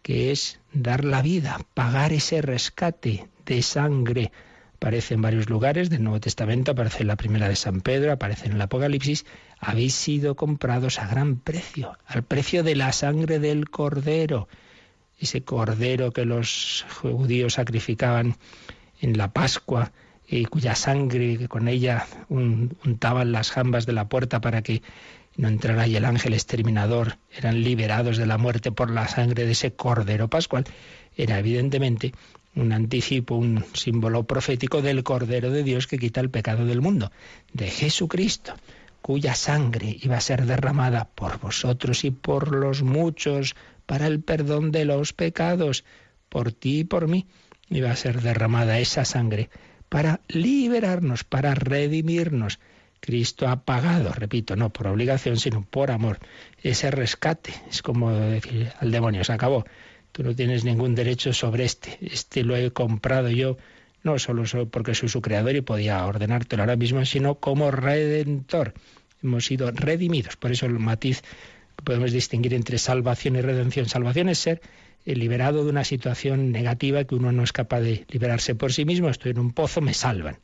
que 0.02 0.34
es 0.34 0.60
dar 0.74 1.06
la 1.06 1.22
vida, 1.22 1.62
pagar 1.74 2.12
ese 2.12 2.42
rescate 2.42 3.30
de 3.46 3.62
sangre. 3.62 4.34
Aparece 4.76 5.14
en 5.14 5.22
varios 5.22 5.50
lugares 5.50 5.90
del 5.90 6.04
Nuevo 6.04 6.20
Testamento, 6.20 6.72
aparece 6.72 7.04
en 7.04 7.08
la 7.08 7.16
primera 7.16 7.48
de 7.48 7.56
San 7.56 7.80
Pedro, 7.80 8.12
aparece 8.12 8.48
en 8.48 8.54
el 8.54 8.62
Apocalipsis, 8.62 9.26
habéis 9.60 9.96
sido 9.96 10.36
comprados 10.36 11.00
a 11.00 11.08
gran 11.08 11.38
precio, 11.38 11.98
al 12.06 12.24
precio 12.24 12.64
de 12.64 12.76
la 12.76 12.92
sangre 12.92 13.40
del 13.40 13.70
Cordero, 13.70 14.48
ese 15.20 15.44
Cordero 15.44 16.12
que 16.12 16.26
los 16.26 16.86
judíos 17.02 17.54
sacrificaban 17.54 18.38
en 19.02 19.18
la 19.18 19.32
Pascua, 19.32 19.92
y 20.28 20.46
cuya 20.46 20.76
sangre, 20.76 21.38
que 21.38 21.48
con 21.48 21.68
ella 21.68 22.06
untaban 22.30 23.32
las 23.32 23.52
jambas 23.52 23.86
de 23.86 23.94
la 23.94 24.10
puerta 24.10 24.42
para 24.42 24.62
que 24.62 24.82
no 25.38 25.48
entrara 25.48 25.84
ahí 25.84 25.96
el 25.96 26.06
ángel 26.06 26.34
exterminador, 26.34 27.18
eran 27.36 27.64
liberados 27.64 28.18
de 28.18 28.26
la 28.26 28.38
muerte 28.38 28.72
por 28.72 28.92
la 28.92 29.08
sangre 29.08 29.46
de 29.46 29.52
ese 29.52 29.72
cordero 29.72 30.28
pascual, 30.28 30.66
era 31.16 31.40
evidentemente 31.40 32.12
un 32.56 32.74
anticipo, 32.74 33.36
un 33.36 33.64
símbolo 33.74 34.24
profético 34.24 34.82
del 34.82 35.04
Cordero 35.04 35.52
de 35.52 35.64
Dios 35.64 35.86
que 35.86 36.00
quita 36.00 36.22
el 36.22 36.32
pecado 36.32 36.66
del 36.66 36.82
mundo, 36.82 37.12
de 37.54 37.70
Jesucristo, 37.70 38.54
cuya 39.02 39.36
sangre 39.36 39.98
iba 40.02 40.18
a 40.18 40.22
ser 40.22 40.46
derramada 40.46 41.10
por 41.16 41.40
vosotros 41.40 42.04
y 42.04 42.12
por 42.12 42.56
los 42.56 42.84
muchos 42.84 43.56
para 43.86 44.08
el 44.08 44.22
perdón 44.22 44.72
de 44.72 44.86
los 44.86 45.14
pecados, 45.14 45.84
por 46.30 46.52
ti 46.52 46.80
y 46.80 46.84
por 46.84 47.08
mí, 47.08 47.28
iba 47.70 47.92
a 47.92 47.96
ser 47.96 48.22
derramada 48.22 48.80
esa 48.80 49.06
sangre 49.06 49.50
para 49.90 50.22
liberarnos, 50.28 51.24
para 51.24 51.56
redimirnos. 51.56 52.60
Cristo 53.00 53.48
ha 53.48 53.64
pagado, 53.64 54.12
repito, 54.12 54.56
no 54.56 54.72
por 54.72 54.88
obligación, 54.88 55.38
sino 55.38 55.64
por 55.64 55.92
amor, 55.92 56.20
ese 56.62 56.92
rescate. 56.92 57.54
Es 57.70 57.82
como 57.82 58.12
decir 58.12 58.72
al 58.80 58.92
demonio, 58.92 59.24
se 59.24 59.34
acabó. 59.34 59.66
Tú 60.12 60.24
no 60.24 60.36
tienes 60.36 60.64
ningún 60.64 60.96
derecho 60.96 61.32
sobre 61.32 61.66
este. 61.66 61.98
Este 62.02 62.44
lo 62.44 62.56
he 62.56 62.72
comprado 62.72 63.30
yo, 63.30 63.58
no 64.14 64.20
solo 64.20 64.70
porque 64.70 64.96
soy 64.96 65.10
su 65.10 65.22
creador 65.22 65.56
y 65.56 65.62
podía 65.62 66.06
ordenártelo 66.06 66.64
ahora 66.64 66.76
mismo, 66.76 67.06
sino 67.06 67.36
como 67.36 67.72
redentor. 67.72 68.74
Hemos 69.22 69.46
sido 69.46 69.72
redimidos. 69.72 70.36
Por 70.36 70.52
eso 70.52 70.66
el 70.66 70.80
matiz 70.80 71.24
podemos 71.84 72.12
distinguir 72.12 72.54
entre 72.54 72.78
salvación 72.78 73.36
y 73.36 73.42
redención. 73.42 73.88
Salvación 73.88 74.30
es 74.30 74.40
ser 74.40 74.62
liberado 75.06 75.64
de 75.64 75.70
una 75.70 75.84
situación 75.84 76.52
negativa 76.52 77.04
que 77.04 77.16
uno 77.16 77.32
no 77.32 77.44
es 77.44 77.54
capaz 77.54 77.82
de 77.82 78.06
liberarse 78.10 78.56
por 78.56 78.74
sí 78.74 78.84
mismo, 78.86 79.10
estoy 79.10 79.32
en 79.32 79.40
un 79.40 79.54
pozo, 79.54 79.82
me 79.82 79.94
salvan. 79.94 80.38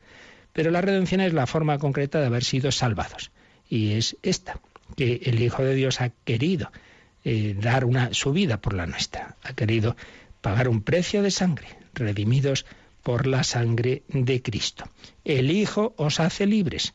Pero 0.52 0.70
la 0.70 0.80
redención 0.80 1.20
es 1.20 1.32
la 1.32 1.46
forma 1.46 1.78
concreta 1.78 2.20
de 2.20 2.26
haber 2.26 2.44
sido 2.44 2.72
salvados. 2.72 3.30
Y 3.68 3.92
es 3.92 4.16
esta, 4.22 4.60
que 4.96 5.20
el 5.24 5.42
Hijo 5.42 5.62
de 5.64 5.74
Dios 5.74 6.00
ha 6.00 6.10
querido 6.24 6.70
eh, 7.24 7.56
dar 7.60 7.84
una, 7.84 8.14
su 8.14 8.32
vida 8.32 8.60
por 8.60 8.74
la 8.74 8.86
nuestra, 8.86 9.36
ha 9.42 9.52
querido 9.54 9.96
pagar 10.40 10.68
un 10.68 10.82
precio 10.82 11.22
de 11.22 11.30
sangre, 11.30 11.66
redimidos 11.94 12.66
por 13.04 13.28
la 13.28 13.44
sangre 13.44 14.02
de 14.08 14.42
Cristo. 14.42 14.84
El 15.24 15.52
Hijo 15.52 15.94
os 15.96 16.18
hace 16.18 16.46
libres. 16.46 16.94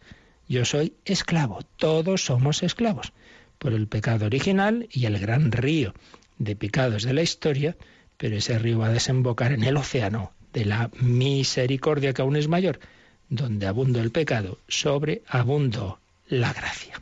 Yo 0.49 0.65
soy 0.65 0.95
esclavo, 1.05 1.59
todos 1.77 2.25
somos 2.25 2.63
esclavos 2.63 3.13
por 3.59 3.73
el 3.73 3.87
pecado 3.87 4.25
original 4.25 4.89
y 4.91 5.05
el 5.05 5.19
gran 5.19 5.51
río 5.51 5.93
de 6.39 6.55
pecados 6.55 7.03
de 7.03 7.13
la 7.13 7.21
historia, 7.21 7.77
pero 8.17 8.37
ese 8.37 8.57
río 8.57 8.79
va 8.79 8.87
a 8.87 8.93
desembocar 8.93 9.51
en 9.51 9.63
el 9.63 9.77
océano 9.77 10.33
de 10.51 10.65
la 10.65 10.89
misericordia 10.99 12.13
que 12.13 12.23
aún 12.23 12.35
es 12.35 12.47
mayor, 12.47 12.79
donde 13.29 13.67
abundó 13.67 14.01
el 14.01 14.11
pecado, 14.11 14.57
sobreabundó 14.67 15.99
la 16.27 16.51
gracia. 16.53 16.99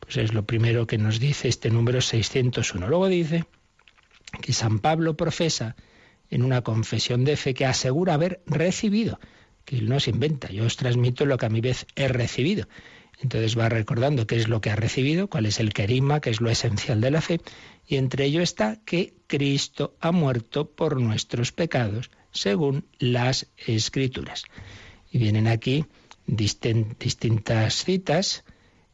Pues 0.00 0.18
es 0.18 0.34
lo 0.34 0.44
primero 0.44 0.86
que 0.86 0.98
nos 0.98 1.18
dice 1.18 1.48
este 1.48 1.70
número 1.70 2.02
601. 2.02 2.88
Luego 2.88 3.08
dice 3.08 3.46
que 4.42 4.52
San 4.52 4.80
Pablo 4.80 5.16
profesa 5.16 5.76
en 6.30 6.42
una 6.42 6.62
confesión 6.62 7.24
de 7.24 7.36
fe 7.36 7.54
que 7.54 7.66
asegura 7.66 8.14
haber 8.14 8.42
recibido, 8.46 9.18
que 9.64 9.78
él 9.78 9.88
no 9.88 10.00
se 10.00 10.10
inventa, 10.10 10.50
yo 10.50 10.64
os 10.64 10.76
transmito 10.76 11.26
lo 11.26 11.38
que 11.38 11.46
a 11.46 11.50
mi 11.50 11.60
vez 11.60 11.86
he 11.96 12.08
recibido. 12.08 12.66
Entonces 13.20 13.56
va 13.56 13.68
recordando 13.68 14.26
qué 14.26 14.36
es 14.36 14.48
lo 14.48 14.60
que 14.60 14.70
ha 14.70 14.76
recibido, 14.76 15.28
cuál 15.28 15.46
es 15.46 15.60
el 15.60 15.72
querima, 15.72 16.20
que 16.20 16.30
es 16.30 16.40
lo 16.40 16.50
esencial 16.50 17.00
de 17.00 17.10
la 17.10 17.20
fe, 17.20 17.40
y 17.86 17.96
entre 17.96 18.24
ello 18.24 18.42
está 18.42 18.80
que 18.84 19.14
Cristo 19.26 19.96
ha 20.00 20.10
muerto 20.10 20.70
por 20.70 21.00
nuestros 21.00 21.52
pecados, 21.52 22.10
según 22.32 22.86
las 22.98 23.46
Escrituras. 23.56 24.44
Y 25.10 25.18
vienen 25.18 25.46
aquí 25.46 25.86
distintas 26.26 27.84
citas 27.84 28.44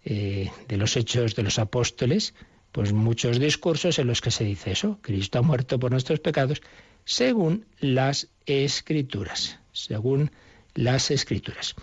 eh, 0.04 0.50
de 0.68 0.76
los 0.76 0.96
hechos 0.96 1.34
de 1.34 1.42
los 1.42 1.58
apóstoles, 1.58 2.34
pues 2.72 2.92
muchos 2.92 3.38
discursos 3.40 3.98
en 3.98 4.06
los 4.06 4.20
que 4.20 4.30
se 4.30 4.44
dice 4.44 4.72
eso, 4.72 4.98
Cristo 5.02 5.38
ha 5.38 5.42
muerto 5.42 5.78
por 5.78 5.90
nuestros 5.90 6.20
pecados, 6.20 6.62
según 7.04 7.66
las 7.80 8.28
Escrituras, 8.46 9.58
según 9.72 10.30
las 10.74 11.10
Escrituras. 11.10 11.74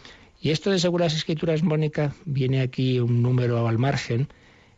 Y 0.42 0.52
esto 0.52 0.72
de 0.72 0.80
según 0.80 1.02
las 1.02 1.16
Escrituras, 1.16 1.64
Mónica, 1.64 2.16
viene 2.26 2.62
aquí 2.62 3.00
un 3.00 3.22
número 3.22 3.68
al 3.68 3.78
margen, 3.78 4.28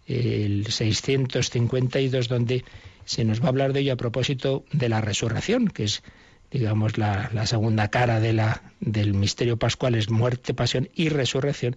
el 0.07 0.65
652, 0.67 2.27
donde 2.27 2.63
se 3.05 3.23
nos 3.23 3.41
va 3.41 3.45
a 3.45 3.49
hablar 3.49 3.73
de 3.73 3.81
ello 3.81 3.93
a 3.93 3.97
propósito 3.97 4.65
de 4.71 4.89
la 4.89 5.01
resurrección, 5.01 5.67
que 5.67 5.83
es, 5.83 6.03
digamos, 6.51 6.97
la, 6.97 7.45
segunda 7.45 7.89
cara 7.89 8.19
de 8.19 8.33
la, 8.33 8.73
del 8.79 9.13
misterio 9.13 9.57
pascual, 9.57 9.95
es 9.95 10.09
muerte, 10.09 10.53
pasión 10.53 10.89
y 10.95 11.09
resurrección, 11.09 11.75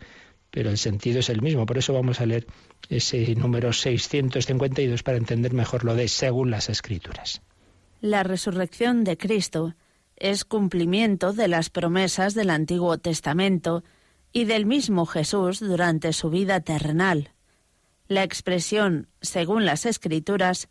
pero 0.50 0.70
el 0.70 0.78
sentido 0.78 1.20
es 1.20 1.28
el 1.28 1.42
mismo. 1.42 1.66
Por 1.66 1.78
eso 1.78 1.92
vamos 1.92 2.20
a 2.20 2.26
leer 2.26 2.46
ese 2.88 3.34
número 3.34 3.72
652 3.72 5.02
para 5.02 5.18
entender 5.18 5.52
mejor 5.52 5.84
lo 5.84 5.94
de 5.94 6.08
según 6.08 6.50
las 6.50 6.68
escrituras. 6.68 7.42
La 8.02 8.24
resurrección 8.24 9.04
de 9.04 9.16
Cristo 9.16 9.76
es 10.16 10.44
cumplimiento 10.44 11.32
de 11.32 11.46
las 11.46 11.70
promesas 11.70 12.34
del 12.34 12.50
Antiguo 12.50 12.98
Testamento 12.98 13.84
y 14.32 14.44
del 14.44 14.66
mismo 14.66 15.06
Jesús 15.06 15.60
durante 15.60 16.12
su 16.12 16.28
vida 16.28 16.58
terrenal. 16.62 17.30
La 18.08 18.24
expresión 18.24 19.06
según 19.20 19.64
las 19.66 19.86
Escrituras 19.86 20.68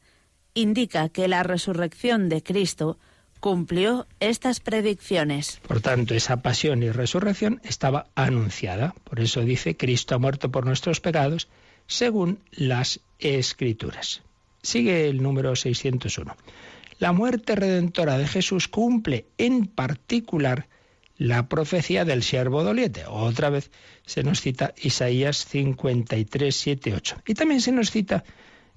indica 0.56 1.08
que 1.08 1.30
la 1.30 1.42
resurrección 1.44 2.28
de 2.28 2.44
Cristo 2.44 3.00
cumplió 3.40 4.08
estas 4.20 4.60
predicciones. 4.60 5.62
Por 5.66 5.80
tanto, 5.80 6.14
esa 6.14 6.42
pasión 6.42 6.84
y 6.84 6.92
resurrección 6.92 7.62
estaba 7.64 8.08
anunciada. 8.14 8.94
Por 9.06 9.22
eso 9.22 9.40
dice, 9.40 9.78
Cristo 9.78 10.16
ha 10.16 10.20
muerto 10.20 10.52
por 10.52 10.66
nuestros 10.66 11.00
pecados, 11.00 11.48
según 11.88 12.40
las 12.52 13.00
Escrituras. 13.20 14.22
Sigue 14.62 15.08
el 15.08 15.24
número 15.24 15.56
601. 15.56 16.36
La 17.02 17.14
muerte 17.14 17.56
redentora 17.56 18.20
de 18.20 18.28
Jesús 18.28 18.68
cumple 18.68 19.26
en 19.40 19.66
particular 19.66 20.68
la 21.18 21.50
profecía 21.50 22.06
del 22.06 22.22
siervo 22.22 22.64
doliente. 22.64 23.06
Otra 23.08 23.50
vez 23.50 23.72
se 24.06 24.22
nos 24.22 24.40
cita 24.40 24.76
Isaías 24.80 25.48
53, 25.48 26.56
7, 26.56 26.94
8. 26.94 27.24
Y 27.26 27.34
también 27.34 27.60
se 27.60 27.72
nos 27.72 27.90
cita 27.90 28.24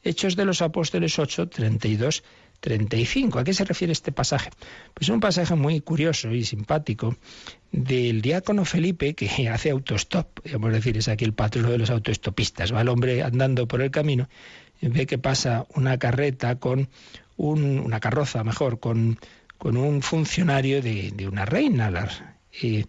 Hechos 0.02 0.36
de 0.36 0.46
los 0.46 0.62
Apóstoles 0.62 1.18
8, 1.18 1.50
32, 1.50 2.24
35. 2.60 3.40
¿A 3.40 3.44
qué 3.44 3.52
se 3.52 3.66
refiere 3.66 3.92
este 3.92 4.10
pasaje? 4.10 4.48
Pues 4.94 5.08
es 5.08 5.10
un 5.10 5.20
pasaje 5.20 5.54
muy 5.54 5.82
curioso 5.82 6.32
y 6.32 6.46
simpático 6.46 7.18
del 7.72 8.22
diácono 8.22 8.64
Felipe 8.64 9.12
que 9.12 9.48
hace 9.50 9.68
autostop, 9.68 10.40
podemos 10.40 10.72
decir, 10.72 10.96
es 10.96 11.08
aquí 11.08 11.26
el 11.26 11.34
patrón 11.34 11.70
de 11.70 11.76
los 11.76 11.90
autostopistas. 11.90 12.72
Va 12.72 12.80
el 12.80 12.88
hombre 12.88 13.22
andando 13.22 13.68
por 13.68 13.82
el 13.82 13.90
camino 13.90 14.30
y 14.80 14.88
ve 14.88 15.06
que 15.06 15.18
pasa 15.18 15.66
una 15.74 15.98
carreta 15.98 16.58
con 16.58 16.88
un, 17.36 17.78
una 17.78 18.00
carroza, 18.00 18.44
mejor, 18.44 18.80
con, 18.80 19.18
con 19.58 19.76
un 19.76 20.02
funcionario 20.02 20.82
de, 20.82 21.10
de 21.14 21.28
una 21.28 21.44
reina, 21.44 21.90
y 22.62 22.84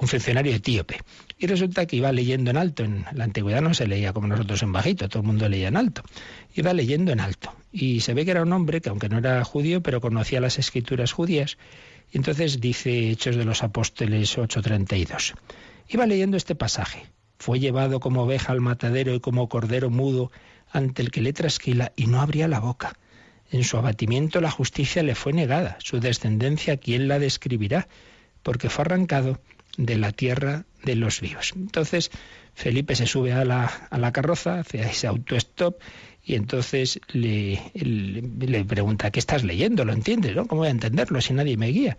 un 0.00 0.08
funcionario 0.08 0.54
etíope. 0.54 0.98
Y 1.38 1.46
resulta 1.46 1.86
que 1.86 1.96
iba 1.96 2.10
leyendo 2.12 2.50
en 2.50 2.56
alto. 2.56 2.84
En 2.84 3.04
la 3.12 3.24
antigüedad 3.24 3.60
no 3.60 3.74
se 3.74 3.86
leía 3.86 4.12
como 4.12 4.26
nosotros 4.26 4.62
en 4.62 4.72
bajito, 4.72 5.08
todo 5.08 5.20
el 5.20 5.26
mundo 5.26 5.48
leía 5.48 5.68
en 5.68 5.76
alto. 5.76 6.02
Iba 6.54 6.72
leyendo 6.72 7.12
en 7.12 7.20
alto. 7.20 7.52
Y 7.72 8.00
se 8.00 8.14
ve 8.14 8.24
que 8.24 8.30
era 8.30 8.42
un 8.42 8.52
hombre 8.52 8.80
que, 8.80 8.88
aunque 8.88 9.08
no 9.08 9.18
era 9.18 9.44
judío, 9.44 9.82
pero 9.82 10.00
conocía 10.00 10.40
las 10.40 10.58
escrituras 10.58 11.12
judías. 11.12 11.58
Y 12.12 12.16
entonces 12.16 12.60
dice 12.60 13.10
Hechos 13.10 13.36
de 13.36 13.44
los 13.44 13.62
Apóstoles 13.62 14.38
8:32. 14.38 15.34
Iba 15.88 16.06
leyendo 16.06 16.36
este 16.36 16.54
pasaje. 16.54 17.06
Fue 17.38 17.60
llevado 17.60 18.00
como 18.00 18.22
oveja 18.22 18.52
al 18.52 18.60
matadero 18.60 19.14
y 19.14 19.20
como 19.20 19.48
cordero 19.48 19.90
mudo 19.90 20.30
ante 20.72 21.02
el 21.02 21.10
que 21.10 21.20
le 21.20 21.32
trasquila 21.32 21.92
y 21.96 22.06
no 22.06 22.20
abría 22.20 22.48
la 22.48 22.60
boca. 22.60 22.94
En 23.50 23.64
su 23.64 23.76
abatimiento 23.76 24.40
la 24.40 24.50
justicia 24.50 25.02
le 25.02 25.14
fue 25.14 25.32
negada. 25.32 25.76
Su 25.80 26.00
descendencia, 26.00 26.76
¿quién 26.76 27.08
la 27.08 27.18
describirá? 27.18 27.88
Porque 28.42 28.68
fue 28.68 28.82
arrancado 28.82 29.40
de 29.76 29.96
la 29.96 30.12
tierra 30.12 30.64
de 30.84 30.96
los 30.96 31.20
vivos. 31.20 31.52
Entonces 31.54 32.10
Felipe 32.54 32.96
se 32.96 33.06
sube 33.06 33.32
a 33.32 33.44
la, 33.44 34.12
carroza, 34.12 34.60
hace 34.60 34.80
ese 34.80 35.06
autostop 35.06 35.80
y 36.24 36.34
entonces 36.34 37.00
le, 37.08 37.60
pregunta, 38.66 39.10
¿qué 39.10 39.20
estás 39.20 39.44
leyendo? 39.44 39.84
¿Lo 39.84 39.92
entiendes? 39.92 40.34
¿no? 40.34 40.46
¿Cómo 40.46 40.60
voy 40.60 40.68
a 40.68 40.72
entenderlo 40.72 41.20
si 41.20 41.34
nadie 41.34 41.56
me 41.56 41.68
guía? 41.68 41.96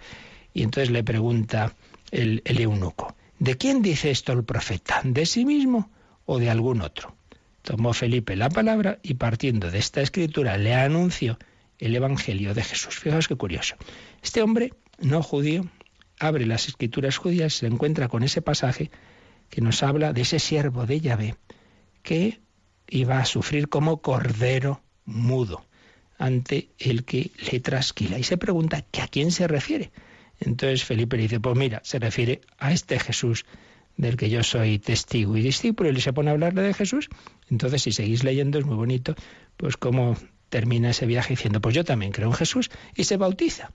Y 0.53 0.63
entonces 0.63 0.89
le 0.89 1.03
pregunta 1.03 1.75
el 2.11 2.41
eunuco, 2.45 3.15
¿de 3.39 3.55
quién 3.57 3.81
dice 3.81 4.09
esto 4.11 4.33
el 4.33 4.43
profeta? 4.43 5.01
¿De 5.03 5.25
sí 5.25 5.45
mismo 5.45 5.89
o 6.25 6.39
de 6.39 6.49
algún 6.49 6.81
otro? 6.81 7.16
Tomó 7.67 7.91
Felipe 7.91 8.37
la 8.37 8.47
palabra 8.47 8.97
y 9.03 9.15
partiendo 9.15 9.69
de 9.71 9.79
esta 9.79 9.99
escritura 9.99 10.57
le 10.57 10.73
anunció 10.73 11.37
el 11.79 11.93
Evangelio 11.97 12.53
de 12.53 12.63
Jesús. 12.63 12.95
Fijaos 12.97 13.27
qué 13.27 13.35
curioso. 13.35 13.75
Este 14.23 14.41
hombre 14.41 14.71
no 14.99 15.21
judío 15.21 15.69
abre 16.17 16.45
las 16.45 16.69
escrituras 16.69 17.17
judías 17.17 17.53
y 17.53 17.59
se 17.59 17.67
encuentra 17.67 18.07
con 18.07 18.23
ese 18.23 18.41
pasaje 18.41 18.89
que 19.49 19.59
nos 19.59 19.83
habla 19.83 20.13
de 20.13 20.21
ese 20.21 20.39
siervo 20.39 20.85
de 20.85 21.01
Yahvé 21.01 21.35
que 22.03 22.39
iba 22.87 23.19
a 23.19 23.25
sufrir 23.25 23.67
como 23.67 24.01
cordero 24.01 24.81
mudo 25.03 25.65
ante 26.17 26.69
el 26.79 27.03
que 27.03 27.31
le 27.51 27.59
trasquila. 27.59 28.17
Y 28.17 28.23
se 28.23 28.37
pregunta 28.37 28.81
¿que 28.81 29.01
a 29.01 29.09
quién 29.09 29.29
se 29.29 29.45
refiere. 29.45 29.91
Entonces 30.39 30.85
Felipe 30.85 31.17
le 31.17 31.23
dice, 31.23 31.41
pues 31.41 31.57
mira, 31.57 31.81
se 31.83 31.99
refiere 31.99 32.39
a 32.59 32.71
este 32.71 32.97
Jesús 32.97 33.45
del 33.97 34.15
que 34.15 34.29
yo 34.29 34.43
soy 34.43 34.79
testigo 34.79 35.35
y 35.35 35.41
discípulo, 35.41 35.89
y 35.89 35.99
se 35.99 36.13
pone 36.13 36.29
a 36.29 36.33
hablarle 36.33 36.61
de 36.61 36.73
Jesús, 36.73 37.09
entonces 37.49 37.81
si 37.81 37.91
seguís 37.91 38.23
leyendo 38.23 38.59
es 38.59 38.65
muy 38.65 38.75
bonito, 38.75 39.15
pues 39.57 39.75
cómo 39.75 40.15
termina 40.49 40.91
ese 40.91 41.05
viaje 41.05 41.33
diciendo, 41.33 41.59
pues 41.59 41.75
yo 41.75 41.83
también 41.83 42.11
creo 42.11 42.27
en 42.27 42.33
Jesús, 42.33 42.69
y 42.95 43.03
se 43.03 43.17
bautiza. 43.17 43.73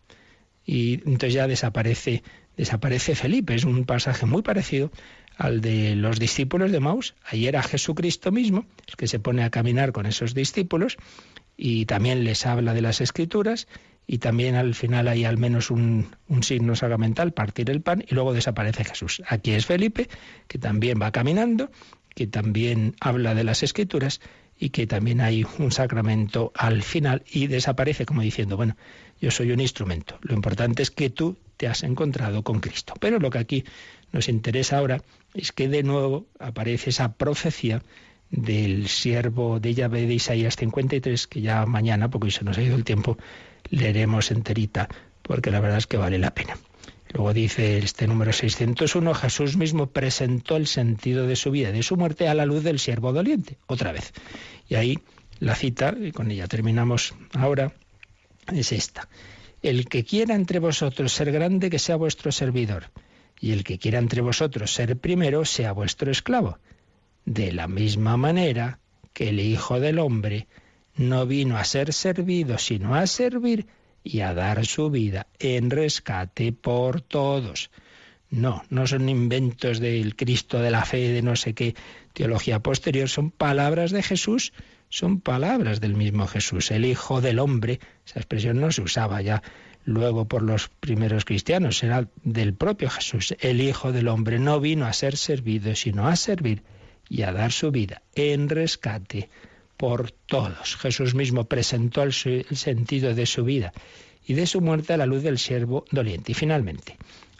Y 0.64 0.94
entonces 0.94 1.34
ya 1.34 1.48
desaparece, 1.48 2.22
desaparece 2.56 3.14
Felipe, 3.14 3.54
es 3.54 3.64
un 3.64 3.84
pasaje 3.84 4.26
muy 4.26 4.42
parecido 4.42 4.92
al 5.36 5.60
de 5.60 5.96
los 5.96 6.18
discípulos 6.18 6.70
de 6.70 6.78
Maus. 6.78 7.14
Ahí 7.24 7.46
era 7.46 7.62
Jesucristo 7.62 8.30
mismo, 8.30 8.66
el 8.86 8.96
que 8.96 9.08
se 9.08 9.18
pone 9.18 9.42
a 9.42 9.50
caminar 9.50 9.92
con 9.92 10.06
esos 10.06 10.34
discípulos, 10.34 10.96
y 11.56 11.84
también 11.86 12.24
les 12.24 12.46
habla 12.46 12.74
de 12.74 12.80
las 12.80 13.00
escrituras, 13.00 13.66
y 14.06 14.18
también 14.18 14.54
al 14.54 14.74
final 14.74 15.08
hay 15.08 15.24
al 15.24 15.38
menos 15.38 15.70
un, 15.70 16.14
signo 16.42 16.76
sacramental, 16.76 17.32
partir 17.32 17.70
el 17.70 17.80
pan, 17.80 18.04
y 18.08 18.14
luego 18.14 18.32
desaparece 18.32 18.84
Jesús. 18.84 19.22
Aquí 19.28 19.52
es 19.52 19.66
Felipe, 19.66 20.08
que 20.48 20.58
también 20.58 20.98
va 21.00 21.12
caminando, 21.12 21.70
que 22.14 22.26
también 22.26 22.94
habla 23.00 23.34
de 23.34 23.44
las 23.44 23.62
escrituras 23.62 24.20
y 24.58 24.70
que 24.70 24.86
también 24.86 25.20
hay 25.20 25.46
un 25.58 25.72
sacramento 25.72 26.52
al 26.54 26.82
final 26.82 27.22
y 27.30 27.46
desaparece 27.46 28.04
como 28.04 28.22
diciendo, 28.22 28.56
bueno, 28.56 28.76
yo 29.20 29.30
soy 29.30 29.52
un 29.52 29.60
instrumento, 29.60 30.18
lo 30.22 30.34
importante 30.34 30.82
es 30.82 30.90
que 30.90 31.10
tú 31.10 31.38
te 31.56 31.68
has 31.68 31.82
encontrado 31.84 32.42
con 32.42 32.60
Cristo. 32.60 32.94
Pero 33.00 33.18
lo 33.18 33.30
que 33.30 33.38
aquí 33.38 33.64
nos 34.10 34.28
interesa 34.28 34.78
ahora 34.78 35.00
es 35.32 35.52
que 35.52 35.68
de 35.68 35.82
nuevo 35.82 36.26
aparece 36.38 36.90
esa 36.90 37.14
profecía 37.14 37.82
del 38.32 38.88
siervo 38.88 39.60
de 39.60 39.74
Yahvé 39.74 40.06
de 40.06 40.14
Isaías 40.14 40.56
53, 40.56 41.26
que 41.28 41.42
ya 41.42 41.64
mañana, 41.66 42.10
porque 42.10 42.26
hoy 42.26 42.30
se 42.32 42.44
nos 42.44 42.58
ha 42.58 42.62
ido 42.62 42.74
el 42.74 42.82
tiempo, 42.82 43.18
leeremos 43.70 44.30
enterita, 44.30 44.88
porque 45.22 45.50
la 45.50 45.60
verdad 45.60 45.78
es 45.78 45.86
que 45.86 45.98
vale 45.98 46.18
la 46.18 46.34
pena. 46.34 46.56
Luego 47.12 47.34
dice 47.34 47.76
este 47.76 48.06
número 48.06 48.32
601, 48.32 49.14
Jesús 49.14 49.56
mismo 49.58 49.88
presentó 49.88 50.56
el 50.56 50.66
sentido 50.66 51.26
de 51.26 51.36
su 51.36 51.50
vida 51.50 51.68
y 51.68 51.72
de 51.72 51.82
su 51.82 51.96
muerte 51.96 52.26
a 52.26 52.34
la 52.34 52.46
luz 52.46 52.64
del 52.64 52.78
siervo 52.78 53.12
doliente, 53.12 53.58
otra 53.66 53.92
vez. 53.92 54.14
Y 54.66 54.76
ahí 54.76 54.98
la 55.38 55.54
cita, 55.54 55.94
y 56.00 56.10
con 56.10 56.30
ella 56.30 56.48
terminamos 56.48 57.14
ahora, 57.34 57.74
es 58.50 58.72
esta. 58.72 59.08
El 59.62 59.88
que 59.88 60.04
quiera 60.04 60.34
entre 60.34 60.58
vosotros 60.58 61.12
ser 61.12 61.30
grande, 61.32 61.68
que 61.68 61.78
sea 61.78 61.96
vuestro 61.96 62.32
servidor, 62.32 62.90
y 63.38 63.52
el 63.52 63.62
que 63.62 63.78
quiera 63.78 63.98
entre 63.98 64.22
vosotros 64.22 64.72
ser 64.72 64.96
primero, 64.96 65.44
sea 65.44 65.72
vuestro 65.72 66.10
esclavo. 66.10 66.58
De 67.24 67.52
la 67.52 67.68
misma 67.68 68.16
manera 68.16 68.80
que 69.12 69.28
el 69.28 69.40
Hijo 69.40 69.78
del 69.80 69.98
Hombre 69.98 70.48
no 70.96 71.26
vino 71.26 71.56
a 71.56 71.64
ser 71.64 71.92
servido, 71.92 72.58
sino 72.58 72.94
a 72.94 73.06
servir 73.06 73.66
y 74.04 74.20
a 74.20 74.34
dar 74.34 74.66
su 74.66 74.90
vida 74.90 75.26
en 75.38 75.70
rescate 75.70 76.52
por 76.52 77.00
todos. 77.00 77.70
No, 78.30 78.62
no 78.70 78.86
son 78.86 79.08
inventos 79.08 79.78
del 79.78 80.16
Cristo 80.16 80.58
de 80.60 80.70
la 80.70 80.84
fe, 80.84 81.12
de 81.12 81.22
no 81.22 81.36
sé 81.36 81.54
qué 81.54 81.74
teología 82.14 82.60
posterior, 82.60 83.08
son 83.08 83.30
palabras 83.30 83.90
de 83.90 84.02
Jesús, 84.02 84.52
son 84.88 85.20
palabras 85.20 85.80
del 85.80 85.94
mismo 85.94 86.26
Jesús, 86.26 86.70
el 86.70 86.84
Hijo 86.84 87.20
del 87.20 87.38
Hombre. 87.38 87.78
Esa 88.06 88.20
expresión 88.20 88.60
no 88.60 88.72
se 88.72 88.82
usaba 88.82 89.22
ya 89.22 89.42
luego 89.84 90.26
por 90.26 90.42
los 90.42 90.68
primeros 90.68 91.24
cristianos, 91.24 91.82
era 91.82 92.08
del 92.24 92.54
propio 92.54 92.90
Jesús. 92.90 93.34
El 93.40 93.60
Hijo 93.60 93.92
del 93.92 94.08
Hombre 94.08 94.38
no 94.38 94.60
vino 94.60 94.86
a 94.86 94.92
ser 94.92 95.16
servido, 95.16 95.74
sino 95.74 96.08
a 96.08 96.16
servir 96.16 96.62
y 97.08 97.22
a 97.22 97.32
dar 97.32 97.52
su 97.52 97.70
vida 97.70 98.02
en 98.14 98.48
rescate 98.48 99.28
por 99.76 100.12
todos. 100.12 100.76
Jesús 100.76 101.14
mismo 101.14 101.44
presentó 101.44 102.02
el, 102.02 102.12
sentido 102.12 103.14
de 103.14 103.26
su 103.26 103.44
vida 103.44 103.72
y 104.24 104.34
de 104.34 104.46
su 104.46 104.60
muerte 104.60 104.92
a 104.92 104.96
la 104.96 105.06
luz 105.06 105.22
del 105.22 105.38
siervo 105.38 105.84
doliente. 105.90 106.32
Y 106.32 106.34
finalmente, 106.34 106.96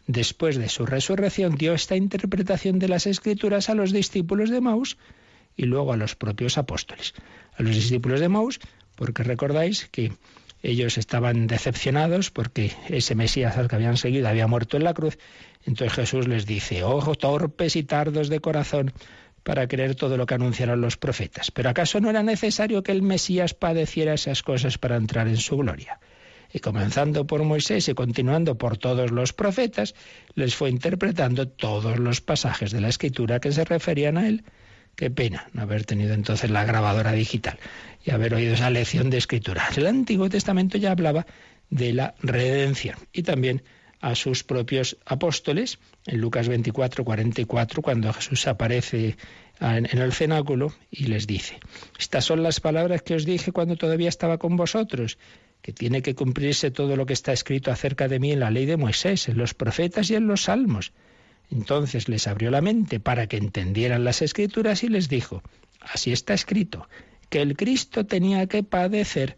después 0.06 0.56
de 0.56 0.68
su 0.68 0.84
resurrección, 0.84 1.54
dio 1.54 1.72
esta 1.74 1.96
interpretación 1.96 2.78
de 2.78 2.88
las 2.88 3.06
escrituras 3.06 3.70
a 3.70 3.74
los 3.74 3.92
discípulos 3.92 4.50
de 4.50 4.60
Maús 4.60 4.96
y 5.56 5.66
luego 5.66 5.92
a 5.92 5.96
los 5.96 6.16
propios 6.16 6.58
apóstoles. 6.58 7.14
A 7.56 7.62
los 7.62 7.76
discípulos 7.76 8.20
de 8.20 8.28
Maús, 8.28 8.58
porque 8.96 9.22
recordáis 9.22 9.88
que 9.92 10.12
ellos 10.62 10.96
estaban 10.96 11.46
decepcionados 11.48 12.30
porque 12.30 12.72
ese 12.88 13.14
Mesías 13.14 13.56
al 13.56 13.68
que 13.68 13.76
habían 13.76 13.96
seguido 13.96 14.28
había 14.28 14.46
muerto 14.46 14.76
en 14.76 14.84
la 14.84 14.94
cruz. 14.94 15.18
Entonces 15.64 15.94
Jesús 15.94 16.28
les 16.28 16.46
dice, 16.46 16.84
ojo, 16.84 17.14
torpes 17.14 17.76
y 17.76 17.82
tardos 17.82 18.28
de 18.28 18.40
corazón 18.40 18.92
para 19.43 19.66
creer 19.66 19.95
todo 19.95 20.16
lo 20.16 20.26
que 20.26 20.34
anunciaron 20.34 20.80
los 20.80 20.97
profetas. 20.97 21.51
Pero 21.51 21.70
¿acaso 21.70 22.01
no 22.01 22.11
era 22.11 22.22
necesario 22.22 22.82
que 22.82 22.93
el 22.93 23.03
Mesías 23.03 23.55
padeciera 23.55 24.14
esas 24.14 24.43
cosas 24.43 24.78
para 24.78 24.97
entrar 24.97 25.28
en 25.28 25.36
su 25.36 25.57
gloria? 25.57 26.01
Y 26.53 26.61
comenzando 26.61 27.26
por 27.26 27.43
Moisés 27.45 27.88
y 27.88 27.95
continuando 27.95 28.59
por 28.59 28.76
todos 28.76 29.11
los 29.11 29.32
profetas, 29.32 29.95
les 30.34 30.55
fue 30.55 30.68
interpretando 30.68 31.49
todos 31.49 31.99
los 31.99 32.20
pasajes 32.20 32.70
de 32.72 32.80
la 32.80 32.88
escritura 32.88 33.40
que 33.40 33.53
se 33.53 33.64
referían 33.64 34.18
a 34.18 34.28
él. 34.28 34.45
Qué 34.95 35.11
pena 35.11 35.49
no 35.55 35.62
haber 35.62 35.86
tenido 35.86 36.12
entonces 36.12 36.51
la 36.51 36.64
grabadora 36.64 37.12
digital 37.12 37.59
y 38.05 38.11
haber 38.11 38.34
oído 38.34 38.55
esa 38.55 38.68
lección 38.68 39.09
de 39.09 39.16
escritura. 39.16 39.66
El 39.74 39.86
Antiguo 39.86 40.28
Testamento 40.28 40.76
ya 40.76 40.90
hablaba 40.90 41.26
de 41.70 41.95
la 41.95 42.14
redención 42.20 42.97
y 43.12 43.22
también 43.22 43.62
a 44.03 44.16
sus 44.16 44.42
propios 44.42 44.98
apóstoles. 45.07 45.78
En 46.07 46.20
Lucas 46.20 46.48
24, 46.48 47.05
44, 47.05 47.82
cuando 47.82 48.12
Jesús 48.12 48.46
aparece 48.48 49.16
en 49.61 49.98
el 49.98 50.12
cenáculo 50.12 50.74
y 50.90 51.07
les 51.07 51.26
dice, 51.28 51.61
estas 51.98 52.24
son 52.24 52.42
las 52.42 52.61
palabras 52.61 53.03
que 53.03 53.14
os 53.14 53.24
dije 53.24 53.53
cuando 53.53 53.76
todavía 53.76 54.09
estaba 54.09 54.38
con 54.38 54.57
vosotros, 54.57 55.18
que 55.62 55.72
tiene 55.72 56.03
que 56.03 56.16
cumplirse 56.16 56.72
todo 56.72 56.96
lo 56.96 57.07
que 57.07 57.12
está 57.12 57.32
escrito 57.32 57.70
acerca 57.70 58.09
de 58.09 58.18
mí 58.18 58.32
en 58.32 58.40
la 58.40 58.50
ley 58.50 58.66
de 58.66 58.76
Moisés, 58.76 59.28
en 59.28 59.38
los 59.38 59.55
profetas 59.55 60.11
y 60.11 60.16
en 60.16 60.26
los 60.26 60.42
salmos. 60.42 60.92
Entonces 61.53 62.09
les 62.09 62.26
abrió 62.26 62.50
la 62.50 62.61
mente 62.61 62.98
para 62.98 63.28
que 63.28 63.36
entendieran 63.36 64.03
las 64.03 64.20
escrituras 64.20 64.82
y 64.82 64.88
les 64.88 65.09
dijo, 65.09 65.44
así 65.80 66.11
está 66.11 66.34
escrito, 66.34 66.88
que 67.28 67.40
el 67.40 67.57
Cristo 67.57 68.05
tenía 68.05 68.48
que 68.48 68.64
padecer, 68.64 69.36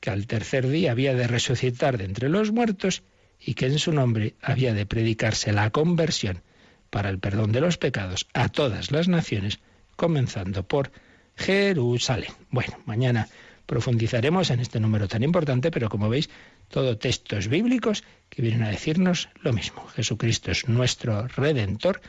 que 0.00 0.08
al 0.08 0.26
tercer 0.26 0.66
día 0.66 0.92
había 0.92 1.12
de 1.12 1.26
resucitar 1.26 1.98
de 1.98 2.04
entre 2.04 2.30
los 2.30 2.52
muertos 2.52 3.02
y 3.40 3.54
que 3.54 3.66
en 3.66 3.78
su 3.78 3.92
nombre 3.92 4.34
había 4.42 4.74
de 4.74 4.86
predicarse 4.86 5.52
la 5.52 5.70
conversión 5.70 6.42
para 6.90 7.10
el 7.10 7.18
perdón 7.18 7.52
de 7.52 7.60
los 7.60 7.78
pecados 7.78 8.26
a 8.34 8.48
todas 8.48 8.90
las 8.90 9.08
naciones, 9.08 9.60
comenzando 9.96 10.62
por 10.66 10.90
Jerusalén. 11.36 12.32
Bueno, 12.50 12.78
mañana 12.86 13.28
profundizaremos 13.66 14.50
en 14.50 14.60
este 14.60 14.80
número 14.80 15.08
tan 15.08 15.22
importante, 15.22 15.70
pero 15.70 15.88
como 15.88 16.08
veis, 16.08 16.30
todo 16.68 16.98
textos 16.98 17.48
bíblicos 17.48 18.02
que 18.30 18.42
vienen 18.42 18.62
a 18.62 18.70
decirnos 18.70 19.28
lo 19.42 19.52
mismo. 19.52 19.86
Jesucristo 19.88 20.50
es 20.50 20.68
nuestro 20.68 21.28
redentor, 21.28 22.00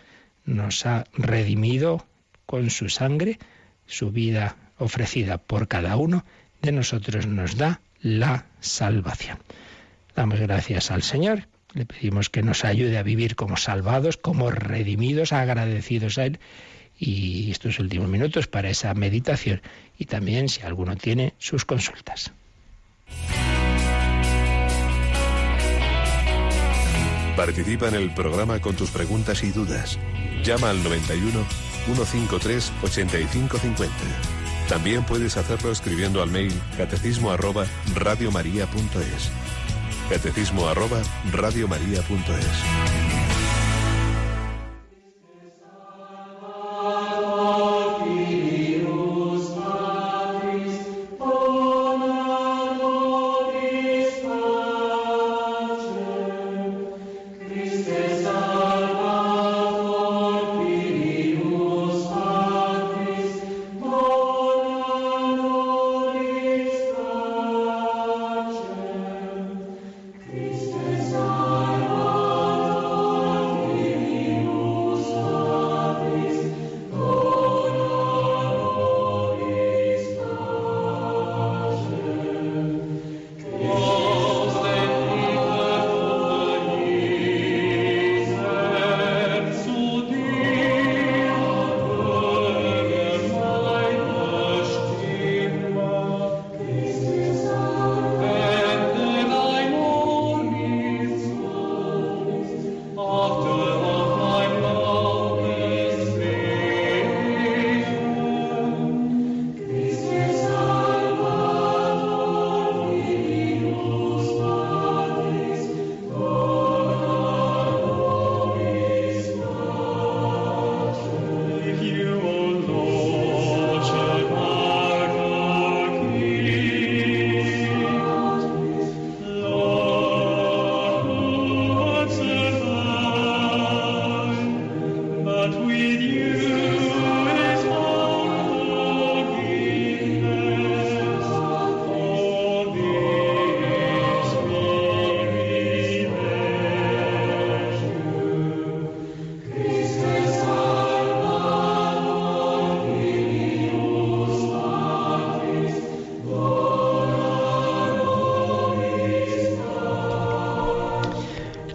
nos 0.45 0.86
ha 0.86 1.03
redimido 1.13 2.05
con 2.45 2.69
su 2.69 2.89
sangre, 2.89 3.39
su 3.86 4.11
vida 4.11 4.55
ofrecida 4.77 5.38
por 5.38 5.67
cada 5.67 5.97
uno 5.97 6.25
de 6.61 6.71
nosotros 6.71 7.27
nos 7.27 7.57
da 7.57 7.82
la 8.01 8.45
salvación. 8.59 9.39
Damos 10.20 10.41
gracias 10.41 10.91
al 10.91 11.01
Señor 11.01 11.47
Le 11.74 11.86
pedimos 11.86 12.30
que 12.30 12.43
nos 12.43 12.65
ayude 12.65 12.97
a 12.97 13.03
vivir 13.03 13.38
como 13.38 13.55
salvados, 13.55 14.17
como 14.17 14.51
redimidos, 14.51 15.32
agradecidos 15.32 16.17
a 16.17 16.26
Él. 16.26 16.39
Y 16.97 17.49
estos 17.51 17.80
últimos 17.80 18.09
minutos 18.09 18.47
para 18.47 18.70
esa 18.70 18.93
meditación 18.93 19.61
y 19.97 20.07
también 20.07 20.49
si 20.49 20.61
alguno 20.63 20.97
tiene 20.97 21.36
sus 21.38 21.63
consultas. 21.63 22.34
Participa 27.38 27.88
en 27.88 27.95
el 27.95 28.13
programa 28.13 28.59
con 28.59 28.76
tus 28.76 28.91
preguntas 28.91 29.41
y 29.45 29.51
dudas. 29.51 29.97
Llama 30.43 30.72
al 30.72 30.84
91 30.84 31.45
153 31.86 32.74
8550. 32.84 33.95
También 34.67 35.05
puedes 35.05 35.38
hacerlo 35.38 35.72
escribiendo 35.72 36.22
al 36.22 36.30
mail 36.30 36.51
catecismo 36.76 37.32
arroba 37.32 37.65
radiomaria.es. 37.95 39.32
Catecismo 40.10 40.68
arroba. 40.68 41.01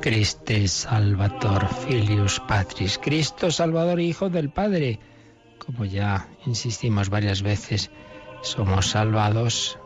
Christe 0.05 0.68
Salvator 0.68 1.66
Filius 1.66 2.38
Patris, 2.46 2.98
Cristo 2.98 3.50
Salvador 3.50 4.00
Hijo 4.00 4.28
del 4.28 4.50
Padre. 4.50 5.00
Como 5.57 5.86
ya 5.86 6.28
insistimos 6.44 7.09
varias 7.09 7.40
veces, 7.40 7.90
somos 8.42 8.90
salvados 8.90 9.78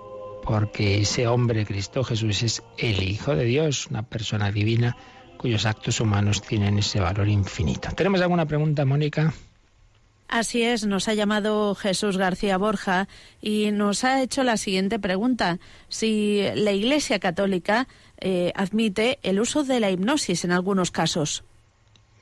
porque 0.42 1.02
ese 1.02 1.28
hombre, 1.28 1.64
Cristo 1.64 2.02
Jesús, 2.02 2.42
es 2.42 2.64
el 2.78 3.00
Hijo 3.00 3.36
de 3.36 3.44
Dios, 3.44 3.86
una 3.86 4.02
persona 4.02 4.50
divina 4.50 4.96
cuyos 5.36 5.66
actos 5.66 6.00
humanos 6.00 6.42
tienen 6.42 6.80
ese 6.80 6.98
valor 6.98 7.28
infinito. 7.28 7.90
¿Tenemos 7.94 8.20
alguna 8.20 8.46
pregunta, 8.46 8.84
Mónica? 8.84 9.32
Así 10.28 10.62
es, 10.62 10.84
nos 10.84 11.08
ha 11.08 11.14
llamado 11.14 11.74
Jesús 11.74 12.18
García 12.18 12.58
Borja 12.58 13.08
y 13.40 13.70
nos 13.70 14.04
ha 14.04 14.20
hecho 14.20 14.44
la 14.44 14.58
siguiente 14.58 14.98
pregunta. 14.98 15.58
Si 15.88 16.42
la 16.54 16.72
Iglesia 16.72 17.18
Católica 17.18 17.88
eh, 18.20 18.52
admite 18.54 19.18
el 19.22 19.40
uso 19.40 19.64
de 19.64 19.80
la 19.80 19.90
hipnosis 19.90 20.44
en 20.44 20.52
algunos 20.52 20.90
casos. 20.90 21.44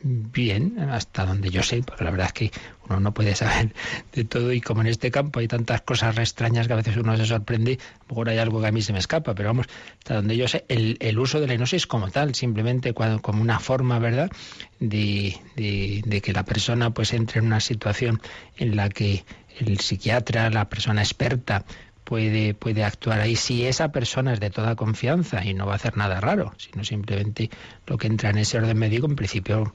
Bien, 0.02 0.78
hasta 0.90 1.24
donde 1.24 1.50
yo 1.50 1.62
sé, 1.62 1.82
porque 1.82 2.04
la 2.04 2.10
verdad 2.10 2.26
es 2.26 2.32
que 2.32 2.50
uno 2.86 3.00
no 3.00 3.14
puede 3.14 3.34
saber 3.34 3.72
de 4.12 4.24
todo 4.24 4.52
y 4.52 4.60
como 4.60 4.82
en 4.82 4.88
este 4.88 5.10
campo 5.10 5.40
hay 5.40 5.48
tantas 5.48 5.80
cosas 5.80 6.18
extrañas 6.18 6.66
que 6.66 6.74
a 6.74 6.76
veces 6.76 6.96
uno 6.98 7.16
se 7.16 7.24
sorprende, 7.24 7.78
a 8.08 8.28
hay 8.28 8.38
algo 8.38 8.60
que 8.60 8.66
a 8.66 8.72
mí 8.72 8.82
se 8.82 8.92
me 8.92 8.98
escapa, 8.98 9.34
pero 9.34 9.48
vamos, 9.48 9.66
hasta 9.98 10.16
donde 10.16 10.36
yo 10.36 10.48
sé, 10.48 10.64
el, 10.68 11.18
uso 11.18 11.40
de 11.40 11.46
la 11.46 11.54
hipnosis 11.54 11.86
como 11.86 12.10
tal, 12.10 12.34
simplemente 12.34 12.92
como 12.92 13.40
una 13.40 13.58
forma, 13.58 13.98
¿verdad?, 13.98 14.30
de, 14.78 15.36
de 15.56 16.20
que 16.20 16.32
la 16.32 16.44
persona 16.44 16.90
pues 16.90 17.14
entre 17.14 17.40
en 17.40 17.46
una 17.46 17.60
situación 17.60 18.20
en 18.58 18.76
la 18.76 18.90
que 18.90 19.24
el 19.58 19.80
psiquiatra, 19.80 20.50
la 20.50 20.68
persona 20.68 21.02
experta, 21.02 21.64
puede, 22.06 22.54
puede 22.54 22.84
actuar 22.84 23.20
ahí 23.20 23.34
si 23.34 23.66
esa 23.66 23.90
persona 23.90 24.32
es 24.32 24.40
de 24.40 24.50
toda 24.50 24.76
confianza 24.76 25.44
y 25.44 25.54
no 25.54 25.66
va 25.66 25.72
a 25.72 25.76
hacer 25.76 25.96
nada 25.96 26.20
raro, 26.20 26.54
sino 26.56 26.84
simplemente 26.84 27.50
lo 27.86 27.98
que 27.98 28.06
entra 28.06 28.30
en 28.30 28.38
ese 28.38 28.56
orden 28.56 28.78
médico, 28.78 29.06
en 29.06 29.16
principio 29.16 29.74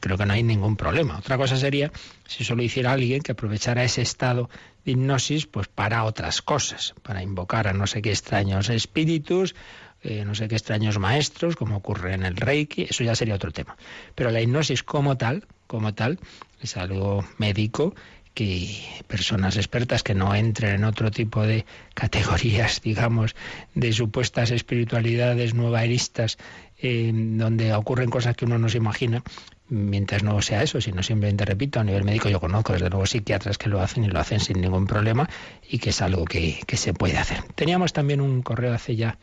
creo 0.00 0.16
que 0.16 0.24
no 0.24 0.32
hay 0.32 0.44
ningún 0.44 0.76
problema. 0.76 1.18
Otra 1.18 1.36
cosa 1.36 1.56
sería 1.56 1.90
si 2.26 2.44
solo 2.44 2.62
hiciera 2.62 2.92
alguien 2.92 3.22
que 3.22 3.32
aprovechara 3.32 3.82
ese 3.82 4.02
estado 4.02 4.48
de 4.84 4.92
hipnosis 4.92 5.46
pues 5.46 5.66
para 5.66 6.04
otras 6.04 6.42
cosas, 6.42 6.94
para 7.02 7.22
invocar 7.22 7.66
a 7.66 7.72
no 7.72 7.88
sé 7.88 8.02
qué 8.02 8.10
extraños 8.10 8.70
espíritus, 8.70 9.56
eh, 10.04 10.24
no 10.24 10.36
sé 10.36 10.46
qué 10.46 10.54
extraños 10.54 10.98
maestros, 11.00 11.56
como 11.56 11.76
ocurre 11.76 12.14
en 12.14 12.24
el 12.24 12.36
Reiki, 12.36 12.84
eso 12.84 13.02
ya 13.02 13.16
sería 13.16 13.34
otro 13.34 13.50
tema. 13.50 13.76
Pero 14.14 14.30
la 14.30 14.40
hipnosis 14.40 14.84
como 14.84 15.16
tal, 15.16 15.44
como 15.66 15.92
tal, 15.92 16.20
es 16.60 16.76
algo 16.76 17.24
médico 17.38 17.94
que 18.34 18.82
personas 19.06 19.56
expertas 19.56 20.02
que 20.02 20.14
no 20.14 20.34
entren 20.34 20.76
en 20.76 20.84
otro 20.84 21.10
tipo 21.10 21.42
de 21.42 21.66
categorías, 21.94 22.80
digamos, 22.84 23.34
de 23.74 23.92
supuestas 23.92 24.50
espiritualidades 24.50 25.54
nuevaeristas, 25.54 26.38
donde 26.82 27.72
ocurren 27.74 28.10
cosas 28.10 28.34
que 28.36 28.44
uno 28.44 28.58
no 28.58 28.68
se 28.68 28.78
imagina, 28.78 29.22
mientras 29.68 30.22
no 30.22 30.42
sea 30.42 30.62
eso, 30.62 30.80
sino 30.80 31.02
simplemente, 31.02 31.44
repito, 31.44 31.78
a 31.78 31.84
nivel 31.84 32.04
médico 32.04 32.28
yo 32.28 32.40
conozco 32.40 32.72
desde 32.72 32.90
luego 32.90 33.06
psiquiatras 33.06 33.56
que 33.56 33.68
lo 33.68 33.80
hacen 33.80 34.04
y 34.04 34.08
lo 34.08 34.18
hacen 34.18 34.40
sin 34.40 34.60
ningún 34.60 34.86
problema 34.86 35.28
y 35.68 35.78
que 35.78 35.90
es 35.90 36.02
algo 36.02 36.24
que, 36.24 36.60
que 36.66 36.76
se 36.76 36.92
puede 36.92 37.18
hacer. 37.18 37.42
Teníamos 37.54 37.92
también 37.92 38.20
un 38.20 38.42
correo 38.42 38.74
hace 38.74 38.96
ya 38.96 39.18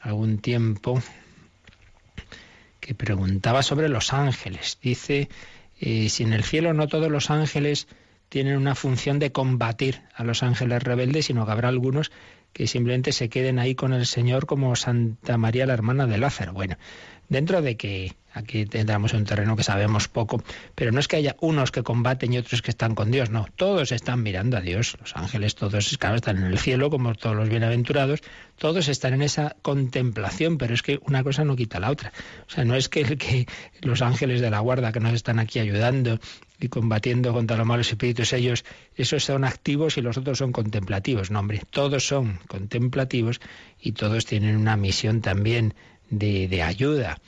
algún 0.00 0.38
tiempo 0.38 1.00
que 2.80 2.94
preguntaba 2.94 3.62
sobre 3.62 3.88
los 3.88 4.12
ángeles. 4.12 4.78
Dice, 4.82 5.30
eh, 5.80 6.08
si 6.10 6.22
en 6.22 6.34
el 6.34 6.44
cielo 6.44 6.74
no 6.74 6.86
todos 6.86 7.10
los 7.10 7.30
ángeles 7.30 7.86
tienen 8.34 8.56
una 8.56 8.74
función 8.74 9.20
de 9.20 9.30
combatir 9.30 10.02
a 10.12 10.24
los 10.24 10.42
ángeles 10.42 10.82
rebeldes, 10.82 11.26
sino 11.26 11.46
que 11.46 11.52
habrá 11.52 11.68
algunos 11.68 12.10
que 12.52 12.66
simplemente 12.66 13.12
se 13.12 13.28
queden 13.28 13.60
ahí 13.60 13.76
con 13.76 13.92
el 13.92 14.06
Señor 14.06 14.46
como 14.46 14.74
Santa 14.74 15.38
María, 15.38 15.66
la 15.66 15.74
hermana 15.74 16.08
de 16.08 16.18
Lázaro. 16.18 16.52
Bueno, 16.52 16.76
dentro 17.28 17.62
de 17.62 17.76
que 17.76 18.16
aquí 18.32 18.66
tendremos 18.66 19.12
un 19.12 19.24
terreno 19.24 19.54
que 19.54 19.62
sabemos 19.62 20.08
poco, 20.08 20.42
pero 20.74 20.90
no 20.90 20.98
es 20.98 21.06
que 21.06 21.14
haya 21.14 21.36
unos 21.40 21.70
que 21.70 21.84
combaten 21.84 22.32
y 22.32 22.38
otros 22.38 22.60
que 22.60 22.72
están 22.72 22.96
con 22.96 23.12
Dios, 23.12 23.30
no, 23.30 23.46
todos 23.54 23.92
están 23.92 24.24
mirando 24.24 24.56
a 24.56 24.60
Dios, 24.60 24.96
los 24.98 25.14
ángeles 25.14 25.54
todos, 25.54 25.96
claro, 25.98 26.16
están 26.16 26.38
en 26.38 26.44
el 26.46 26.58
cielo 26.58 26.90
como 26.90 27.14
todos 27.14 27.36
los 27.36 27.48
bienaventurados, 27.48 28.20
todos 28.58 28.88
están 28.88 29.14
en 29.14 29.22
esa 29.22 29.54
contemplación, 29.62 30.58
pero 30.58 30.74
es 30.74 30.82
que 30.82 30.98
una 31.06 31.22
cosa 31.22 31.44
no 31.44 31.54
quita 31.54 31.78
la 31.78 31.92
otra. 31.92 32.12
O 32.48 32.50
sea, 32.50 32.64
no 32.64 32.74
es 32.74 32.88
que, 32.88 33.16
que 33.16 33.46
los 33.82 34.02
ángeles 34.02 34.40
de 34.40 34.50
la 34.50 34.58
guarda 34.58 34.90
que 34.90 34.98
nos 34.98 35.12
están 35.12 35.38
aquí 35.38 35.60
ayudando 35.60 36.18
y 36.64 36.68
combatiendo 36.68 37.32
contra 37.32 37.56
los 37.56 37.66
malos 37.66 37.90
espíritus, 37.90 38.32
ellos, 38.32 38.64
esos 38.96 39.22
son 39.22 39.44
activos 39.44 39.98
y 39.98 40.00
los 40.00 40.16
otros 40.16 40.38
son 40.38 40.50
contemplativos. 40.50 41.30
No, 41.30 41.40
hombre, 41.40 41.62
todos 41.70 42.06
son 42.06 42.38
contemplativos 42.48 43.40
y 43.80 43.92
todos 43.92 44.24
tienen 44.24 44.56
una 44.56 44.76
misión 44.76 45.20
también 45.20 45.74
de, 46.08 46.62
ayuda. 46.62 47.18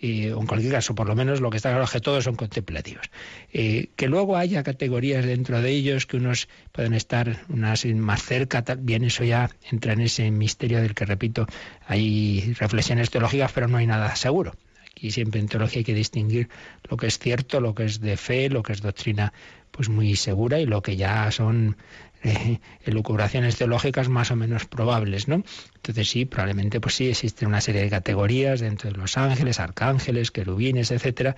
Eh, 0.00 0.28
en 0.28 0.46
cualquier 0.46 0.72
caso, 0.72 0.94
por 0.94 1.08
lo 1.08 1.14
menos 1.14 1.40
lo 1.40 1.50
que 1.50 1.56
está 1.58 1.70
claro 1.70 1.84
es 1.84 1.90
que 1.90 2.00
todos 2.00 2.24
son 2.24 2.36
contemplativos. 2.36 3.06
Eh, 3.52 3.88
que 3.96 4.08
luego 4.08 4.36
haya 4.36 4.62
categorías 4.62 5.24
dentro 5.24 5.60
de 5.60 5.70
ellos, 5.70 6.06
que 6.06 6.16
unos 6.16 6.48
pueden 6.72 6.94
estar 6.94 7.44
unas 7.48 7.84
más 7.86 8.22
cerca, 8.22 8.64
bien 8.78 9.04
eso 9.04 9.24
ya 9.24 9.50
entra 9.70 9.92
en 9.92 10.00
ese 10.00 10.30
misterio 10.30 10.80
del 10.80 10.94
que, 10.94 11.04
repito, 11.04 11.46
hay 11.86 12.54
reflexiones 12.58 13.10
teológicas, 13.10 13.52
pero 13.52 13.68
no 13.68 13.76
hay 13.76 13.86
nada 13.86 14.16
seguro. 14.16 14.54
Aquí 14.96 15.10
siempre 15.10 15.40
en 15.40 15.46
teología 15.46 15.80
hay 15.80 15.84
que 15.84 15.92
distinguir 15.92 16.48
lo 16.88 16.96
que 16.96 17.06
es 17.06 17.18
cierto, 17.18 17.60
lo 17.60 17.74
que 17.74 17.84
es 17.84 18.00
de 18.00 18.16
fe, 18.16 18.48
lo 18.48 18.62
que 18.62 18.72
es 18.72 18.80
doctrina 18.80 19.34
pues 19.70 19.90
muy 19.90 20.16
segura 20.16 20.58
y 20.58 20.64
lo 20.64 20.80
que 20.80 20.96
ya 20.96 21.30
son 21.30 21.76
eh, 22.24 22.60
elucubraciones 22.82 23.56
teológicas 23.56 24.08
más 24.08 24.30
o 24.30 24.36
menos 24.36 24.64
probables, 24.64 25.28
¿no? 25.28 25.42
Entonces 25.74 26.08
sí, 26.08 26.24
probablemente 26.24 26.80
pues 26.80 26.94
sí 26.94 27.10
existe 27.10 27.44
una 27.44 27.60
serie 27.60 27.82
de 27.82 27.90
categorías 27.90 28.60
dentro 28.60 28.90
de 28.90 28.96
los 28.96 29.18
ángeles, 29.18 29.60
arcángeles, 29.60 30.30
querubines, 30.30 30.90
etcétera, 30.90 31.36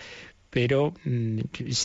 pero 0.50 0.94
mm, 1.04 1.40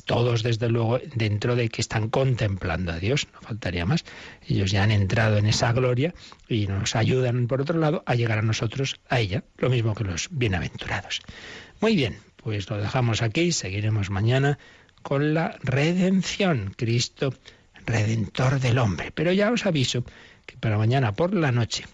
todos 0.06 0.44
desde 0.44 0.70
luego 0.70 1.00
dentro 1.16 1.56
de 1.56 1.70
que 1.70 1.82
están 1.82 2.10
contemplando 2.10 2.92
a 2.92 3.00
Dios, 3.00 3.28
no 3.34 3.42
faltaría 3.42 3.86
más. 3.88 4.06
Ellos 4.48 4.70
ya 4.72 4.84
han 4.84 4.92
entrado 4.92 5.38
en 5.38 5.48
esa 5.48 5.74
gloria 5.74 6.14
y 6.48 6.68
nos 6.68 6.96
ayudan 6.96 7.48
por 7.48 7.62
otro 7.62 7.80
lado 7.80 8.04
a 8.06 8.14
llegar 8.14 8.38
a 8.38 8.44
nosotros 8.44 9.00
a 9.10 9.20
ella, 9.20 9.44
lo 9.58 9.72
mismo 9.72 9.96
que 9.96 10.04
los 10.04 10.30
bienaventurados. 10.32 11.22
Muy 11.82 11.96
bien, 11.96 12.18
pues 12.38 12.70
lo 12.70 12.78
dejamos 12.78 13.22
aquí, 13.22 13.52
seguiremos 13.52 14.10
mañana 14.10 14.58
con 15.02 15.34
la 15.34 15.58
redención, 15.64 16.74
Cristo 16.78 17.34
redentor 17.86 18.60
del 18.60 18.78
hombre. 18.78 19.12
Pero 19.14 19.32
ya 19.32 19.52
os 19.52 19.66
aviso 19.66 20.04
que 20.46 20.58
para 20.58 20.78
mañana 20.78 21.14
por 21.14 21.34
la 21.34 21.52
noche 21.52 21.86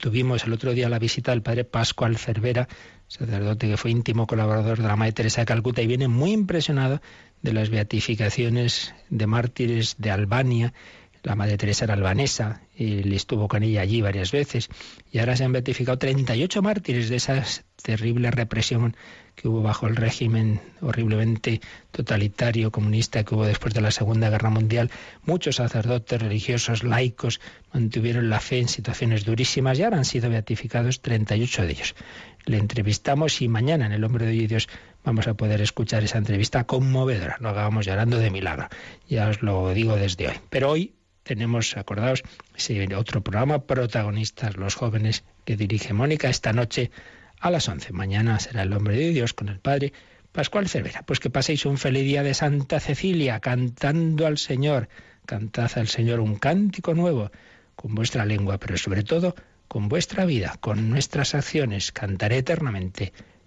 tuvimos 0.00 0.44
el 0.44 0.52
otro 0.52 0.72
día 0.72 0.88
la 0.88 0.98
visita 0.98 1.32
del 1.32 1.42
padre 1.42 1.64
Pascual 1.64 2.16
Cervera, 2.16 2.68
sacerdote 3.08 3.68
que 3.68 3.76
fue 3.76 3.90
íntimo 3.90 4.26
colaborador 4.26 4.80
de 4.80 4.88
la 4.88 4.96
Madre 4.96 5.12
Teresa 5.12 5.42
de 5.42 5.46
Calcuta 5.46 5.82
y 5.82 5.86
viene 5.86 6.08
muy 6.08 6.32
impresionado 6.32 7.00
de 7.42 7.52
las 7.52 7.68
beatificaciones 7.68 8.94
de 9.10 9.26
mártires 9.26 9.96
de 9.98 10.10
Albania. 10.10 10.72
La 11.22 11.34
Madre 11.34 11.56
Teresa 11.56 11.84
era 11.84 11.94
albanesa 11.94 12.62
y 12.76 13.02
le 13.02 13.16
estuvo 13.16 13.48
con 13.48 13.62
ella 13.62 13.82
allí 13.82 14.00
varias 14.02 14.32
veces. 14.32 14.68
Y 15.10 15.18
ahora 15.18 15.36
se 15.36 15.44
han 15.44 15.52
beatificado 15.52 15.98
38 15.98 16.62
mártires 16.62 17.08
de 17.08 17.16
esa 17.16 17.44
terrible 17.82 18.30
represión 18.30 18.96
que 19.34 19.48
hubo 19.48 19.62
bajo 19.62 19.86
el 19.86 19.96
régimen 19.96 20.60
horriblemente 20.80 21.60
totalitario 21.90 22.70
comunista 22.70 23.24
que 23.24 23.34
hubo 23.34 23.44
después 23.44 23.74
de 23.74 23.80
la 23.80 23.90
Segunda 23.90 24.30
Guerra 24.30 24.50
Mundial, 24.50 24.90
muchos 25.24 25.56
sacerdotes 25.56 26.20
religiosos 26.20 26.84
laicos 26.84 27.40
mantuvieron 27.72 28.30
la 28.30 28.40
fe 28.40 28.60
en 28.60 28.68
situaciones 28.68 29.24
durísimas 29.24 29.78
y 29.78 29.82
ahora 29.82 29.98
han 29.98 30.04
sido 30.04 30.30
beatificados 30.30 31.02
38 31.02 31.62
de 31.62 31.70
ellos. 31.70 31.94
Le 32.46 32.58
entrevistamos 32.58 33.42
y 33.42 33.48
mañana 33.48 33.86
en 33.86 33.92
El 33.92 34.04
Hombre 34.04 34.26
de 34.26 34.32
Dios 34.32 34.68
vamos 35.04 35.26
a 35.26 35.34
poder 35.34 35.60
escuchar 35.60 36.04
esa 36.04 36.18
entrevista 36.18 36.64
conmovedora. 36.64 37.36
No 37.40 37.48
acabamos 37.48 37.86
llorando 37.86 38.18
de 38.18 38.30
milagro. 38.30 38.68
Ya 39.08 39.28
os 39.28 39.42
lo 39.42 39.72
digo 39.74 39.96
desde 39.96 40.28
hoy. 40.28 40.34
Pero 40.50 40.70
hoy 40.70 40.94
tenemos, 41.24 41.76
acordaos, 41.76 42.22
otro 42.96 43.24
programa, 43.24 43.66
protagonistas 43.66 44.56
los 44.56 44.76
jóvenes 44.76 45.24
que 45.44 45.56
dirige 45.56 45.92
Mónica 45.92 46.28
esta 46.28 46.52
noche 46.52 46.90
a 47.40 47.50
las 47.50 47.68
11. 47.68 47.92
Mañana 47.92 48.38
será 48.38 48.62
el 48.62 48.72
hombre 48.72 48.96
de 48.96 49.08
Dios 49.10 49.34
con 49.34 49.48
el 49.48 49.58
Padre 49.58 49.92
Pascual 50.32 50.68
Cervera. 50.68 51.02
Pues 51.04 51.20
que 51.20 51.30
paséis 51.30 51.66
un 51.66 51.78
feliz 51.78 52.04
día 52.04 52.22
de 52.22 52.34
Santa 52.34 52.78
Cecilia 52.78 53.40
cantando 53.40 54.26
al 54.26 54.38
Señor. 54.38 54.88
Cantad 55.26 55.70
al 55.76 55.88
Señor 55.88 56.20
un 56.20 56.36
cántico 56.36 56.94
nuevo 56.94 57.30
con 57.74 57.94
vuestra 57.94 58.24
lengua, 58.24 58.58
pero 58.58 58.76
sobre 58.76 59.02
todo 59.02 59.34
con 59.68 59.88
vuestra 59.88 60.24
vida, 60.26 60.56
con 60.60 60.90
nuestras 60.90 61.34
acciones. 61.34 61.92
Cantaré 61.92 62.38
eternamente 62.38 63.12